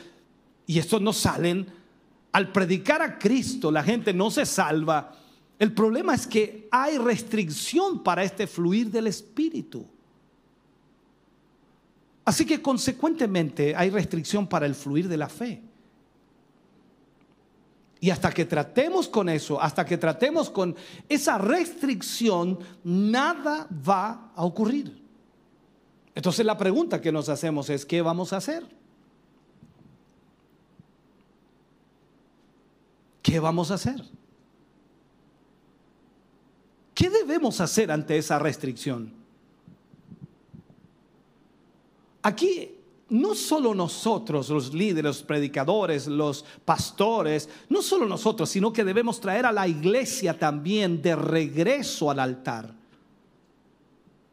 y 0.65 0.79
estos 0.79 1.01
no 1.01 1.11
salen, 1.13 1.67
al 2.33 2.51
predicar 2.51 3.01
a 3.01 3.17
Cristo 3.17 3.71
la 3.71 3.83
gente 3.83 4.13
no 4.13 4.29
se 4.29 4.45
salva. 4.45 5.15
El 5.57 5.71
problema 5.71 6.13
es 6.13 6.27
que 6.27 6.67
hay 6.71 6.97
restricción 6.97 8.03
para 8.03 8.23
este 8.23 8.47
fluir 8.47 8.91
del 8.91 9.07
Espíritu. 9.07 9.85
Así 12.25 12.45
que 12.45 12.61
consecuentemente 12.61 13.75
hay 13.75 13.89
restricción 13.89 14.47
para 14.47 14.65
el 14.65 14.75
fluir 14.75 15.07
de 15.07 15.17
la 15.17 15.29
fe. 15.29 15.61
Y 17.99 18.09
hasta 18.09 18.31
que 18.31 18.45
tratemos 18.45 19.07
con 19.07 19.29
eso, 19.29 19.61
hasta 19.61 19.85
que 19.85 19.97
tratemos 19.97 20.49
con 20.49 20.75
esa 21.07 21.37
restricción, 21.37 22.59
nada 22.83 23.67
va 23.87 24.31
a 24.35 24.43
ocurrir. 24.43 25.01
Entonces 26.15 26.45
la 26.45 26.57
pregunta 26.57 26.99
que 26.99 27.11
nos 27.11 27.29
hacemos 27.29 27.69
es, 27.69 27.85
¿qué 27.85 28.01
vamos 28.01 28.33
a 28.33 28.37
hacer? 28.37 28.82
¿Qué 33.23 33.39
vamos 33.39 33.71
a 33.71 33.75
hacer? 33.75 34.03
¿Qué 36.93 37.09
debemos 37.09 37.59
hacer 37.59 37.91
ante 37.91 38.17
esa 38.17 38.37
restricción? 38.37 39.11
Aquí 42.21 42.69
no 43.09 43.33
solo 43.33 43.73
nosotros, 43.73 44.49
los 44.49 44.73
líderes, 44.73 45.03
los 45.03 45.23
predicadores, 45.23 46.07
los 46.07 46.45
pastores, 46.65 47.49
no 47.69 47.81
solo 47.81 48.05
nosotros, 48.05 48.49
sino 48.49 48.71
que 48.71 48.83
debemos 48.83 49.19
traer 49.19 49.45
a 49.45 49.51
la 49.51 49.67
iglesia 49.67 50.37
también 50.37 51.01
de 51.01 51.15
regreso 51.15 52.11
al 52.11 52.19
altar. 52.19 52.73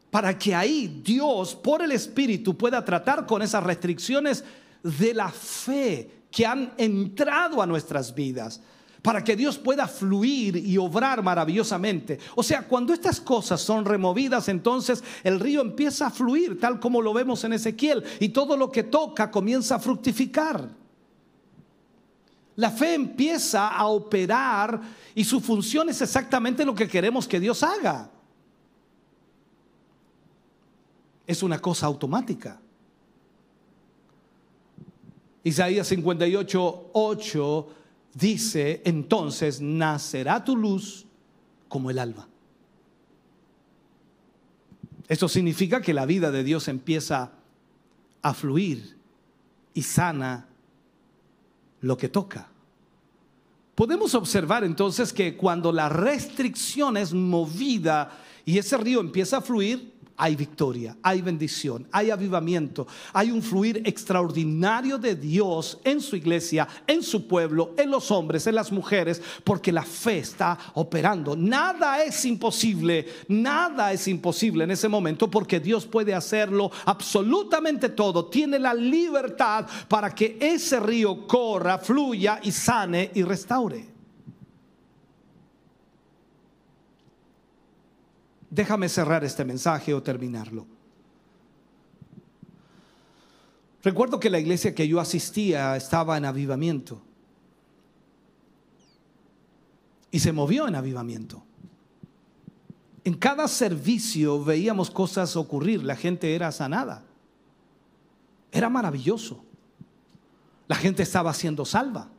Para 0.09 0.37
que 0.37 0.53
ahí 0.53 1.01
Dios, 1.03 1.55
por 1.55 1.81
el 1.81 1.91
Espíritu, 1.93 2.57
pueda 2.57 2.83
tratar 2.83 3.25
con 3.25 3.41
esas 3.41 3.63
restricciones 3.63 4.43
de 4.83 5.13
la 5.13 5.29
fe 5.29 6.25
que 6.29 6.45
han 6.45 6.73
entrado 6.77 7.61
a 7.61 7.65
nuestras 7.65 8.13
vidas 8.13 8.61
para 9.01 9.23
que 9.23 9.35
Dios 9.35 9.57
pueda 9.57 9.87
fluir 9.87 10.55
y 10.55 10.77
obrar 10.77 11.23
maravillosamente. 11.23 12.19
O 12.35 12.43
sea, 12.43 12.67
cuando 12.67 12.93
estas 12.93 13.19
cosas 13.19 13.59
son 13.59 13.83
removidas, 13.83 14.47
entonces 14.47 15.03
el 15.23 15.39
río 15.39 15.61
empieza 15.61 16.07
a 16.07 16.11
fluir, 16.11 16.59
tal 16.59 16.79
como 16.79 17.01
lo 17.01 17.13
vemos 17.13 17.43
en 17.43 17.53
Ezequiel, 17.53 18.03
y 18.19 18.29
todo 18.29 18.55
lo 18.55 18.71
que 18.71 18.83
toca 18.83 19.31
comienza 19.31 19.75
a 19.75 19.79
fructificar. 19.79 20.69
La 22.57 22.69
fe 22.69 22.93
empieza 22.93 23.69
a 23.69 23.87
operar 23.87 24.79
y 25.15 25.23
su 25.23 25.39
función 25.39 25.89
es 25.89 26.01
exactamente 26.01 26.63
lo 26.63 26.75
que 26.75 26.87
queremos 26.87 27.27
que 27.27 27.39
Dios 27.39 27.63
haga. 27.63 28.11
Es 31.25 31.41
una 31.41 31.59
cosa 31.59 31.87
automática. 31.87 32.59
Isaías 35.43 35.87
58, 35.87 36.89
8 36.93 37.67
dice, 38.13 38.81
entonces 38.85 39.61
nacerá 39.61 40.43
tu 40.43 40.55
luz 40.55 41.05
como 41.67 41.89
el 41.89 41.99
alba. 41.99 42.27
Esto 45.07 45.27
significa 45.27 45.81
que 45.81 45.93
la 45.93 46.05
vida 46.05 46.31
de 46.31 46.43
Dios 46.43 46.67
empieza 46.67 47.31
a 48.21 48.33
fluir 48.33 48.97
y 49.73 49.81
sana 49.81 50.47
lo 51.81 51.97
que 51.97 52.09
toca. 52.09 52.49
Podemos 53.75 54.15
observar 54.15 54.63
entonces 54.63 55.11
que 55.11 55.35
cuando 55.35 55.71
la 55.71 55.89
restricción 55.89 56.97
es 56.97 57.13
movida 57.13 58.17
y 58.45 58.57
ese 58.57 58.77
río 58.77 58.99
empieza 58.99 59.37
a 59.37 59.41
fluir, 59.41 59.93
hay 60.21 60.35
victoria, 60.35 60.95
hay 61.01 61.19
bendición, 61.19 61.87
hay 61.91 62.11
avivamiento, 62.11 62.85
hay 63.11 63.31
un 63.31 63.41
fluir 63.41 63.81
extraordinario 63.85 64.99
de 64.99 65.15
Dios 65.15 65.79
en 65.83 65.99
su 65.99 66.15
iglesia, 66.15 66.67
en 66.85 67.01
su 67.01 67.25
pueblo, 67.27 67.73
en 67.75 67.89
los 67.89 68.11
hombres, 68.11 68.45
en 68.45 68.53
las 68.53 68.71
mujeres, 68.71 69.19
porque 69.43 69.71
la 69.71 69.81
fe 69.81 70.19
está 70.19 70.59
operando. 70.75 71.35
Nada 71.35 72.03
es 72.03 72.23
imposible, 72.25 73.07
nada 73.29 73.91
es 73.93 74.07
imposible 74.07 74.63
en 74.63 74.69
ese 74.69 74.87
momento 74.87 75.27
porque 75.27 75.59
Dios 75.59 75.87
puede 75.87 76.13
hacerlo 76.13 76.71
absolutamente 76.85 77.89
todo. 77.89 78.27
Tiene 78.27 78.59
la 78.59 78.75
libertad 78.75 79.65
para 79.87 80.13
que 80.13 80.37
ese 80.39 80.79
río 80.79 81.25
corra, 81.25 81.79
fluya 81.79 82.39
y 82.43 82.51
sane 82.51 83.09
y 83.15 83.23
restaure. 83.23 83.90
Déjame 88.51 88.89
cerrar 88.89 89.23
este 89.23 89.45
mensaje 89.45 89.93
o 89.93 90.03
terminarlo. 90.03 90.67
Recuerdo 93.81 94.19
que 94.19 94.29
la 94.29 94.39
iglesia 94.39 94.75
que 94.75 94.87
yo 94.87 94.99
asistía 94.99 95.75
estaba 95.77 96.17
en 96.17 96.25
avivamiento. 96.25 97.01
Y 100.11 100.19
se 100.19 100.33
movió 100.33 100.67
en 100.67 100.75
avivamiento. 100.75 101.41
En 103.05 103.13
cada 103.13 103.47
servicio 103.47 104.43
veíamos 104.43 104.91
cosas 104.91 105.37
ocurrir, 105.37 105.81
la 105.83 105.95
gente 105.95 106.35
era 106.35 106.51
sanada. 106.51 107.05
Era 108.51 108.69
maravilloso. 108.69 109.45
La 110.67 110.75
gente 110.75 111.03
estaba 111.03 111.33
siendo 111.33 111.63
salva. 111.63 112.09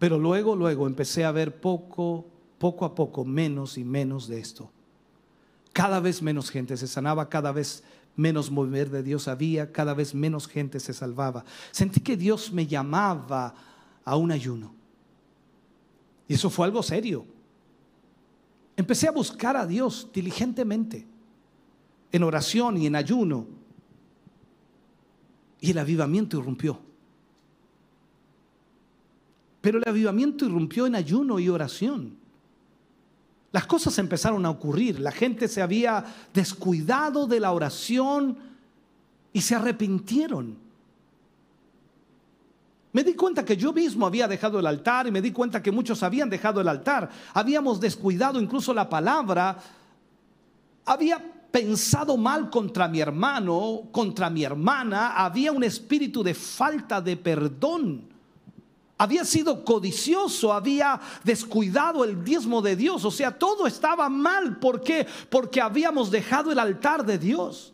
Pero 0.00 0.18
luego, 0.18 0.56
luego 0.56 0.86
empecé 0.86 1.26
a 1.26 1.30
ver 1.30 1.60
poco, 1.60 2.26
poco 2.58 2.86
a 2.86 2.94
poco, 2.94 3.22
menos 3.22 3.76
y 3.76 3.84
menos 3.84 4.26
de 4.26 4.40
esto. 4.40 4.72
Cada 5.74 6.00
vez 6.00 6.22
menos 6.22 6.50
gente 6.50 6.78
se 6.78 6.86
sanaba, 6.86 7.28
cada 7.28 7.52
vez 7.52 7.84
menos 8.16 8.50
mover 8.50 8.88
de 8.88 9.02
Dios 9.02 9.28
había, 9.28 9.70
cada 9.72 9.92
vez 9.92 10.14
menos 10.14 10.48
gente 10.48 10.80
se 10.80 10.94
salvaba. 10.94 11.44
Sentí 11.70 12.00
que 12.00 12.16
Dios 12.16 12.50
me 12.50 12.66
llamaba 12.66 13.54
a 14.02 14.16
un 14.16 14.32
ayuno. 14.32 14.74
Y 16.26 16.32
eso 16.32 16.48
fue 16.48 16.64
algo 16.64 16.82
serio. 16.82 17.26
Empecé 18.78 19.06
a 19.06 19.12
buscar 19.12 19.54
a 19.54 19.66
Dios 19.66 20.08
diligentemente, 20.14 21.06
en 22.10 22.22
oración 22.22 22.78
y 22.78 22.86
en 22.86 22.96
ayuno. 22.96 23.46
Y 25.60 25.72
el 25.72 25.78
avivamiento 25.78 26.38
irrumpió. 26.38 26.89
Pero 29.60 29.78
el 29.78 29.84
avivamiento 29.86 30.46
irrumpió 30.46 30.86
en 30.86 30.94
ayuno 30.94 31.38
y 31.38 31.48
oración. 31.48 32.16
Las 33.52 33.66
cosas 33.66 33.98
empezaron 33.98 34.46
a 34.46 34.50
ocurrir. 34.50 35.00
La 35.00 35.12
gente 35.12 35.48
se 35.48 35.60
había 35.60 36.04
descuidado 36.32 37.26
de 37.26 37.40
la 37.40 37.52
oración 37.52 38.38
y 39.32 39.40
se 39.40 39.54
arrepintieron. 39.54 40.56
Me 42.92 43.04
di 43.04 43.14
cuenta 43.14 43.44
que 43.44 43.56
yo 43.56 43.72
mismo 43.72 44.06
había 44.06 44.26
dejado 44.26 44.58
el 44.58 44.66
altar 44.66 45.06
y 45.06 45.12
me 45.12 45.22
di 45.22 45.30
cuenta 45.30 45.62
que 45.62 45.70
muchos 45.70 46.02
habían 46.02 46.30
dejado 46.30 46.60
el 46.60 46.68
altar. 46.68 47.08
Habíamos 47.34 47.80
descuidado 47.80 48.40
incluso 48.40 48.72
la 48.74 48.88
palabra. 48.88 49.58
Había 50.86 51.22
pensado 51.50 52.16
mal 52.16 52.50
contra 52.50 52.88
mi 52.88 53.00
hermano, 53.00 53.82
contra 53.92 54.30
mi 54.30 54.42
hermana. 54.42 55.12
Había 55.12 55.52
un 55.52 55.62
espíritu 55.62 56.22
de 56.22 56.34
falta 56.34 57.00
de 57.00 57.16
perdón 57.16 58.19
había 59.00 59.24
sido 59.24 59.64
codicioso, 59.64 60.52
había 60.52 61.00
descuidado 61.24 62.04
el 62.04 62.22
diezmo 62.22 62.60
de 62.60 62.76
Dios, 62.76 63.02
o 63.06 63.10
sea, 63.10 63.30
todo 63.38 63.66
estaba 63.66 64.10
mal. 64.10 64.58
¿Por 64.58 64.82
qué? 64.82 65.06
Porque 65.30 65.58
habíamos 65.58 66.10
dejado 66.10 66.52
el 66.52 66.58
altar 66.58 67.06
de 67.06 67.16
Dios. 67.16 67.72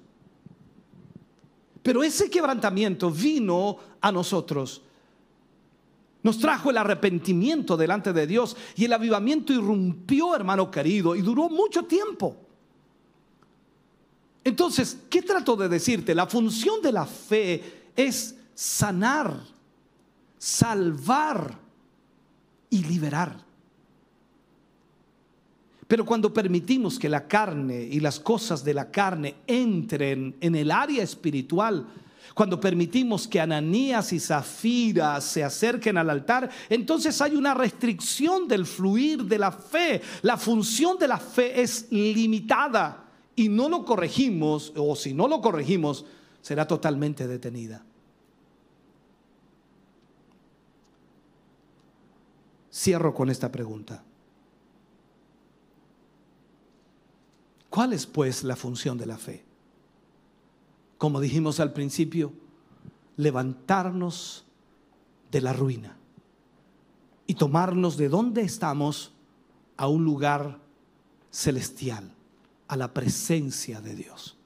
Pero 1.83 2.05
ese 2.05 2.31
quebrantamiento 2.31 3.11
vino 3.11 3.77
a 4.01 4.13
nosotros. 4.13 4.83
Nos 6.23 6.39
trajo 6.39 6.71
el 6.71 6.79
arrepentimiento 6.79 7.77
delante 7.77 8.13
de 8.13 8.25
Dios 8.29 8.57
y 8.77 8.85
el 8.85 8.93
avivamiento 8.93 9.53
irrumpió, 9.53 10.33
hermano 10.33 10.71
querido, 10.71 11.17
y 11.17 11.23
duró 11.23 11.49
mucho 11.49 11.87
tiempo. 11.87 12.37
Entonces, 14.45 14.97
¿qué 15.11 15.23
trato 15.23 15.57
de 15.57 15.69
decirte? 15.69 16.15
La 16.15 16.29
función 16.29 16.81
de 16.81 16.93
la 16.93 17.05
fe 17.05 17.91
es 17.97 18.37
sanar 18.55 19.56
salvar 20.39 21.59
y 22.71 22.85
liberar. 22.85 23.47
Pero 25.89 26.05
cuando 26.05 26.33
permitimos 26.33 26.99
que 26.99 27.09
la 27.09 27.29
carne 27.29 27.81
y 27.81 28.01
las 28.01 28.19
cosas 28.19 28.65
de 28.65 28.75
la 28.75 28.91
carne 28.91 29.37
entren 29.47 30.37
en 30.41 30.55
el 30.57 30.71
área 30.71 31.03
espiritual, 31.03 31.87
cuando 32.35 32.61
permitimos 32.61 33.29
que 33.29 33.41
Ananías 33.41 34.13
y 34.13 34.21
Zafira 34.21 35.21
se 35.21 35.45
acerquen 35.45 35.97
al 35.97 36.11
altar, 36.11 36.51
entonces 36.69 37.21
hay 37.23 37.37
una 37.37 37.55
restricción 37.55 38.49
del 38.49 38.67
fluir 38.67 39.25
de 39.25 39.39
la 39.39 39.53
fe. 39.53 40.03
La 40.23 40.37
función 40.37 40.99
de 40.99 41.09
la 41.09 41.19
fe 41.19 41.63
es 41.63 41.87
limitada 41.91 43.05
y 43.37 43.49
no 43.49 43.69
lo 43.69 43.85
corregimos, 43.85 44.73
o 44.77 44.97
si 44.97 45.15
no 45.15 45.29
lo 45.29 45.41
corregimos, 45.41 46.05
será 46.43 46.67
totalmente 46.67 47.27
detenida. 47.27 47.85
Cierro 52.77 53.15
con 53.15 53.31
esta 53.31 53.51
pregunta. 53.51 54.05
¿Cuál 57.71 57.95
es 57.95 58.05
pues 58.07 58.45
la 58.45 58.55
función 58.55 58.99
de 58.99 59.07
la 59.07 59.17
fe? 59.17 59.47
Como 60.99 61.21
dijimos 61.21 61.59
al 61.59 61.73
principio, 61.73 62.35
levantarnos 63.17 64.45
de 65.31 65.41
la 65.41 65.55
ruina 65.55 65.97
y 67.27 67.35
tomarnos 67.35 67.97
de 67.97 68.11
donde 68.11 68.43
estamos 68.43 69.15
a 69.79 69.89
un 69.89 70.05
lugar 70.05 70.61
celestial, 71.31 72.13
a 72.69 72.77
la 72.77 72.93
presencia 72.93 73.81
de 73.81 73.95
Dios. 73.95 74.37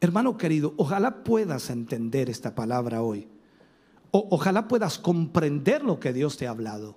Hermano 0.00 0.36
querido, 0.36 0.74
ojalá 0.76 1.22
puedas 1.22 1.70
entender 1.70 2.28
esta 2.30 2.56
palabra 2.56 3.00
hoy 3.00 3.28
ojalá 4.10 4.68
puedas 4.68 4.98
comprender 4.98 5.82
lo 5.82 6.00
que 6.00 6.12
Dios 6.12 6.36
te 6.36 6.46
ha 6.46 6.50
hablado. 6.50 6.96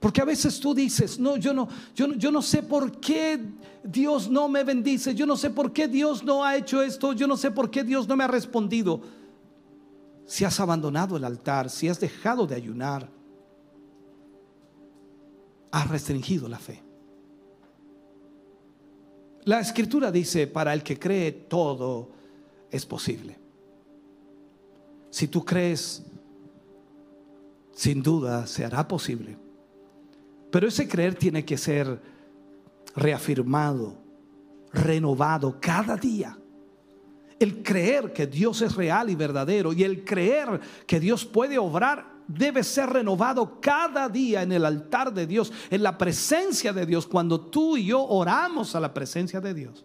Porque 0.00 0.20
a 0.20 0.24
veces 0.24 0.60
tú 0.60 0.74
dices, 0.74 1.18
no, 1.18 1.36
yo 1.36 1.52
no, 1.52 1.68
yo, 1.94 2.12
yo 2.14 2.30
no 2.30 2.42
sé 2.42 2.62
por 2.62 3.00
qué 3.00 3.40
Dios 3.82 4.28
no 4.28 4.48
me 4.48 4.62
bendice, 4.62 5.14
yo 5.14 5.26
no 5.26 5.36
sé 5.36 5.50
por 5.50 5.72
qué 5.72 5.88
Dios 5.88 6.22
no 6.22 6.44
ha 6.44 6.56
hecho 6.56 6.82
esto, 6.82 7.12
yo 7.12 7.26
no 7.26 7.36
sé 7.36 7.50
por 7.50 7.70
qué 7.70 7.82
Dios 7.82 8.06
no 8.06 8.16
me 8.16 8.24
ha 8.24 8.28
respondido. 8.28 9.00
Si 10.26 10.44
has 10.44 10.60
abandonado 10.60 11.16
el 11.16 11.24
altar, 11.24 11.70
si 11.70 11.88
has 11.88 11.98
dejado 11.98 12.46
de 12.46 12.54
ayunar, 12.54 13.08
has 15.70 15.88
restringido 15.88 16.48
la 16.48 16.58
fe. 16.58 16.82
La 19.44 19.60
escritura 19.60 20.10
dice, 20.10 20.46
para 20.46 20.74
el 20.74 20.82
que 20.82 20.98
cree 20.98 21.32
todo 21.32 22.10
es 22.70 22.84
posible. 22.84 23.45
Si 25.10 25.28
tú 25.28 25.44
crees, 25.44 26.04
sin 27.72 28.02
duda 28.02 28.46
se 28.46 28.64
hará 28.64 28.86
posible. 28.86 29.36
Pero 30.50 30.68
ese 30.68 30.88
creer 30.88 31.14
tiene 31.14 31.44
que 31.44 31.58
ser 31.58 32.00
reafirmado, 32.94 33.98
renovado 34.72 35.58
cada 35.60 35.96
día. 35.96 36.38
El 37.38 37.62
creer 37.62 38.12
que 38.12 38.26
Dios 38.26 38.62
es 38.62 38.74
real 38.74 39.10
y 39.10 39.14
verdadero 39.14 39.72
y 39.72 39.84
el 39.84 40.04
creer 40.04 40.60
que 40.86 40.98
Dios 40.98 41.26
puede 41.26 41.58
obrar 41.58 42.16
debe 42.26 42.64
ser 42.64 42.88
renovado 42.90 43.60
cada 43.60 44.08
día 44.08 44.42
en 44.42 44.52
el 44.52 44.64
altar 44.64 45.12
de 45.12 45.26
Dios, 45.26 45.52
en 45.70 45.82
la 45.82 45.98
presencia 45.98 46.72
de 46.72 46.86
Dios, 46.86 47.06
cuando 47.06 47.40
tú 47.40 47.76
y 47.76 47.86
yo 47.86 48.02
oramos 48.02 48.74
a 48.74 48.80
la 48.80 48.92
presencia 48.92 49.40
de 49.40 49.54
Dios. 49.54 49.84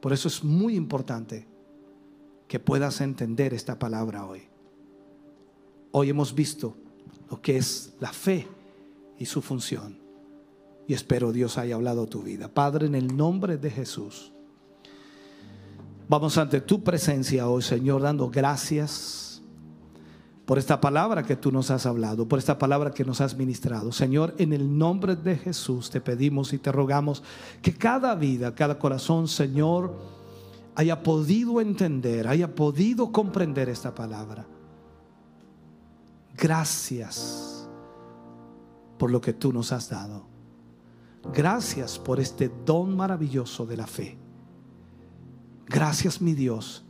Por 0.00 0.12
eso 0.12 0.28
es 0.28 0.44
muy 0.44 0.76
importante 0.76 1.49
que 2.50 2.58
puedas 2.58 3.00
entender 3.00 3.54
esta 3.54 3.78
palabra 3.78 4.26
hoy. 4.26 4.42
Hoy 5.92 6.10
hemos 6.10 6.34
visto 6.34 6.76
lo 7.30 7.40
que 7.40 7.56
es 7.56 7.94
la 8.00 8.12
fe 8.12 8.48
y 9.16 9.26
su 9.26 9.40
función. 9.40 10.00
Y 10.88 10.94
espero 10.94 11.30
Dios 11.30 11.58
haya 11.58 11.76
hablado 11.76 12.08
tu 12.08 12.24
vida. 12.24 12.48
Padre, 12.52 12.88
en 12.88 12.96
el 12.96 13.16
nombre 13.16 13.56
de 13.56 13.70
Jesús, 13.70 14.32
vamos 16.08 16.36
ante 16.38 16.60
tu 16.60 16.82
presencia 16.82 17.48
hoy, 17.48 17.62
Señor, 17.62 18.02
dando 18.02 18.28
gracias 18.28 19.40
por 20.44 20.58
esta 20.58 20.80
palabra 20.80 21.22
que 21.22 21.36
tú 21.36 21.52
nos 21.52 21.70
has 21.70 21.86
hablado, 21.86 22.26
por 22.26 22.40
esta 22.40 22.58
palabra 22.58 22.90
que 22.90 23.04
nos 23.04 23.20
has 23.20 23.36
ministrado. 23.36 23.92
Señor, 23.92 24.34
en 24.38 24.52
el 24.52 24.76
nombre 24.76 25.14
de 25.14 25.36
Jesús 25.36 25.88
te 25.88 26.00
pedimos 26.00 26.52
y 26.52 26.58
te 26.58 26.72
rogamos 26.72 27.22
que 27.62 27.72
cada 27.72 28.16
vida, 28.16 28.56
cada 28.56 28.76
corazón, 28.76 29.28
Señor, 29.28 30.19
haya 30.74 31.02
podido 31.02 31.60
entender, 31.60 32.26
haya 32.28 32.54
podido 32.54 33.12
comprender 33.12 33.68
esta 33.68 33.94
palabra. 33.94 34.46
Gracias. 36.36 37.46
por 38.98 39.10
lo 39.10 39.22
que 39.22 39.32
tú 39.32 39.50
nos 39.50 39.72
has 39.72 39.88
dado. 39.88 40.26
Gracias 41.32 41.98
por 41.98 42.20
este 42.20 42.50
don 42.66 42.94
maravilloso 42.94 43.64
de 43.64 43.76
la 43.78 43.86
fe. 43.86 44.18
Gracias 45.66 46.20
mi 46.20 46.34
Dios 46.34 46.84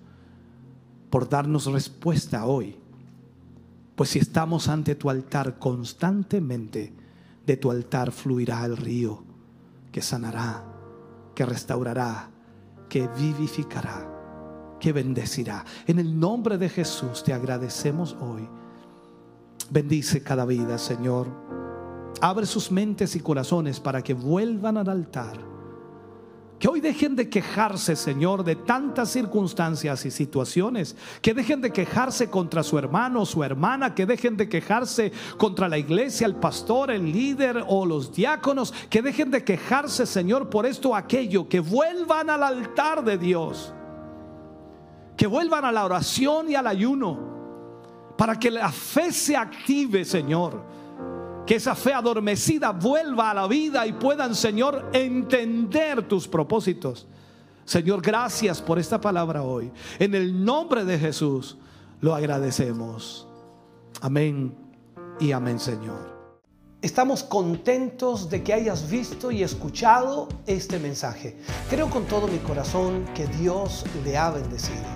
por 1.09 1.28
darnos 1.28 1.66
respuesta 1.66 2.47
hoy. 2.47 2.76
Pues 3.95 4.11
si 4.11 4.18
estamos 4.18 4.68
ante 4.68 4.97
tu 4.97 5.09
altar 5.09 5.61
constantemente, 5.61 6.93
de 7.47 7.57
tu 7.57 7.70
altar 7.70 8.11
fluirá 8.11 8.64
el 8.64 8.76
río 8.76 9.22
que 9.93 10.03
sanará, 10.03 10.64
que 11.35 11.47
restaurará, 11.47 12.30
que 12.91 13.09
vivificará, 13.09 14.76
que 14.78 14.93
bendecirá. 14.93 15.64
En 15.86 15.99
el 15.99 16.20
nombre 16.20 16.59
de 16.59 16.68
Jesús 16.68 17.24
te 17.24 17.32
agradecemos 17.32 18.14
hoy. 18.20 18.47
Bendice 19.70 20.22
cada 20.22 20.45
vida, 20.45 20.76
Señor. 20.76 21.28
Abre 22.20 22.45
sus 22.45 22.70
mentes 22.70 23.16
y 23.16 23.20
corazones 23.20 23.80
para 23.80 24.03
que 24.03 24.12
vuelvan 24.12 24.76
al 24.76 24.91
altar 24.91 25.38
que 26.61 26.69
hoy 26.69 26.83
dejen 26.83 27.17
de 27.17 27.31
quejarse, 27.31 27.97
Señor, 27.97 28.45
de 28.45 28.55
tantas 28.55 29.11
circunstancias 29.11 30.05
y 30.05 30.11
situaciones. 30.11 30.95
Que 31.23 31.33
dejen 31.33 31.63
de 31.63 31.73
quejarse 31.73 32.29
contra 32.29 32.63
su 32.63 32.77
hermano 32.77 33.23
o 33.23 33.27
su 33.27 33.43
hermana. 33.43 33.95
Que 33.95 34.05
dejen 34.05 34.37
de 34.37 34.47
quejarse 34.47 35.11
contra 35.39 35.71
la 35.71 35.79
iglesia, 35.79 36.27
el 36.27 36.37
pastor, 36.37 36.91
el 36.91 37.11
líder 37.11 37.65
o 37.67 37.87
los 37.87 38.13
diáconos. 38.13 38.75
Que 38.91 39.01
dejen 39.01 39.31
de 39.31 39.43
quejarse, 39.43 40.05
Señor, 40.05 40.51
por 40.51 40.67
esto 40.67 40.91
o 40.91 40.95
aquello. 40.95 41.49
Que 41.49 41.61
vuelvan 41.61 42.29
al 42.29 42.43
altar 42.43 43.03
de 43.05 43.17
Dios. 43.17 43.73
Que 45.17 45.27
vuelvan 45.27 45.65
a 45.65 45.73
la 45.73 45.87
oración 45.87 46.51
y 46.51 46.57
al 46.57 46.67
ayuno. 46.67 47.31
Para 48.19 48.39
que 48.39 48.51
la 48.51 48.71
fe 48.71 49.13
se 49.13 49.35
active, 49.35 50.05
Señor 50.05 50.80
que 51.51 51.57
esa 51.57 51.74
fe 51.74 51.92
adormecida 51.92 52.70
vuelva 52.70 53.32
a 53.32 53.34
la 53.34 53.48
vida 53.48 53.84
y 53.84 53.92
puedan, 53.92 54.36
Señor, 54.36 54.88
entender 54.92 56.07
tus 56.07 56.28
propósitos. 56.28 57.09
Señor, 57.64 58.01
gracias 58.03 58.62
por 58.62 58.78
esta 58.78 59.01
palabra 59.01 59.42
hoy. 59.42 59.72
En 59.98 60.14
el 60.14 60.44
nombre 60.44 60.84
de 60.84 60.96
Jesús 60.96 61.59
lo 62.01 62.14
agradecemos. 62.14 63.26
Amén 64.01 64.55
y 65.18 65.32
amén, 65.32 65.59
Señor. 65.59 66.20
Estamos 66.82 67.24
contentos 67.24 68.30
de 68.30 68.44
que 68.44 68.55
hayas 68.55 68.88
visto 68.88 69.32
y 69.32 69.42
escuchado 69.42 70.28
este 70.46 70.78
mensaje. 70.78 71.36
Creo 71.68 71.90
con 71.90 72.05
todo 72.05 72.28
mi 72.28 72.38
corazón 72.38 73.05
que 73.12 73.26
Dios 73.26 73.84
le 74.05 74.16
ha 74.16 74.30
bendecido. 74.30 74.86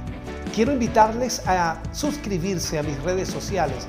Quiero 0.54 0.72
invitarles 0.72 1.44
a 1.48 1.82
suscribirse 1.92 2.78
a 2.78 2.84
mis 2.84 3.02
redes 3.02 3.28
sociales 3.28 3.88